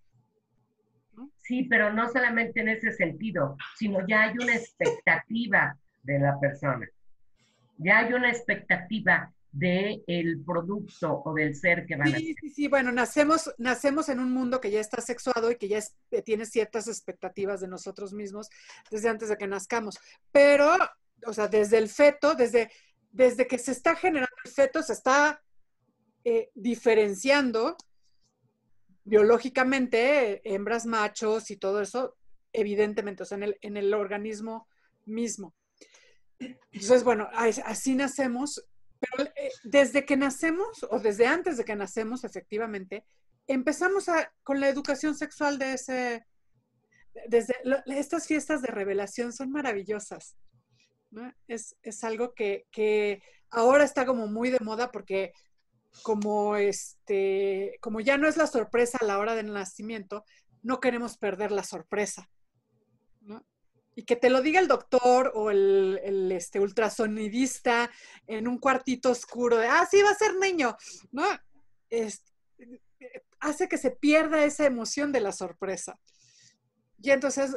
Sí, 1.38 1.64
pero 1.64 1.92
no 1.92 2.10
solamente 2.10 2.60
en 2.60 2.68
ese 2.68 2.92
sentido, 2.92 3.56
sino 3.76 4.06
ya 4.06 4.22
hay 4.22 4.34
una 4.38 4.54
expectativa 4.54 5.76
de 6.02 6.18
la 6.18 6.38
persona. 6.38 6.86
Ya 7.78 7.98
hay 7.98 8.12
una 8.12 8.30
expectativa 8.30 9.32
del 9.52 10.02
el 10.06 10.42
producto 10.44 11.22
o 11.24 11.32
del 11.32 11.54
ser 11.54 11.86
que 11.86 11.96
van 11.96 12.08
a 12.08 12.10
ser. 12.10 12.20
Sí, 12.20 12.50
sí, 12.50 12.68
bueno, 12.68 12.92
nacemos, 12.92 13.54
nacemos 13.56 14.08
en 14.10 14.20
un 14.20 14.30
mundo 14.30 14.60
que 14.60 14.70
ya 14.70 14.80
está 14.80 15.00
sexuado 15.00 15.50
y 15.50 15.56
que 15.56 15.68
ya 15.68 15.80
tiene 16.24 16.44
ciertas 16.44 16.88
expectativas 16.88 17.60
de 17.60 17.68
nosotros 17.68 18.12
mismos 18.12 18.50
desde 18.90 19.08
antes 19.08 19.30
de 19.30 19.38
que 19.38 19.46
nazcamos. 19.46 19.98
Pero 20.30 20.76
o 21.24 21.32
sea, 21.32 21.48
desde 21.48 21.78
el 21.78 21.88
feto, 21.88 22.34
desde, 22.34 22.70
desde 23.10 23.46
que 23.46 23.58
se 23.58 23.72
está 23.72 23.96
generando 23.96 24.36
el 24.44 24.50
feto, 24.50 24.82
se 24.82 24.92
está 24.92 25.42
eh, 26.24 26.50
diferenciando 26.54 27.76
biológicamente 29.04 30.42
hembras, 30.52 30.84
machos 30.84 31.50
y 31.50 31.56
todo 31.56 31.80
eso, 31.80 32.16
evidentemente, 32.52 33.22
o 33.22 33.26
sea, 33.26 33.36
en 33.36 33.44
el, 33.44 33.58
en 33.60 33.76
el 33.76 33.94
organismo 33.94 34.68
mismo. 35.04 35.54
Entonces, 36.38 37.04
bueno, 37.04 37.28
así 37.32 37.94
nacemos, 37.94 38.66
pero 38.98 39.30
eh, 39.36 39.50
desde 39.64 40.04
que 40.04 40.16
nacemos 40.16 40.84
o 40.90 40.98
desde 40.98 41.26
antes 41.26 41.56
de 41.56 41.64
que 41.64 41.76
nacemos, 41.76 42.24
efectivamente, 42.24 43.04
empezamos 43.46 44.08
a, 44.08 44.32
con 44.42 44.60
la 44.60 44.68
educación 44.68 45.14
sexual 45.14 45.58
de 45.58 45.74
ese, 45.74 46.26
desde 47.28 47.54
estas 47.86 48.26
fiestas 48.26 48.60
de 48.62 48.68
revelación 48.68 49.32
son 49.32 49.50
maravillosas. 49.50 50.36
Es, 51.48 52.04
algo 52.04 52.34
que, 52.34 53.22
ahora 53.50 53.84
está 53.84 54.04
como 54.06 54.26
muy 54.26 54.50
de 54.50 54.60
moda 54.60 54.90
porque 54.90 55.32
como 56.02 56.56
este, 56.56 57.78
como 57.80 58.00
ya 58.00 58.18
no 58.18 58.28
es 58.28 58.36
la 58.36 58.46
sorpresa 58.46 58.98
a 59.00 59.04
la 59.04 59.18
hora 59.18 59.34
del 59.34 59.52
nacimiento, 59.52 60.24
no 60.62 60.80
queremos 60.80 61.16
perder 61.16 61.52
la 61.52 61.62
sorpresa. 61.62 62.28
Y 63.94 64.04
que 64.04 64.16
te 64.16 64.28
lo 64.28 64.42
diga 64.42 64.60
el 64.60 64.68
doctor 64.68 65.32
o 65.34 65.50
el, 65.50 66.30
este, 66.30 66.60
ultrasonidista 66.60 67.90
en 68.26 68.46
un 68.46 68.58
cuartito 68.58 69.10
oscuro 69.10 69.56
de, 69.56 69.68
ah, 69.68 69.88
sí, 69.90 70.02
va 70.02 70.10
a 70.10 70.14
ser 70.14 70.34
niño, 70.36 70.76
¿no? 71.12 71.24
hace 73.40 73.68
que 73.68 73.78
se 73.78 73.90
pierda 73.90 74.44
esa 74.44 74.66
emoción 74.66 75.12
de 75.12 75.20
la 75.20 75.32
sorpresa. 75.32 75.98
Y 77.00 77.10
entonces, 77.10 77.56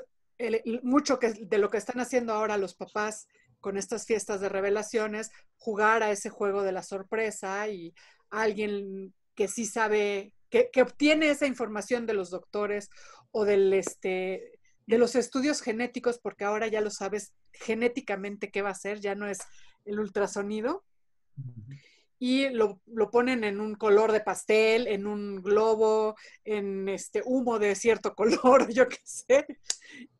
mucho 0.83 1.19
que, 1.19 1.33
de 1.33 1.57
lo 1.57 1.69
que 1.69 1.77
están 1.77 1.99
haciendo 1.99 2.33
ahora 2.33 2.57
los 2.57 2.75
papás 2.75 3.27
con 3.59 3.77
estas 3.77 4.05
fiestas 4.05 4.41
de 4.41 4.49
revelaciones, 4.49 5.31
jugar 5.57 6.03
a 6.03 6.11
ese 6.11 6.29
juego 6.29 6.63
de 6.63 6.71
la 6.71 6.83
sorpresa 6.83 7.67
y 7.67 7.93
alguien 8.29 9.13
que 9.35 9.47
sí 9.47 9.65
sabe, 9.65 10.33
que, 10.49 10.69
obtiene 10.81 11.29
esa 11.29 11.45
información 11.45 12.05
de 12.05 12.13
los 12.13 12.29
doctores 12.29 12.89
o 13.31 13.45
del, 13.45 13.73
este, 13.73 14.59
de 14.87 14.97
los 14.97 15.15
estudios 15.15 15.61
genéticos, 15.61 16.19
porque 16.19 16.45
ahora 16.45 16.67
ya 16.67 16.81
lo 16.81 16.91
sabes 16.91 17.33
genéticamente 17.53 18.51
qué 18.51 18.61
va 18.61 18.69
a 18.69 18.75
ser, 18.75 18.99
ya 18.99 19.15
no 19.15 19.27
es 19.27 19.39
el 19.85 19.99
ultrasonido 19.99 20.83
y 22.19 22.49
lo, 22.49 22.81
ponen 23.11 23.45
en 23.45 23.61
un 23.61 23.75
color 23.75 24.11
de 24.11 24.19
pastel, 24.19 24.87
en 24.87 25.07
un 25.07 25.41
globo, 25.41 26.17
en 26.43 26.89
este 26.89 27.21
humo 27.23 27.57
de 27.59 27.75
cierto 27.75 28.13
color, 28.15 28.69
yo 28.71 28.87
qué 28.89 28.99
sé, 29.03 29.47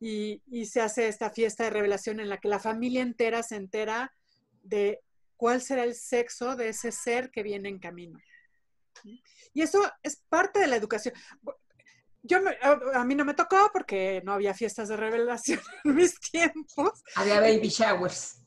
y, 0.00 0.40
se 0.64 0.80
hace 0.80 1.08
esta 1.08 1.30
fiesta 1.30 1.64
de 1.64 1.70
revelación 1.70 2.18
en 2.18 2.30
la 2.30 2.38
que 2.38 2.48
la 2.48 2.58
familia 2.58 3.02
entera 3.02 3.42
se 3.42 3.56
entera 3.56 4.14
de 4.62 5.00
cuál 5.36 5.60
será 5.60 5.84
el 5.84 5.94
sexo 5.94 6.56
de 6.56 6.70
ese 6.70 6.90
ser 6.90 7.30
que 7.30 7.42
viene 7.42 7.68
en 7.68 7.78
camino. 7.78 8.18
Y 9.52 9.62
eso 9.62 9.82
es 10.02 10.22
parte 10.28 10.58
de 10.58 10.66
la 10.66 10.76
educación. 10.76 11.14
Yo 12.22 12.38
a, 12.94 13.04
mí 13.04 13.14
no 13.14 13.24
me 13.24 13.32
tocó 13.32 13.70
porque 13.72 14.20
no 14.24 14.32
había 14.32 14.52
fiestas 14.52 14.88
de 14.88 14.96
revelación 14.96 15.60
en 15.84 15.94
mis 15.94 16.18
tiempos. 16.20 17.02
Había 17.14 17.40
baby 17.40 17.68
showers. 17.68 18.42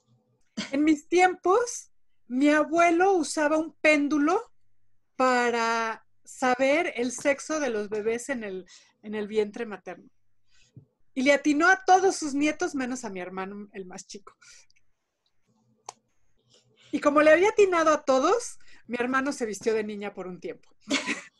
En 0.72 0.84
mis 0.84 1.08
tiempos 1.08 1.93
mi 2.34 2.50
abuelo 2.50 3.14
usaba 3.14 3.58
un 3.60 3.76
péndulo 3.80 4.52
para 5.16 6.04
saber 6.24 6.92
el 6.96 7.12
sexo 7.12 7.60
de 7.60 7.70
los 7.70 7.90
bebés 7.90 8.30
en 8.30 8.44
el, 8.44 8.66
en 9.04 9.14
el 9.14 9.28
vientre 9.28 9.68
materno. 9.68 10.10
Y 11.14 11.22
le 11.22 11.34
atinó 11.34 11.70
a 11.70 11.84
todos 11.86 12.16
sus 12.16 12.34
nietos 12.34 12.74
menos 12.74 13.06
a 13.06 13.12
mi 13.12 13.20
hermano, 13.20 13.68
el 13.72 13.86
más 13.86 14.08
chico. 14.08 14.36
Y 16.92 17.00
como 17.00 17.22
le 17.22 17.32
había 17.32 17.50
atinado 17.50 17.94
a 17.94 18.04
todos, 18.04 18.58
mi 18.88 18.98
hermano 19.00 19.32
se 19.32 19.46
vistió 19.46 19.76
de 19.76 19.84
niña 19.84 20.16
por 20.16 20.26
un 20.26 20.40
tiempo. 20.40 20.70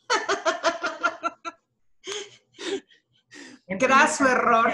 Graso 3.66 4.28
error. 4.28 4.70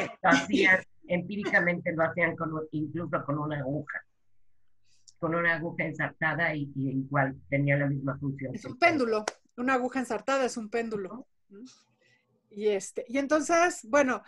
empíricamente 1.09 1.95
lo 1.95 2.05
hacían 2.05 2.37
incluso 2.73 3.25
con 3.25 3.39
una 3.39 3.59
aguja 3.59 4.05
con 5.21 5.35
una 5.35 5.55
aguja 5.55 5.85
ensartada 5.85 6.55
y, 6.55 6.73
igual 6.75 7.39
tenía 7.51 7.77
la 7.77 7.87
misma 7.87 8.19
función. 8.19 8.55
Es 8.55 8.65
un 8.65 8.79
péndulo, 8.79 9.25
una 9.57 9.75
aguja 9.75 10.01
ensartada 10.01 10.47
es 10.47 10.57
un 10.57 10.71
péndulo. 10.71 11.29
Y, 12.49 12.69
este, 12.69 13.05
y 13.07 13.19
entonces, 13.19 13.81
bueno, 13.85 14.23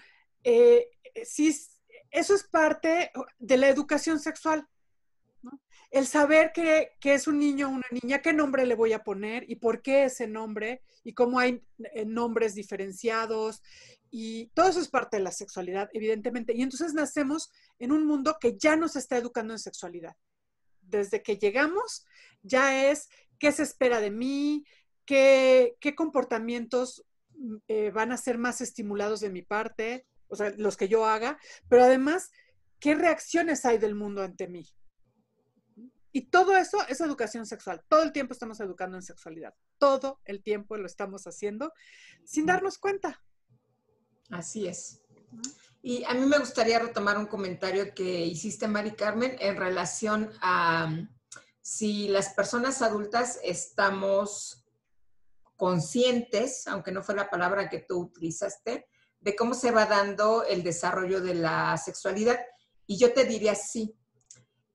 eh, 0.45 0.86
sí, 1.24 1.57
eso 2.11 2.34
es 2.34 2.45
parte 2.45 3.11
de 3.38 3.57
la 3.57 3.68
educación 3.68 4.20
sexual. 4.20 4.68
El 5.90 6.07
saber 6.07 6.53
que, 6.53 6.90
es 7.03 7.26
un 7.26 7.38
niño 7.38 7.68
o 7.68 7.72
una 7.72 7.86
niña, 7.90 8.20
qué 8.20 8.34
nombre 8.34 8.66
le 8.66 8.74
voy 8.74 8.93
a 8.93 9.03
poner 9.03 9.49
y 9.51 9.57
por 9.57 9.80
qué 9.82 10.05
ese 10.05 10.26
nombre 10.26 10.82
y 11.05 11.14
cómo 11.14 11.38
hay 11.38 11.62
eh, 11.95 12.05
nombres 12.05 12.55
diferenciados 12.55 13.62
y 14.11 14.49
todo 14.49 14.68
eso 14.68 14.80
es 14.80 14.88
parte 14.88 15.16
de 15.16 15.22
la 15.22 15.32
sexualidad, 15.32 15.88
evidentemente. 15.95 16.55
Y 16.55 16.62
entonces 16.62 16.93
nacemos 16.93 17.51
en 17.78 17.93
un 17.93 18.07
mundo 18.07 18.36
que 18.38 18.59
ya 18.59 18.76
nos 18.76 18.95
está 18.97 19.16
educando 19.16 19.55
en 19.55 19.59
sexualidad 19.59 20.14
desde 20.99 21.22
que 21.22 21.36
llegamos 21.36 22.07
ya 22.43 22.90
es 22.90 23.09
qué 23.38 23.51
se 23.53 23.62
espera 23.62 24.01
de 24.01 24.11
mí, 24.11 24.64
qué, 25.05 25.76
comportamientos 25.97 27.05
mm, 27.34 27.57
eh, 27.68 27.90
van 27.90 28.12
a 28.12 28.16
ser 28.16 28.38
más 28.38 28.61
estimulados 28.61 29.20
de 29.20 29.30
mi 29.30 29.43
parte, 29.43 30.07
o 30.28 30.36
sea, 30.36 30.53
los 30.57 30.76
que 30.76 30.88
yo 30.88 31.07
haga, 31.07 31.38
pero 31.68 31.84
además, 31.84 32.30
qué 32.78 32.95
reacciones 32.95 33.64
hay 33.64 33.78
del 33.78 33.95
mundo 33.95 34.22
ante 34.22 34.49
mí. 34.49 34.66
Y 36.12 36.26
todo 36.26 36.57
eso 36.57 36.78
es 36.88 37.01
educación 37.01 37.47
sexual. 37.47 37.82
Todo 37.88 38.03
el 38.03 38.12
tiempo 38.12 38.34
estamos 38.34 38.61
educando 38.61 38.99
en 38.99 39.03
sexualidad. 39.03 39.55
Todo 39.78 40.20
el 40.26 40.43
tiempo 40.43 40.76
lo 40.76 40.86
estamos 40.86 41.26
haciendo 41.26 41.72
sin 42.24 42.45
darnos 42.45 42.76
cuenta. 42.76 43.22
Así 44.28 44.66
es. 44.66 45.01
Y 45.85 46.05
a 46.05 46.14
mí 46.14 46.24
me 46.26 46.39
gustaría 46.39 46.78
retomar 46.78 47.18
un 47.18 47.26
comentario 47.26 47.93
que 47.93 48.05
hiciste, 48.05 48.68
Mari 48.68 48.93
Carmen, 48.93 49.37
en 49.41 49.57
relación 49.57 50.30
a 50.41 50.87
um, 50.89 51.09
si 51.61 52.07
las 52.07 52.30
personas 52.30 52.83
adultas 52.83 53.41
estamos 53.43 54.64
conscientes, 55.57 56.68
aunque 56.68 56.93
no 56.93 57.03
fue 57.03 57.16
la 57.16 57.28
palabra 57.28 57.68
que 57.68 57.80
tú 57.80 58.03
utilizaste, 58.03 58.87
de 59.18 59.37
cómo 59.37 59.55
se 59.55 59.72
va 59.72 59.87
dando 59.87 60.45
el 60.45 60.62
desarrollo 60.62 61.20
de 61.20 61.35
la 61.35 61.76
sexualidad. 61.78 62.39
Y 62.87 62.99
yo 62.99 63.12
te 63.12 63.24
diría 63.24 63.57
sí. 63.57 63.97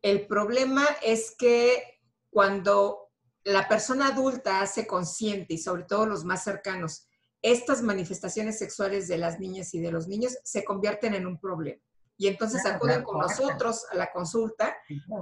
El 0.01 0.27
problema 0.27 0.85
es 1.01 1.35
que 1.37 2.01
cuando 2.29 3.11
la 3.43 3.67
persona 3.69 4.07
adulta 4.09 4.61
hace 4.61 4.85
consciente, 4.85 5.53
y 5.53 5.57
sobre 5.57 5.83
todo 5.83 6.05
los 6.05 6.25
más 6.25 6.43
cercanos, 6.43 7.06
estas 7.51 7.81
manifestaciones 7.81 8.57
sexuales 8.57 9.07
de 9.07 9.17
las 9.17 9.39
niñas 9.39 9.73
y 9.73 9.79
de 9.79 9.91
los 9.91 10.07
niños 10.07 10.37
se 10.43 10.63
convierten 10.63 11.13
en 11.13 11.27
un 11.27 11.39
problema. 11.39 11.81
Y 12.17 12.27
entonces 12.27 12.65
acuden 12.65 13.03
con 13.03 13.19
nosotros 13.19 13.85
a 13.91 13.95
la 13.95 14.11
consulta 14.11 14.75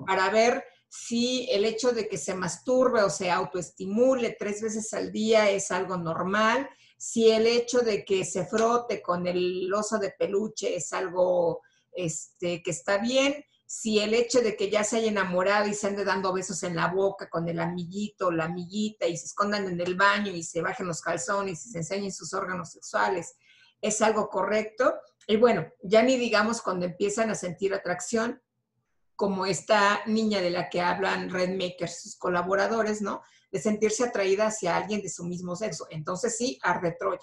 para 0.05 0.29
ver 0.29 0.63
si 0.87 1.47
el 1.51 1.65
hecho 1.65 1.91
de 1.91 2.07
que 2.07 2.17
se 2.17 2.33
masturbe 2.33 3.03
o 3.03 3.09
se 3.09 3.29
autoestimule 3.29 4.37
tres 4.39 4.61
veces 4.61 4.93
al 4.93 5.11
día 5.11 5.49
es 5.49 5.71
algo 5.71 5.97
normal, 5.97 6.69
si 6.97 7.29
el 7.31 7.47
hecho 7.47 7.79
de 7.79 8.05
que 8.05 8.23
se 8.23 8.45
frote 8.45 9.01
con 9.01 9.27
el 9.27 9.71
oso 9.73 9.97
de 9.97 10.11
peluche 10.17 10.75
es 10.75 10.93
algo 10.93 11.61
este, 11.91 12.63
que 12.63 12.71
está 12.71 12.97
bien, 12.97 13.43
si 13.65 13.99
el 13.99 14.13
hecho 14.13 14.41
de 14.41 14.55
que 14.55 14.69
ya 14.69 14.83
se 14.83 14.97
haya 14.97 15.09
enamorado 15.09 15.67
y 15.67 15.73
se 15.73 15.87
ande 15.87 16.05
dando 16.05 16.31
besos 16.31 16.61
en 16.63 16.75
la 16.75 16.87
boca 16.87 17.29
con 17.29 17.47
el 17.47 17.59
amiguito 17.59 18.27
o 18.27 18.31
la 18.31 18.45
amiguita 18.45 19.07
y 19.07 19.17
se 19.17 19.25
escondan 19.25 19.67
en 19.67 19.79
el 19.81 19.95
baño 19.95 20.31
y 20.31 20.43
se 20.43 20.61
bajen 20.61 20.87
los 20.87 21.01
calzones 21.01 21.65
y 21.65 21.69
se 21.69 21.79
enseñen 21.79 22.11
sus 22.11 22.33
órganos 22.33 22.71
sexuales 22.71 23.35
es 23.81 24.01
algo 24.01 24.29
correcto. 24.29 24.95
Y 25.27 25.37
bueno, 25.37 25.67
ya 25.81 26.01
ni 26.01 26.17
digamos 26.17 26.61
cuando 26.61 26.85
empiezan 26.85 27.29
a 27.29 27.35
sentir 27.35 27.73
atracción, 27.73 28.41
como 29.15 29.45
esta 29.45 30.01
niña 30.07 30.41
de 30.41 30.49
la 30.49 30.69
que 30.69 30.81
hablan 30.81 31.29
Redmakers, 31.29 32.01
sus 32.01 32.17
colaboradores, 32.17 33.01
¿no? 33.01 33.21
De 33.51 33.61
sentirse 33.61 34.03
atraída 34.03 34.47
hacia 34.47 34.75
alguien 34.75 35.01
de 35.01 35.09
su 35.09 35.23
mismo 35.23 35.55
sexo. 35.55 35.87
Entonces 35.89 36.35
sí, 36.35 36.59
arde 36.61 36.95
Troya. 36.99 37.21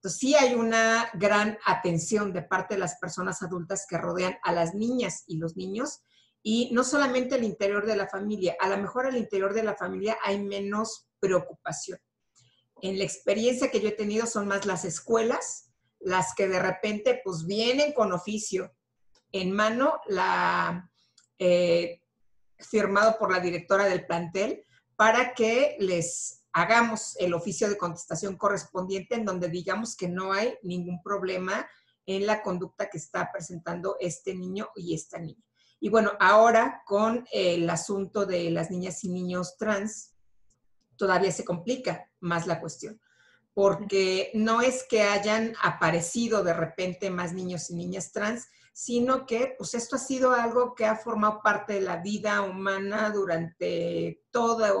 Entonces 0.00 0.18
sí 0.18 0.34
hay 0.34 0.54
una 0.54 1.10
gran 1.12 1.58
atención 1.66 2.32
de 2.32 2.40
parte 2.40 2.74
de 2.74 2.80
las 2.80 2.96
personas 2.98 3.42
adultas 3.42 3.84
que 3.86 3.98
rodean 3.98 4.38
a 4.42 4.50
las 4.50 4.74
niñas 4.74 5.24
y 5.26 5.36
los 5.36 5.58
niños 5.58 6.00
y 6.42 6.70
no 6.72 6.84
solamente 6.84 7.34
al 7.34 7.44
interior 7.44 7.84
de 7.84 7.96
la 7.96 8.08
familia, 8.08 8.56
a 8.60 8.70
lo 8.70 8.78
mejor 8.78 9.04
al 9.04 9.18
interior 9.18 9.52
de 9.52 9.62
la 9.62 9.76
familia 9.76 10.16
hay 10.24 10.42
menos 10.42 11.06
preocupación. 11.18 11.98
En 12.80 12.96
la 12.96 13.04
experiencia 13.04 13.70
que 13.70 13.82
yo 13.82 13.88
he 13.88 13.92
tenido 13.92 14.24
son 14.24 14.48
más 14.48 14.64
las 14.64 14.86
escuelas, 14.86 15.70
las 15.98 16.34
que 16.34 16.48
de 16.48 16.60
repente 16.60 17.20
pues 17.22 17.44
vienen 17.44 17.92
con 17.92 18.14
oficio 18.14 18.74
en 19.32 19.52
mano, 19.52 20.00
la, 20.06 20.90
eh, 21.38 22.00
firmado 22.58 23.18
por 23.18 23.30
la 23.30 23.40
directora 23.40 23.84
del 23.84 24.06
plantel, 24.06 24.64
para 24.96 25.34
que 25.34 25.76
les 25.78 26.39
hagamos 26.52 27.16
el 27.18 27.34
oficio 27.34 27.68
de 27.68 27.78
contestación 27.78 28.36
correspondiente 28.36 29.14
en 29.14 29.24
donde 29.24 29.48
digamos 29.48 29.96
que 29.96 30.08
no 30.08 30.32
hay 30.32 30.58
ningún 30.62 31.02
problema 31.02 31.68
en 32.06 32.26
la 32.26 32.42
conducta 32.42 32.88
que 32.88 32.98
está 32.98 33.30
presentando 33.32 33.96
este 34.00 34.34
niño 34.34 34.68
y 34.74 34.94
esta 34.94 35.18
niña. 35.18 35.42
Y 35.78 35.88
bueno, 35.88 36.12
ahora 36.20 36.82
con 36.84 37.26
el 37.32 37.68
asunto 37.70 38.26
de 38.26 38.50
las 38.50 38.70
niñas 38.70 39.02
y 39.04 39.08
niños 39.08 39.56
trans, 39.56 40.14
todavía 40.96 41.32
se 41.32 41.44
complica 41.44 42.10
más 42.20 42.46
la 42.46 42.60
cuestión, 42.60 43.00
porque 43.54 44.30
no 44.34 44.60
es 44.60 44.84
que 44.88 45.02
hayan 45.02 45.54
aparecido 45.62 46.44
de 46.44 46.52
repente 46.52 47.10
más 47.10 47.32
niños 47.32 47.70
y 47.70 47.74
niñas 47.76 48.12
trans, 48.12 48.48
sino 48.72 49.26
que 49.26 49.54
pues 49.58 49.74
esto 49.74 49.96
ha 49.96 49.98
sido 49.98 50.32
algo 50.32 50.74
que 50.74 50.86
ha 50.86 50.96
formado 50.96 51.40
parte 51.42 51.74
de 51.74 51.80
la 51.80 51.96
vida 51.96 52.42
humana 52.42 53.10
durante 53.10 54.22
toda 54.30 54.72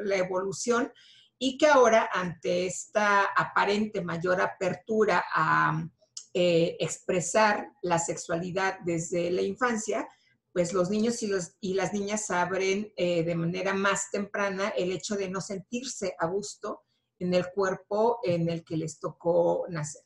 la 0.00 0.16
evolución 0.16 0.92
y 1.38 1.58
que 1.58 1.66
ahora 1.66 2.08
ante 2.12 2.66
esta 2.66 3.24
aparente 3.24 4.00
mayor 4.00 4.40
apertura 4.40 5.24
a 5.34 5.86
eh, 6.32 6.76
expresar 6.80 7.72
la 7.82 7.98
sexualidad 7.98 8.78
desde 8.84 9.30
la 9.30 9.42
infancia, 9.42 10.08
pues 10.52 10.72
los 10.72 10.88
niños 10.88 11.22
y, 11.22 11.74
las 11.74 11.92
niñas 11.92 12.30
abren 12.30 12.92
eh, 12.96 13.22
de 13.24 13.34
manera 13.34 13.74
más 13.74 14.10
temprana 14.10 14.68
el 14.70 14.92
hecho 14.92 15.16
de 15.16 15.28
no 15.28 15.40
sentirse 15.40 16.14
a 16.18 16.26
gusto 16.26 16.84
en 17.18 17.34
el 17.34 17.50
cuerpo 17.50 18.20
en 18.22 18.48
el 18.48 18.64
que 18.64 18.76
les 18.76 18.98
tocó 18.98 19.66
nacer. 19.68 20.05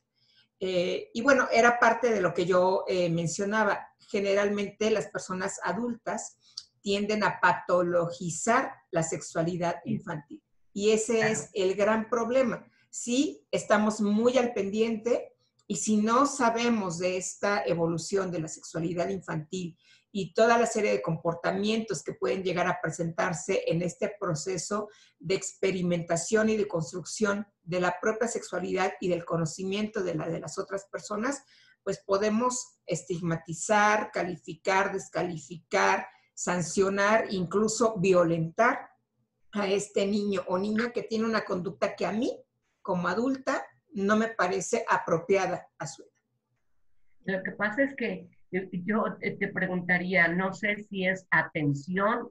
Eh, 0.61 1.11
y 1.15 1.23
bueno, 1.23 1.49
era 1.51 1.79
parte 1.79 2.13
de 2.13 2.21
lo 2.21 2.35
que 2.35 2.45
yo 2.45 2.85
eh, 2.87 3.09
mencionaba. 3.09 3.89
Generalmente 4.11 4.91
las 4.91 5.09
personas 5.09 5.59
adultas 5.65 6.37
tienden 6.83 7.25
a 7.25 7.41
patologizar 7.41 8.73
la 8.91 9.03
sexualidad 9.03 9.77
infantil. 9.87 10.43
Y 10.73 10.91
ese 10.91 11.31
es 11.31 11.51
el 11.55 11.75
gran 11.75 12.09
problema. 12.09 12.67
Si 12.91 13.47
estamos 13.51 14.01
muy 14.01 14.37
al 14.39 14.53
pendiente 14.53 15.33
y 15.67 15.77
si 15.77 15.97
no 15.97 16.27
sabemos 16.27 16.99
de 16.99 17.17
esta 17.17 17.63
evolución 17.65 18.31
de 18.31 18.41
la 18.41 18.49
sexualidad 18.49 19.09
infantil 19.09 19.77
y 20.13 20.35
toda 20.35 20.59
la 20.59 20.67
serie 20.67 20.91
de 20.91 21.03
comportamientos 21.03 22.03
que 22.03 22.15
pueden 22.15 22.43
llegar 22.43 22.67
a 22.67 22.81
presentarse 22.83 23.65
en 23.67 23.83
este 23.83 24.15
proceso 24.19 24.89
de 25.19 25.35
experimentación 25.35 26.49
y 26.49 26.57
de 26.57 26.67
construcción 26.67 27.47
de 27.63 27.81
la 27.81 27.97
propia 28.01 28.29
sexualidad 28.29 28.93
y 29.01 29.09
del 29.09 29.25
conocimiento 29.25 30.03
de 30.03 30.15
la 30.15 30.29
de 30.29 30.41
las 30.41 30.59
otras 30.59 30.87
personas, 30.87 31.43
pues 31.83 32.03
podemos 32.05 32.79
estigmatizar, 32.87 34.11
calificar, 34.13 34.93
descalificar, 34.93 36.07
sancionar, 36.35 37.27
incluso 37.31 37.97
violentar 37.99 38.91
a 39.53 39.67
este 39.67 40.07
niño 40.07 40.43
o 40.49 40.59
niña 40.59 40.93
que 40.93 41.03
tiene 41.03 41.25
una 41.25 41.45
conducta 41.45 41.95
que 41.97 42.07
a 42.07 42.13
mí, 42.13 42.43
como 42.83 43.09
adulta, 43.09 43.67
no 43.93 44.17
me 44.17 44.29
parece 44.29 44.85
apropiada 44.89 45.69
a 45.79 45.87
su 45.87 46.03
edad. 46.03 46.11
Lo 47.25 47.43
que 47.43 47.53
pasa 47.53 47.83
es 47.83 47.95
que 47.97 48.31
yo 48.51 49.05
te 49.21 49.49
preguntaría, 49.49 50.29
no 50.29 50.53
sé 50.53 50.77
si 50.89 51.07
es 51.07 51.27
atención 51.31 52.29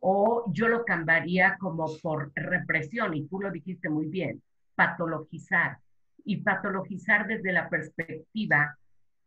o 0.00 0.44
yo 0.52 0.68
lo 0.68 0.84
cambiaría 0.84 1.56
como 1.58 1.86
por 2.02 2.32
represión, 2.34 3.14
y 3.14 3.26
tú 3.26 3.40
lo 3.40 3.50
dijiste 3.50 3.88
muy 3.88 4.06
bien, 4.06 4.42
patologizar. 4.74 5.78
Y 6.24 6.38
patologizar 6.38 7.26
desde 7.26 7.52
la 7.52 7.68
perspectiva 7.68 8.76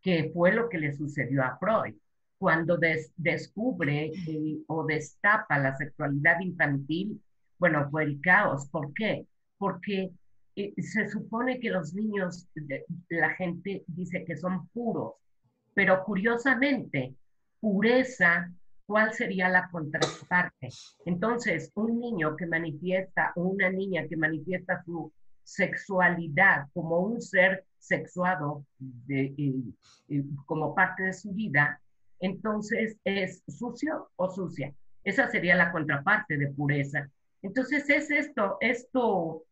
que 0.00 0.30
fue 0.32 0.52
lo 0.52 0.68
que 0.68 0.78
le 0.78 0.92
sucedió 0.92 1.42
a 1.42 1.58
Freud, 1.58 1.94
cuando 2.38 2.76
descubre 3.16 4.06
eh, 4.06 4.58
o 4.66 4.84
destapa 4.84 5.58
la 5.58 5.76
sexualidad 5.76 6.40
infantil, 6.40 7.20
bueno, 7.58 7.88
fue 7.90 8.04
el 8.04 8.20
caos. 8.20 8.68
¿Por 8.68 8.92
qué? 8.94 9.26
Porque 9.58 10.10
eh, 10.56 10.74
se 10.82 11.08
supone 11.08 11.60
que 11.60 11.70
los 11.70 11.94
niños, 11.94 12.48
la 13.08 13.30
gente 13.34 13.84
dice 13.86 14.24
que 14.24 14.36
son 14.36 14.66
puros, 14.68 15.14
pero 15.74 16.04
curiosamente, 16.04 17.14
pureza, 17.60 18.50
¿cuál 18.86 19.12
sería 19.14 19.48
la 19.48 19.68
contraparte? 19.70 20.68
Entonces, 21.04 21.70
un 21.74 21.98
niño 21.98 22.36
que 22.36 22.46
manifiesta 22.46 23.32
o 23.36 23.42
una 23.42 23.70
niña 23.70 24.06
que 24.08 24.16
manifiesta 24.16 24.82
su 24.84 25.12
sexualidad 25.44 26.68
como 26.72 27.00
un 27.00 27.20
ser 27.20 27.64
sexuado 27.78 28.64
de, 28.78 29.34
como 30.46 30.74
parte 30.74 31.04
de 31.04 31.12
su 31.12 31.32
vida, 31.32 31.80
entonces 32.20 32.96
es 33.04 33.42
sucio 33.48 34.10
o 34.16 34.30
sucia. 34.30 34.72
Esa 35.02 35.28
sería 35.28 35.56
la 35.56 35.72
contraparte 35.72 36.36
de 36.36 36.48
pureza. 36.48 37.10
Entonces 37.42 37.88
es 37.90 38.10
esto, 38.10 38.56
esto 38.60 39.42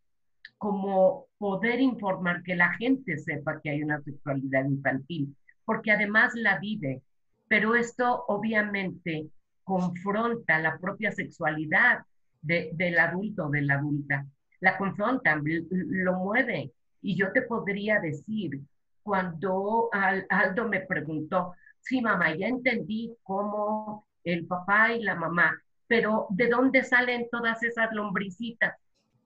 como 0.58 1.26
poder 1.38 1.80
informar 1.80 2.42
que 2.42 2.54
la 2.54 2.72
gente 2.74 3.18
sepa 3.18 3.60
que 3.60 3.70
hay 3.70 3.82
una 3.82 4.00
sexualidad 4.02 4.64
infantil, 4.64 5.34
porque 5.64 5.92
además 5.92 6.32
la 6.34 6.58
vive, 6.58 7.02
pero 7.48 7.74
esto 7.74 8.24
obviamente 8.28 9.28
confronta 9.64 10.58
la 10.58 10.78
propia 10.78 11.12
sexualidad 11.12 12.00
del 12.42 12.98
adulto, 12.98 13.48
de 13.48 13.62
la 13.62 13.74
adulta. 13.74 14.26
La 14.60 14.76
confronta, 14.76 15.40
lo 15.70 16.14
mueve. 16.14 16.72
Y 17.02 17.16
yo 17.16 17.32
te 17.32 17.42
podría 17.42 18.00
decir, 18.00 18.60
cuando 19.02 19.88
Aldo 20.28 20.68
me 20.68 20.80
preguntó, 20.80 21.54
sí, 21.80 22.00
mamá, 22.00 22.34
ya 22.36 22.48
entendí 22.48 23.14
cómo 23.22 24.06
el 24.24 24.46
papá 24.46 24.92
y 24.92 25.02
la 25.02 25.14
mamá, 25.14 25.58
pero 25.86 26.26
¿de 26.30 26.48
dónde 26.48 26.84
salen 26.84 27.28
todas 27.30 27.62
esas 27.62 27.92
lombricitas? 27.92 28.76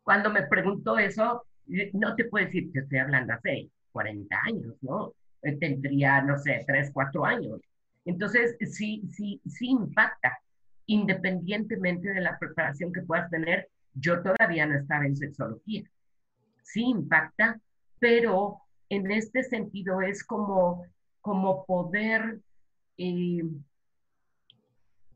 Cuando 0.02 0.30
me 0.30 0.46
preguntó 0.46 0.98
eso, 0.98 1.44
no 1.94 2.14
te 2.14 2.24
puedo 2.26 2.46
decir 2.46 2.70
que 2.72 2.80
estoy 2.80 2.98
hablando 2.98 3.34
hace 3.34 3.70
40 3.92 4.36
años, 4.44 4.74
¿no? 4.82 5.12
Eh, 5.44 5.56
tendría, 5.56 6.22
no 6.22 6.38
sé, 6.38 6.64
tres, 6.66 6.90
cuatro 6.92 7.24
años. 7.24 7.60
Entonces, 8.04 8.56
sí, 8.72 9.02
sí, 9.12 9.40
sí 9.46 9.68
impacta, 9.68 10.38
independientemente 10.86 12.12
de 12.12 12.20
la 12.20 12.38
preparación 12.38 12.92
que 12.92 13.02
puedas 13.02 13.30
tener. 13.30 13.68
Yo 13.94 14.22
todavía 14.22 14.66
no 14.66 14.76
estaba 14.78 15.06
en 15.06 15.16
sexología. 15.16 15.84
Sí 16.62 16.82
impacta, 16.82 17.60
pero 17.98 18.58
en 18.88 19.10
este 19.10 19.42
sentido 19.42 20.00
es 20.00 20.24
como, 20.24 20.86
como 21.20 21.64
poder 21.66 22.40
eh, 22.96 23.44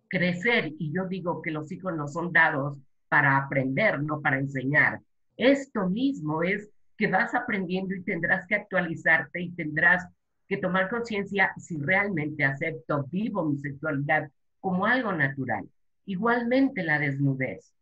crecer, 0.08 0.72
y 0.78 0.92
yo 0.92 1.06
digo 1.06 1.42
que 1.42 1.50
los 1.50 1.70
hijos 1.72 1.94
no 1.94 2.08
son 2.08 2.32
dados 2.32 2.78
para 3.08 3.36
aprender, 3.38 4.02
no 4.02 4.20
para 4.20 4.38
enseñar. 4.38 5.00
Esto 5.36 5.88
mismo 5.88 6.42
es 6.42 6.70
que 6.98 7.06
vas 7.06 7.32
aprendiendo 7.34 7.94
y 7.94 8.02
tendrás 8.02 8.44
que 8.46 8.56
actualizarte 8.56 9.40
y 9.40 9.52
tendrás 9.52 10.06
que 10.48 10.56
tomar 10.56 10.90
conciencia 10.90 11.52
si 11.56 11.78
realmente 11.78 12.44
acepto, 12.44 13.04
vivo 13.04 13.44
mi 13.44 13.56
sexualidad 13.58 14.28
como 14.58 14.84
algo 14.84 15.12
natural. 15.12 15.68
Igualmente 16.06 16.82
la 16.82 16.98
desnudez, 16.98 17.72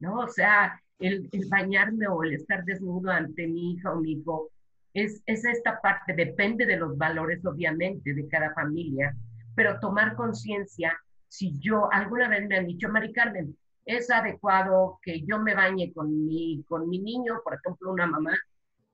¿no? 0.00 0.20
O 0.20 0.28
sea, 0.28 0.80
el, 0.98 1.28
bañarme 1.50 2.08
o 2.08 2.22
el 2.22 2.32
estar 2.32 2.64
desnudo 2.64 3.10
ante 3.10 3.46
mi 3.46 3.72
hija 3.72 3.92
o 3.92 4.00
mi 4.00 4.12
hijo, 4.12 4.48
es, 4.94 5.22
es 5.26 5.44
esta 5.44 5.80
parte, 5.80 6.14
depende 6.14 6.64
de 6.64 6.76
los 6.76 6.96
valores 6.96 7.44
obviamente 7.44 8.14
de 8.14 8.28
cada 8.28 8.54
familia, 8.54 9.14
pero 9.54 9.80
tomar 9.80 10.14
conciencia, 10.16 10.96
si 11.28 11.58
yo, 11.58 11.92
alguna 11.92 12.28
vez 12.28 12.46
me 12.46 12.56
han 12.56 12.66
dicho, 12.66 12.88
Mari 12.88 13.12
Carmen, 13.12 13.56
es 13.84 14.10
adecuado 14.10 14.98
que 15.02 15.22
yo 15.22 15.38
me 15.38 15.54
bañe 15.54 15.92
con 15.92 16.24
mi, 16.24 16.62
con 16.68 16.88
mi 16.88 17.00
niño, 17.00 17.40
por 17.42 17.54
ejemplo, 17.54 17.90
una 17.90 18.06
mamá, 18.06 18.38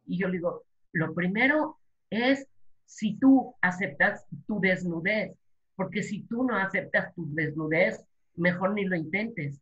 y 0.09 0.18
yo 0.18 0.26
le 0.28 0.38
digo, 0.38 0.64
lo 0.92 1.14
primero 1.14 1.78
es 2.11 2.46
si 2.86 3.18
tú 3.18 3.54
aceptas 3.61 4.24
tu 4.46 4.59
desnudez, 4.61 5.36
porque 5.76 6.02
si 6.02 6.22
tú 6.22 6.42
no 6.42 6.56
aceptas 6.56 7.14
tu 7.14 7.32
desnudez, 7.34 8.02
mejor 8.34 8.72
ni 8.72 8.84
lo 8.84 8.96
intentes. 8.96 9.61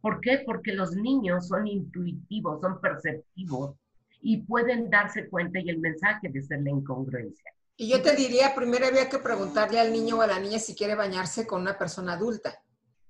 ¿Por 0.00 0.20
qué? 0.20 0.42
Porque 0.44 0.72
los 0.72 0.94
niños 0.94 1.48
son 1.48 1.66
intuitivos, 1.66 2.60
son 2.60 2.80
perceptivos 2.80 3.76
y 4.22 4.42
pueden 4.42 4.90
darse 4.90 5.28
cuenta 5.28 5.58
y 5.58 5.70
el 5.70 5.78
mensaje 5.78 6.28
de 6.28 6.42
ser 6.42 6.62
la 6.62 6.70
incongruencia. 6.70 7.52
Y 7.76 7.90
yo 7.90 8.02
te 8.02 8.14
diría, 8.14 8.54
primero 8.54 8.86
había 8.86 9.08
que 9.08 9.18
preguntarle 9.18 9.80
al 9.80 9.90
niño 9.90 10.18
o 10.18 10.20
a 10.20 10.26
la 10.26 10.38
niña 10.38 10.58
si 10.58 10.74
quiere 10.74 10.94
bañarse 10.94 11.46
con 11.46 11.62
una 11.62 11.78
persona 11.78 12.12
adulta. 12.12 12.62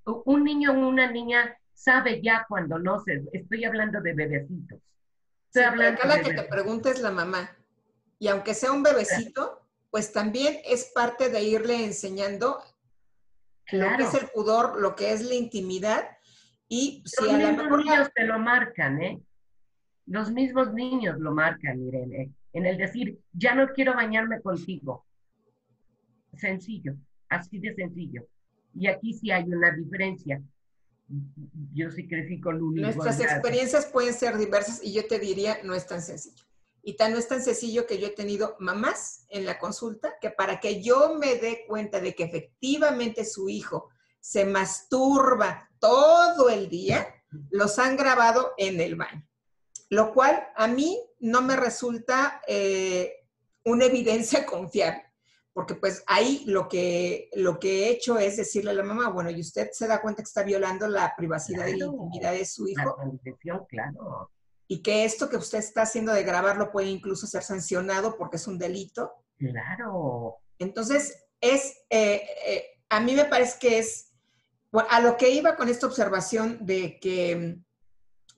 Un 0.04 0.44
niño 0.44 0.72
o 0.72 0.88
una 0.88 1.10
niña 1.10 1.56
sabe 1.74 2.22
ya 2.22 2.46
cuando 2.48 2.78
no 2.78 3.00
se, 3.00 3.24
estoy 3.32 3.64
hablando 3.64 4.00
de 4.00 4.14
bebecitos. 4.14 4.80
La 5.54 6.22
que 6.22 6.34
te 6.34 6.42
pregunta 6.44 6.90
es 6.90 7.00
la 7.00 7.10
mamá. 7.10 7.56
Y 8.18 8.28
aunque 8.28 8.54
sea 8.54 8.72
un 8.72 8.82
bebecito, 8.82 9.66
pues 9.90 10.12
también 10.12 10.58
es 10.64 10.92
parte 10.94 11.30
de 11.30 11.42
irle 11.42 11.84
enseñando 11.84 12.62
lo 13.72 13.96
que 13.96 14.02
es 14.02 14.14
el 14.14 14.28
pudor, 14.28 14.80
lo 14.80 14.94
que 14.94 15.12
es 15.12 15.22
la 15.22 15.34
intimidad. 15.34 16.08
Y 16.68 17.02
si 17.04 17.24
Los 17.24 17.34
mismos 17.34 17.84
niños 17.84 18.10
te 18.14 18.24
lo 18.24 18.38
marcan, 18.38 19.02
¿eh? 19.02 19.20
Los 20.06 20.30
mismos 20.30 20.72
niños 20.72 21.18
lo 21.18 21.32
marcan, 21.32 21.80
Irene, 21.80 22.32
en 22.52 22.66
el 22.66 22.76
decir, 22.76 23.18
ya 23.32 23.54
no 23.54 23.68
quiero 23.68 23.94
bañarme 23.94 24.40
contigo. 24.40 25.04
Sencillo, 26.36 26.94
así 27.28 27.58
de 27.58 27.74
sencillo. 27.74 28.26
Y 28.74 28.86
aquí 28.86 29.14
sí 29.14 29.30
hay 29.30 29.44
una 29.44 29.72
diferencia. 29.72 30.40
Yo 31.72 31.90
sí 31.90 32.08
crecí 32.08 32.40
con 32.40 32.62
un... 32.62 32.74
Nuestras 32.76 33.20
experiencias 33.20 33.86
pueden 33.86 34.14
ser 34.14 34.38
diversas 34.38 34.80
y 34.82 34.92
yo 34.92 35.06
te 35.06 35.18
diría, 35.18 35.58
no 35.64 35.74
es 35.74 35.86
tan 35.86 36.02
sencillo. 36.02 36.44
Y 36.82 36.96
tan 36.96 37.12
no 37.12 37.18
es 37.18 37.28
tan 37.28 37.42
sencillo 37.42 37.86
que 37.86 37.98
yo 37.98 38.06
he 38.06 38.10
tenido 38.10 38.56
mamás 38.58 39.26
en 39.28 39.44
la 39.44 39.58
consulta 39.58 40.14
que 40.20 40.30
para 40.30 40.60
que 40.60 40.82
yo 40.82 41.14
me 41.18 41.34
dé 41.34 41.64
cuenta 41.66 42.00
de 42.00 42.14
que 42.14 42.24
efectivamente 42.24 43.24
su 43.24 43.48
hijo 43.48 43.90
se 44.20 44.44
masturba 44.44 45.68
todo 45.78 46.48
el 46.48 46.68
día, 46.68 47.06
los 47.50 47.78
han 47.78 47.96
grabado 47.96 48.52
en 48.56 48.80
el 48.80 48.94
baño. 48.96 49.26
Lo 49.88 50.12
cual 50.12 50.48
a 50.56 50.68
mí 50.68 50.98
no 51.18 51.42
me 51.42 51.56
resulta 51.56 52.40
eh, 52.46 53.26
una 53.64 53.86
evidencia 53.86 54.46
confiable, 54.46 55.02
porque 55.60 55.74
pues 55.74 56.02
ahí 56.06 56.42
lo 56.46 56.70
que, 56.70 57.28
lo 57.34 57.60
que 57.60 57.84
he 57.84 57.90
hecho 57.90 58.18
es 58.18 58.38
decirle 58.38 58.70
a 58.70 58.72
la 58.72 58.82
mamá, 58.82 59.10
bueno, 59.10 59.28
¿y 59.28 59.40
usted 59.40 59.68
se 59.72 59.86
da 59.86 60.00
cuenta 60.00 60.22
que 60.22 60.26
está 60.26 60.42
violando 60.42 60.88
la 60.88 61.12
privacidad 61.14 61.66
y 61.66 61.76
la 61.76 61.84
intimidad 61.84 62.32
de 62.32 62.46
su 62.46 62.66
hijo? 62.66 62.96
La 63.44 63.66
claro 63.68 64.30
y 64.66 64.80
que 64.82 65.04
esto 65.04 65.28
que 65.28 65.36
usted 65.36 65.58
está 65.58 65.82
haciendo 65.82 66.14
de 66.14 66.22
grabarlo 66.22 66.72
puede 66.72 66.88
incluso 66.88 67.26
ser 67.26 67.42
sancionado 67.42 68.16
porque 68.16 68.36
es 68.38 68.46
un 68.46 68.56
delito. 68.56 69.12
Claro. 69.36 70.38
Entonces, 70.58 71.26
es, 71.42 71.76
eh, 71.90 72.26
eh, 72.46 72.64
a 72.88 73.00
mí 73.00 73.14
me 73.14 73.26
parece 73.26 73.58
que 73.58 73.80
es, 73.80 74.14
a 74.72 75.00
lo 75.00 75.18
que 75.18 75.28
iba 75.28 75.56
con 75.56 75.68
esta 75.68 75.86
observación 75.86 76.64
de 76.64 76.98
que 77.00 77.58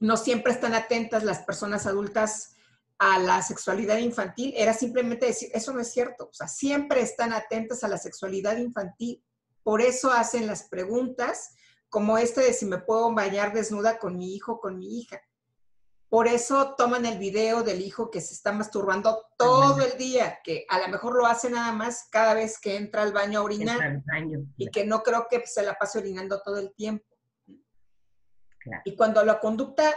no 0.00 0.16
siempre 0.16 0.52
están 0.52 0.74
atentas 0.74 1.22
las 1.22 1.38
personas 1.44 1.86
adultas 1.86 2.56
a 2.98 3.18
la 3.18 3.42
sexualidad 3.42 3.98
infantil, 3.98 4.54
era 4.56 4.72
simplemente 4.72 5.26
decir, 5.26 5.50
eso 5.52 5.72
no 5.72 5.80
es 5.80 5.92
cierto, 5.92 6.28
o 6.30 6.32
sea, 6.32 6.46
siempre 6.46 7.00
están 7.00 7.32
atentas 7.32 7.82
a 7.82 7.88
la 7.88 7.98
sexualidad 7.98 8.56
infantil, 8.58 9.22
por 9.62 9.80
eso 9.80 10.10
hacen 10.10 10.46
las 10.46 10.68
preguntas 10.68 11.54
como 11.88 12.16
este 12.16 12.40
de 12.40 12.52
si 12.52 12.64
me 12.64 12.78
puedo 12.78 13.12
bañar 13.14 13.52
desnuda 13.52 13.98
con 13.98 14.16
mi 14.16 14.34
hijo 14.34 14.60
con 14.60 14.78
mi 14.78 14.98
hija. 14.98 15.20
Por 16.08 16.26
eso 16.26 16.74
toman 16.74 17.06
el 17.06 17.18
video 17.18 17.62
del 17.62 17.80
hijo 17.80 18.10
que 18.10 18.20
se 18.20 18.34
está 18.34 18.52
masturbando 18.52 19.26
todo 19.38 19.80
el 19.82 19.96
día, 19.96 20.40
que 20.44 20.66
a 20.68 20.78
lo 20.78 20.88
mejor 20.88 21.16
lo 21.16 21.26
hace 21.26 21.48
nada 21.48 21.72
más 21.72 22.06
cada 22.10 22.34
vez 22.34 22.58
que 22.58 22.76
entra 22.76 23.02
al 23.02 23.12
baño 23.12 23.40
a 23.40 23.42
orinar 23.42 24.02
y 24.58 24.70
que 24.70 24.84
no 24.84 25.02
creo 25.02 25.26
que 25.30 25.46
se 25.46 25.62
la 25.62 25.74
pase 25.78 25.98
orinando 25.98 26.42
todo 26.42 26.58
el 26.58 26.74
tiempo. 26.74 27.06
Y 28.84 28.94
cuando 28.94 29.24
la 29.24 29.40
conducta 29.40 29.94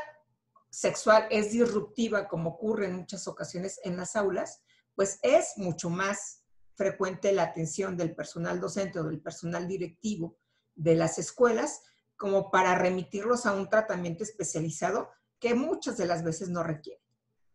sexual 0.76 1.26
es 1.32 1.54
disruptiva, 1.54 2.28
como 2.28 2.50
ocurre 2.50 2.88
en 2.88 2.98
muchas 2.98 3.30
ocasiones 3.30 3.80
en 3.86 3.96
las 3.96 4.18
aulas, 4.18 4.62
pues 4.94 5.20
es 5.22 5.54
mucho 5.56 5.90
más 5.90 6.44
frecuente 6.74 7.32
la 7.32 7.44
atención 7.44 7.96
del 7.96 8.14
personal 8.14 8.60
docente 8.60 9.00
o 9.00 9.06
del 9.06 9.22
personal 9.22 9.70
directivo 9.70 10.38
de 10.76 10.96
las 10.96 11.18
escuelas 11.18 11.82
como 12.18 12.52
para 12.52 12.76
remitirlos 12.76 13.46
a 13.46 13.54
un 13.54 13.70
tratamiento 13.70 14.26
especializado 14.26 15.10
que 15.40 15.54
muchas 15.56 15.96
de 15.96 16.08
las 16.08 16.26
veces 16.26 16.50
no 16.50 16.62
requieren. 16.62 17.02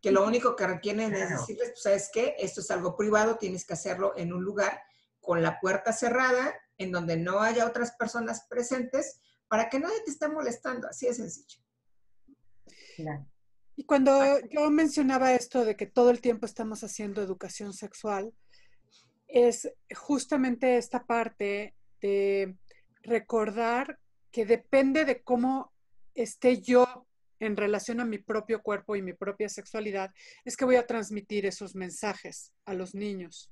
Que 0.00 0.12
lo 0.12 0.24
único 0.26 0.56
que 0.56 0.66
requieren 0.66 1.14
es 1.14 1.28
decirles, 1.28 1.72
pues, 1.72 1.82
¿sabes 1.82 2.08
qué? 2.10 2.36
Esto 2.38 2.62
es 2.62 2.70
algo 2.70 2.96
privado, 2.96 3.36
tienes 3.36 3.66
que 3.66 3.74
hacerlo 3.74 4.14
en 4.16 4.32
un 4.32 4.42
lugar 4.42 4.80
con 5.20 5.42
la 5.42 5.60
puerta 5.60 5.92
cerrada, 5.92 6.54
en 6.78 6.90
donde 6.90 7.18
no 7.18 7.40
haya 7.40 7.66
otras 7.66 7.92
personas 7.92 8.46
presentes, 8.48 9.20
para 9.46 9.68
que 9.68 9.78
nadie 9.78 10.00
te 10.06 10.10
esté 10.10 10.26
molestando. 10.28 10.88
Así 10.88 11.06
de 11.06 11.12
sencillo. 11.12 11.60
Y 13.76 13.84
cuando 13.84 14.40
yo 14.50 14.70
mencionaba 14.70 15.32
esto 15.34 15.64
de 15.64 15.76
que 15.76 15.86
todo 15.86 16.10
el 16.10 16.20
tiempo 16.20 16.46
estamos 16.46 16.84
haciendo 16.84 17.22
educación 17.22 17.72
sexual, 17.72 18.32
es 19.26 19.72
justamente 19.96 20.76
esta 20.76 21.04
parte 21.04 21.74
de 22.00 22.56
recordar 23.02 23.98
que 24.30 24.44
depende 24.44 25.04
de 25.04 25.22
cómo 25.22 25.72
esté 26.14 26.60
yo 26.60 27.06
en 27.38 27.56
relación 27.56 28.00
a 28.00 28.04
mi 28.04 28.18
propio 28.18 28.62
cuerpo 28.62 28.96
y 28.96 29.02
mi 29.02 29.14
propia 29.14 29.48
sexualidad, 29.48 30.12
es 30.44 30.56
que 30.56 30.66
voy 30.66 30.76
a 30.76 30.86
transmitir 30.86 31.46
esos 31.46 31.74
mensajes 31.74 32.52
a 32.66 32.74
los 32.74 32.94
niños. 32.94 33.50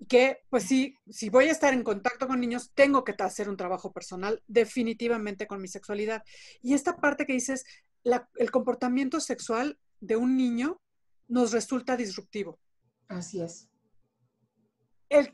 Y 0.00 0.06
que, 0.06 0.38
pues 0.48 0.64
sí, 0.64 0.96
si 1.08 1.28
voy 1.28 1.48
a 1.48 1.52
estar 1.52 1.72
en 1.72 1.84
contacto 1.84 2.26
con 2.26 2.40
niños, 2.40 2.72
tengo 2.74 3.04
que 3.04 3.14
hacer 3.18 3.48
un 3.48 3.56
trabajo 3.56 3.92
personal 3.92 4.42
definitivamente 4.48 5.46
con 5.46 5.60
mi 5.60 5.68
sexualidad. 5.68 6.24
Y 6.62 6.74
esta 6.74 6.96
parte 6.96 7.26
que 7.26 7.34
dices, 7.34 7.64
el 8.04 8.50
comportamiento 8.50 9.20
sexual 9.20 9.78
de 10.00 10.16
un 10.16 10.36
niño 10.36 10.80
nos 11.28 11.52
resulta 11.52 11.96
disruptivo. 11.96 12.58
Así 13.08 13.40
es. 13.40 13.68
en, 15.08 15.30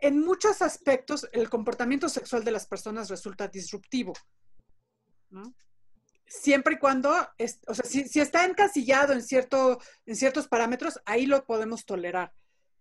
en, 0.00 0.20
muchos 0.20 0.62
aspectos, 0.62 1.28
el 1.32 1.50
comportamiento 1.50 2.08
sexual 2.08 2.44
de 2.44 2.52
las 2.52 2.66
personas 2.66 3.08
resulta 3.08 3.48
disruptivo. 3.48 4.14
¿no? 5.30 5.54
siempre 6.26 6.74
y 6.74 6.78
cuando, 6.78 7.10
o 7.66 7.74
sea, 7.74 7.84
si, 7.84 8.20
está 8.20 8.44
encasillado 8.44 9.12
en, 9.12 9.22
cierto, 9.22 9.80
en 10.04 10.16
ciertos 10.16 10.48
parámetros, 10.48 11.00
ahí 11.04 11.26
lo 11.26 11.44
podemos 11.44 11.84
tolerar. 11.84 12.32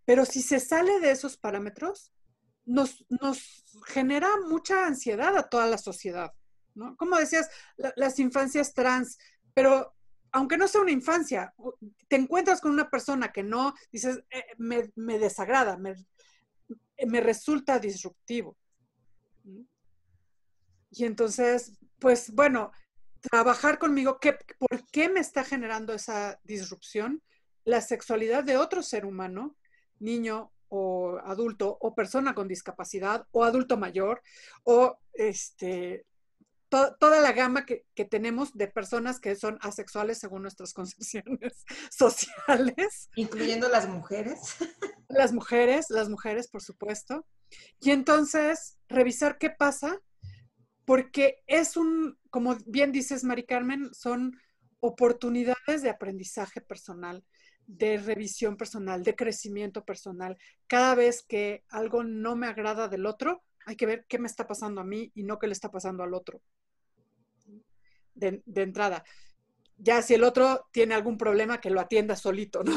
Pero 0.05 0.25
si 0.25 0.41
se 0.41 0.59
sale 0.59 0.99
de 0.99 1.11
esos 1.11 1.37
parámetros, 1.37 2.11
nos, 2.65 3.05
nos 3.09 3.63
genera 3.87 4.29
mucha 4.47 4.87
ansiedad 4.87 5.37
a 5.37 5.47
toda 5.47 5.67
la 5.67 5.77
sociedad, 5.77 6.33
¿no? 6.75 6.95
Como 6.97 7.17
decías, 7.17 7.49
las 7.77 8.19
infancias 8.19 8.73
trans, 8.73 9.17
pero 9.53 9.95
aunque 10.31 10.57
no 10.57 10.67
sea 10.67 10.81
una 10.81 10.91
infancia, 10.91 11.53
te 12.09 12.17
encuentras 12.17 12.59
con 12.59 12.71
una 12.71 12.89
persona 12.89 13.31
que 13.31 13.41
no, 13.41 13.73
dices, 13.91 14.21
eh, 14.29 14.43
me, 14.57 14.91
me, 14.95 15.17
desagrada, 15.17 15.77
me, 15.77 15.95
me 17.07 17.21
resulta 17.21 17.79
disruptivo. 17.79 18.57
Y 20.91 21.05
entonces, 21.05 21.77
pues 21.99 22.31
bueno, 22.31 22.71
trabajar 23.31 23.79
conmigo, 23.79 24.19
¿qué, 24.19 24.37
¿por 24.57 24.85
qué 24.87 25.09
me 25.09 25.19
está 25.19 25.43
generando 25.43 25.93
esa 25.93 26.39
disrupción? 26.43 27.21
La 27.63 27.81
sexualidad 27.81 28.43
de 28.43 28.57
otro 28.57 28.83
ser 28.83 29.05
humano, 29.05 29.55
niño 29.99 30.51
o 30.67 31.17
adulto 31.23 31.77
o 31.79 31.95
persona 31.95 32.33
con 32.33 32.47
discapacidad 32.47 33.27
o 33.31 33.43
adulto 33.43 33.77
mayor 33.77 34.21
o 34.63 34.97
este, 35.13 36.05
toda 36.99 37.21
la 37.21 37.31
gama 37.31 37.65
que, 37.65 37.85
que, 37.95 38.05
tenemos 38.05 38.53
de 38.53 38.67
personas 38.67 39.19
que 39.19 39.35
son 39.35 39.57
asexuales 39.61 40.19
según 40.19 40.41
nuestras 40.41 40.73
concepciones 40.73 41.65
sociales. 41.89 43.09
Incluyendo 43.15 43.69
las 43.69 43.87
mujeres. 43.87 44.39
Las 45.07 45.31
mujeres, 45.31 45.85
las 45.89 46.09
mujeres, 46.09 46.49
por 46.49 46.63
supuesto. 46.63 47.25
Y 47.79 47.91
entonces, 47.91 48.79
revisar 48.89 49.37
qué 49.37 49.51
pasa 49.51 50.01
porque 50.85 51.43
es 51.47 51.77
un, 51.77 52.17
como 52.29 52.55
bien 52.65 52.91
dices, 52.91 53.23
Mari 53.23 53.45
Carmen, 53.45 53.93
son 53.93 54.39
oportunidades 54.79 55.81
de 55.81 55.89
aprendizaje 55.89 56.61
personal, 56.61 57.23
de 57.65 57.97
revisión 57.97 58.55
personal, 58.55 59.03
de 59.03 59.15
crecimiento 59.15 59.83
personal. 59.83 60.37
Cada 60.67 60.93
vez 60.93 61.23
que 61.23 61.63
algo 61.69 62.03
no 62.03 62.35
me 62.35 62.47
agrada 62.47 62.87
del 62.87 63.05
otro, 63.05 63.43
Hay 63.67 63.75
que 63.75 63.87
ver 63.87 64.05
qué 64.07 64.19
me 64.19 64.27
está 64.27 64.45
pasando 64.45 64.79
a 64.79 64.83
mí 64.83 65.11
y 65.15 65.23
no 65.23 65.39
qué 65.39 65.47
le 65.47 65.53
está 65.53 65.71
pasando 65.71 66.03
al 66.03 66.13
otro. 66.13 66.39
De, 68.15 68.41
entrada. 68.55 69.03
Ya 69.77 70.01
si 70.01 70.13
el 70.13 70.23
otro 70.23 70.67
tiene 70.71 70.95
algún 70.95 71.17
problema, 71.17 71.61
que 71.61 71.69
lo 71.69 71.79
atienda 71.79 72.15
solito, 72.15 72.63
¿no? 72.63 72.73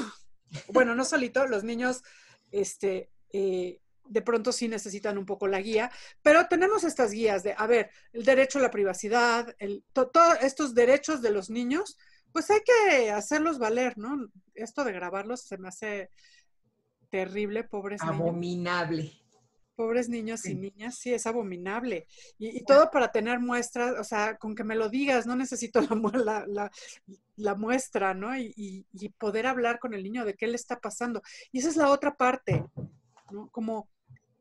Bueno, 0.72 0.94
no 0.94 1.04
solito, 1.04 1.46
los 1.46 1.62
niños, 1.62 2.02
este, 2.50 3.10
eh, 3.34 3.80
de 4.08 4.22
pronto 4.22 4.50
sí 4.50 4.66
necesitan 4.66 5.18
un 5.18 5.26
poco 5.26 5.46
la 5.46 5.60
guía, 5.60 5.90
pero 6.22 6.48
tenemos 6.48 6.84
estas 6.84 7.12
guías 7.12 7.42
de, 7.42 7.54
a 7.56 7.66
ver, 7.66 7.90
el 8.12 8.24
derecho 8.24 8.58
a 8.58 8.62
la 8.62 8.70
privacidad, 8.70 9.54
el, 9.58 9.84
todos 9.92 10.38
estos 10.40 10.74
derechos 10.74 11.20
de 11.20 11.30
los 11.30 11.50
niños, 11.50 11.98
pues 12.32 12.50
hay 12.50 12.60
que 12.64 13.10
hacerlos 13.10 13.58
valer, 13.58 13.98
¿no? 13.98 14.28
Esto 14.54 14.84
de 14.84 14.92
grabarlos 14.92 15.42
se 15.42 15.58
me 15.58 15.68
hace 15.68 16.10
terrible, 17.10 17.64
pobres 17.64 18.02
Abominable. 18.02 19.12
Pobres 19.78 20.08
niños 20.08 20.44
y 20.44 20.56
niñas, 20.56 20.96
sí, 20.96 21.14
es 21.14 21.24
abominable. 21.24 22.08
Y, 22.36 22.64
todo 22.64 22.90
para 22.90 23.12
tener 23.12 23.38
muestras, 23.38 23.94
o 23.96 24.02
sea, 24.02 24.36
con 24.36 24.56
que 24.56 24.64
me 24.64 24.74
lo 24.74 24.88
digas, 24.88 25.24
no 25.24 25.36
necesito 25.36 25.80
la, 26.24 26.44
la, 26.48 26.68
la, 27.36 27.54
muestra, 27.54 28.12
¿no? 28.12 28.36
Y, 28.36 28.84
y, 28.92 29.08
poder 29.10 29.46
hablar 29.46 29.78
con 29.78 29.94
el 29.94 30.02
niño 30.02 30.24
de 30.24 30.34
qué 30.34 30.48
le 30.48 30.56
está 30.56 30.80
pasando. 30.80 31.22
Y 31.52 31.60
esa 31.60 31.68
es 31.68 31.76
la 31.76 31.90
otra 31.90 32.16
parte, 32.16 32.64
¿no? 33.30 33.48
Como 33.50 33.88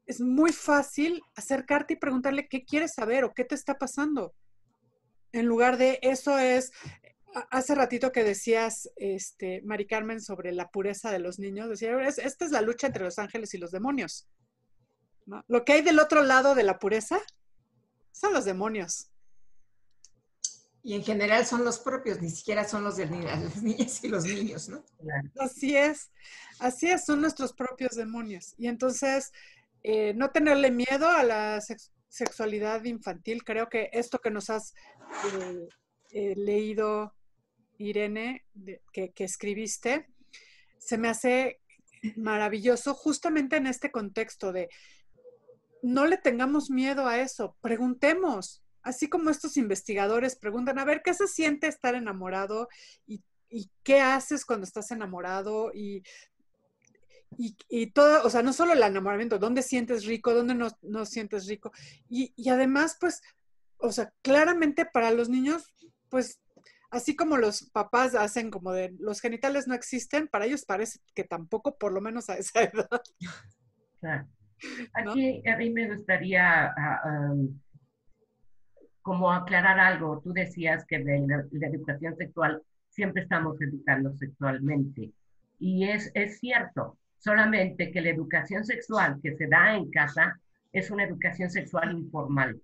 es 0.08 0.22
muy 0.22 0.52
fácil 0.52 1.22
acercarte 1.36 1.94
y 1.94 1.98
preguntarle 1.98 2.48
qué 2.48 2.66
quieres 2.66 2.96
saber 2.96 3.24
o 3.24 3.36
qué 3.36 3.44
te 3.46 3.54
está 3.54 3.78
pasando. 3.78 4.34
En 5.34 5.46
lugar 5.46 5.78
de 5.78 6.00
eso 6.02 6.40
es, 6.40 6.72
hace 7.52 7.76
ratito 7.76 8.12
que 8.12 8.24
decías, 8.24 8.90
este, 8.96 9.62
Mari 9.62 9.86
Carmen, 9.86 10.20
sobre 10.20 10.52
la 10.52 10.72
pureza 10.72 11.12
de 11.12 11.20
los 11.20 11.38
niños, 11.38 11.70
decía, 11.70 11.96
esta 12.08 12.44
es 12.44 12.50
la 12.50 12.62
lucha 12.62 12.88
entre 12.88 13.04
los 13.04 13.20
ángeles 13.20 13.54
y 13.54 13.60
los 13.60 13.70
demonios. 13.70 14.28
Lo 15.48 15.66
que 15.66 15.74
hay 15.74 15.82
del 15.82 16.00
otro 16.00 16.24
lado 16.24 16.56
de 16.56 16.64
la 16.64 16.80
pureza 16.80 17.20
son 18.12 18.34
los 18.34 18.46
demonios. 18.46 19.10
Y 20.84 20.94
en 20.94 21.04
general 21.04 21.46
son 21.46 21.66
los 21.66 21.80
propios, 21.80 22.22
ni 22.22 22.30
siquiera 22.30 22.64
son 22.64 22.84
los 22.84 22.96
de 22.96 23.06
las 23.10 23.62
niñas 23.62 24.02
y 24.04 24.08
los 24.08 24.24
niños, 24.24 24.70
¿no? 24.70 24.86
Así 25.38 25.76
es, 25.76 26.12
así 26.60 26.90
es, 26.90 27.06
son 27.06 27.20
nuestros 27.20 27.52
propios 27.52 27.96
demonios. 27.96 28.54
Y 28.58 28.68
entonces, 28.68 29.34
eh, 29.84 30.14
no 30.16 30.32
tenerle 30.32 30.72
miedo 30.72 31.10
a 31.10 31.24
la 31.24 31.60
sexualidad 32.08 32.86
infantil, 32.86 33.44
creo 33.44 33.68
que 33.68 33.90
esto 33.92 34.20
que 34.20 34.32
nos 34.32 34.50
has 34.50 34.74
eh, 35.34 35.68
eh, 36.12 36.36
leído, 36.38 37.14
Irene, 37.78 38.46
que, 38.94 39.14
escribiste, 39.18 40.08
se 40.78 40.98
me 40.98 41.10
hace 41.10 41.60
maravilloso 42.16 42.94
justamente 42.94 43.58
en 43.58 43.68
este 43.68 43.92
contexto 43.92 44.54
de 44.54 44.70
no 45.82 46.06
le 46.06 46.18
tengamos 46.18 46.70
miedo 46.70 47.08
a 47.08 47.20
eso, 47.20 47.56
preguntemos, 47.62 48.64
así 48.82 49.10
como 49.10 49.30
estos 49.30 49.58
investigadores 49.58 50.36
preguntan, 50.36 50.80
a 50.80 50.86
ver, 50.86 51.02
¿qué 51.04 51.14
se 51.14 51.28
siente 51.28 51.68
estar 51.68 51.96
enamorado? 51.96 52.70
¿Y, 53.06 53.24
qué 53.84 54.02
haces 54.02 54.46
cuando 54.46 54.66
estás 54.66 54.92
enamorado? 54.92 55.72
Y, 55.74 56.04
y, 57.38 57.88
todo, 57.92 58.26
o 58.26 58.30
sea, 58.30 58.44
no 58.44 58.52
solo 58.52 58.74
el 58.74 58.84
enamoramiento, 58.84 59.40
¿dónde 59.40 59.62
sientes 59.62 60.06
rico? 60.06 60.34
¿Dónde 60.34 60.56
no, 60.82 61.06
sientes 61.06 61.48
rico? 61.48 61.72
Y, 62.10 62.34
y 62.36 62.50
además, 62.50 62.98
pues, 63.00 63.22
o 63.78 63.92
sea, 63.92 64.14
claramente 64.22 64.86
para 64.86 65.12
los 65.12 65.30
niños, 65.30 65.74
pues 66.10 66.42
así 66.90 67.16
como 67.16 67.38
los 67.38 67.70
papás 67.72 68.16
hacen 68.16 68.50
como 68.50 68.72
de 68.72 68.96
los 69.00 69.22
genitales 69.22 69.68
no 69.68 69.76
existen, 69.76 70.28
para 70.28 70.46
ellos 70.46 70.66
parece 70.66 71.00
que 71.14 71.24
tampoco, 71.24 71.78
por 71.78 71.92
lo 71.92 72.02
menos 72.02 72.30
a 72.30 72.36
esa 72.36 72.64
edad. 72.64 73.02
Claro. 74.00 74.28
Aquí 74.94 75.44
a 75.48 75.58
mí 75.58 75.70
me 75.70 75.88
gustaría 75.88 76.74
ah, 76.76 77.34
como 79.02 79.32
aclarar 79.32 79.80
algo. 79.80 80.20
Tú 80.24 80.34
decías 80.34 80.86
que 80.86 81.00
de 81.00 81.26
la, 81.28 81.68
educación 81.68 82.16
sexual 82.18 82.62
siempre 82.90 83.24
estamos 83.24 83.60
educando 83.62 84.14
sexualmente. 84.18 85.12
Y 85.60 85.86
es, 85.86 86.12
es 86.14 86.40
cierto, 86.40 86.98
solamente 87.18 87.92
que 87.92 88.02
la 88.02 88.10
educación 88.10 88.66
sexual 88.66 89.20
que 89.22 89.36
se 89.36 89.48
da 89.48 89.76
en 89.76 89.90
casa 89.92 90.40
es 90.74 90.92
una 90.92 91.04
educación 91.04 91.50
sexual 91.50 91.92
informal. 91.94 92.60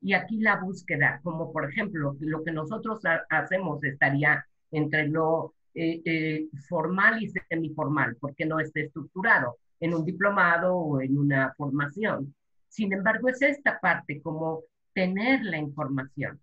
Y 0.00 0.12
aquí 0.12 0.38
la 0.40 0.56
búsqueda, 0.56 1.20
como 1.22 1.52
por 1.52 1.70
ejemplo, 1.70 2.16
lo 2.20 2.44
que 2.44 2.52
nosotros 2.52 3.00
hacemos 3.30 3.82
estaría 3.84 4.46
entre 4.70 5.08
lo 5.08 5.54
eh, 5.74 6.02
eh, 6.04 6.46
formal 6.68 7.22
y 7.22 7.28
semiformal, 7.28 8.16
porque 8.20 8.46
no 8.46 8.60
está 8.60 8.80
estructurado 8.80 9.58
en 9.84 9.92
un 9.92 10.02
diplomado 10.02 10.74
o 10.74 11.02
en 11.02 11.18
una 11.18 11.52
formación. 11.58 12.34
Sin 12.68 12.90
embargo, 12.94 13.28
es 13.28 13.42
esta 13.42 13.78
parte 13.80 14.22
como 14.22 14.62
tener 14.94 15.44
la 15.44 15.58
información. 15.58 16.40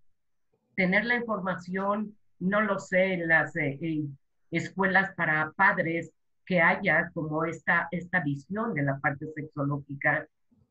Tener 0.76 1.04
la 1.04 1.16
información, 1.16 2.16
no 2.38 2.60
lo 2.60 2.78
sé, 2.78 3.14
en 3.14 3.26
las 3.26 3.56
eh, 3.56 4.04
escuelas 4.52 5.12
para 5.16 5.50
padres, 5.56 6.12
que 6.46 6.60
haya 6.60 7.10
como 7.14 7.44
esta, 7.44 7.88
esta 7.90 8.20
visión 8.20 8.74
de 8.74 8.84
la 8.84 9.00
parte 9.00 9.26
sexológica 9.34 10.24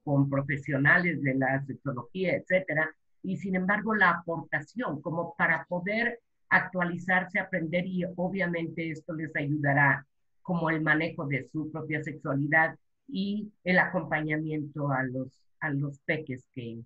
con 0.05 0.29
profesionales 0.29 1.21
de 1.21 1.35
la 1.35 1.61
sexología, 1.65 2.37
etcétera, 2.37 2.89
y 3.21 3.35
sin 3.35 3.55
embargo 3.55 3.93
la 3.95 4.11
aportación 4.11 5.01
como 5.01 5.35
para 5.35 5.65
poder 5.65 6.21
actualizarse, 6.47 7.37
aprender 7.37 7.85
y 7.85 8.05
obviamente 8.15 8.91
esto 8.91 9.13
les 9.13 9.35
ayudará 9.35 10.05
como 10.41 10.69
el 10.69 10.81
manejo 10.81 11.25
de 11.25 11.47
su 11.51 11.71
propia 11.71 12.03
sexualidad 12.03 12.77
y 13.07 13.51
el 13.63 13.79
acompañamiento 13.79 14.91
a 14.91 15.03
los, 15.03 15.27
a 15.59 15.69
los 15.69 15.99
peques 15.99 16.45
que, 16.53 16.79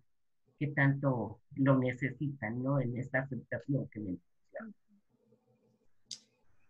que 0.59 0.67
tanto 0.67 1.39
lo 1.55 1.77
necesitan, 1.77 2.61
¿no? 2.61 2.79
En 2.79 2.97
esta 2.97 3.19
aceptación 3.19 3.87
que 3.89 3.99
necesitan. 3.99 4.73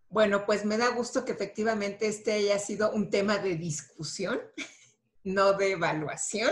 Bueno, 0.10 0.46
pues 0.46 0.66
me 0.66 0.78
da 0.78 0.90
gusto 0.90 1.26
que 1.26 1.34
efectivamente 1.34 2.08
este 2.08 2.34
haya 2.34 2.60
sido 2.60 2.92
un 2.92 3.10
tema 3.10 3.38
de 3.38 3.56
discusión, 3.56 4.40
no 5.24 5.54
de 5.54 5.72
evaluación. 5.72 6.52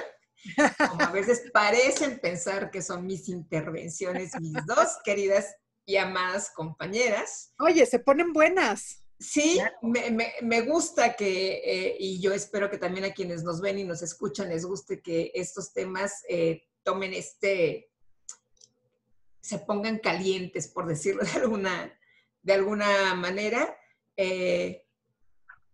Como 0.89 1.01
a 1.01 1.11
veces 1.11 1.49
parecen 1.53 2.19
pensar 2.19 2.69
que 2.69 2.81
son 2.81 3.05
mis 3.05 3.29
intervenciones, 3.29 4.33
mis 4.41 4.53
dos 4.65 4.97
queridas 5.05 5.55
y 5.85 5.95
amadas 5.95 6.51
compañeras. 6.51 7.53
Oye, 7.59 7.85
se 7.85 7.99
ponen 7.99 8.33
buenas. 8.33 9.02
Sí, 9.23 9.57
me, 9.81 10.61
gusta 10.61 11.15
que, 11.15 11.61
eh, 11.63 11.95
y 11.97 12.19
yo 12.19 12.33
espero 12.33 12.69
que 12.69 12.77
también 12.77 13.05
a 13.05 13.13
quienes 13.13 13.43
nos 13.43 13.61
ven 13.61 13.79
y 13.79 13.85
nos 13.85 14.01
escuchan 14.01 14.49
les 14.49 14.65
guste 14.65 15.01
que 15.01 15.31
estos 15.33 15.71
temas 15.71 16.23
eh, 16.27 16.67
tomen 16.83 17.13
este, 17.13 17.89
se 19.39 19.59
pongan 19.59 19.99
calientes, 19.99 20.67
por 20.67 20.87
decirlo 20.87 21.23
de 21.23 21.31
alguna, 21.39 21.97
de 22.41 22.53
alguna 22.53 23.15
manera, 23.15 23.77
eh, 24.17 24.85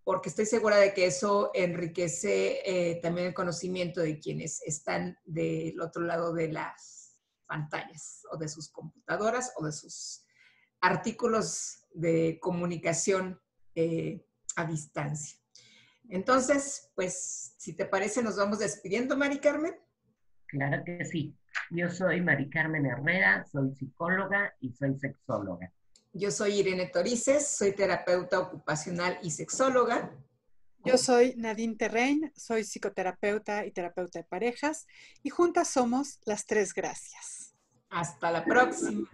porque 0.04 0.30
estoy 0.30 0.46
segura 0.46 0.78
de 0.78 0.94
que 0.94 1.08
eso 1.08 1.50
enriquece 1.56 3.00
también 3.02 3.28
el 3.28 3.34
conocimiento 3.34 4.02
de 4.02 4.20
quienes 4.20 4.62
están 4.64 5.18
del 5.24 5.80
otro 5.82 6.04
lado 6.04 6.34
de 6.34 6.52
las 6.52 7.18
pantallas 7.48 8.22
o 8.32 8.38
de 8.38 8.48
sus 8.48 8.70
computadoras 8.70 9.54
o 9.58 9.66
de 9.66 9.72
sus 9.72 10.24
artículos 10.82 11.79
de 11.94 12.40
comunicación 12.42 13.40
eh, 13.76 14.26
a 14.56 14.66
distancia. 14.66 15.38
Entonces, 16.10 16.92
pues, 16.96 17.54
si 17.58 17.74
te 17.74 17.86
parece, 17.86 18.24
nos 18.24 18.38
vamos 18.38 18.60
despidiendo, 18.60 19.16
Mari 19.16 19.40
Carmen. 19.40 19.76
Claro 20.48 20.84
que 20.84 21.06
sí. 21.06 21.36
Yo 21.70 21.90
soy 21.90 22.22
Mari 22.22 22.50
Carmen 22.50 22.86
Herrera, 22.86 23.46
soy 23.52 23.76
psicóloga 23.76 24.54
y 24.60 24.74
soy 24.74 24.98
sexóloga. 24.98 25.72
Yo 26.14 26.32
soy 26.32 26.60
Irene 26.60 26.88
Torices, 26.88 27.48
soy 27.48 27.74
terapeuta 27.74 28.40
ocupacional 28.40 29.20
y 29.22 29.30
sexóloga. 29.30 30.12
Yo 30.84 30.98
soy 30.98 31.36
Nadine 31.38 31.76
Terrein, 31.76 32.32
soy 32.36 32.64
psicoterapeuta 32.64 33.66
y 33.66 33.72
terapeuta 33.72 34.20
de 34.20 34.26
parejas 34.26 34.88
y 35.22 35.30
juntas 35.30 35.68
somos 35.68 36.20
las 36.26 36.46
tres 36.46 36.74
gracias. 36.74 37.54
Hasta 37.90 38.32
la 38.32 38.44
próxima. 38.44 39.08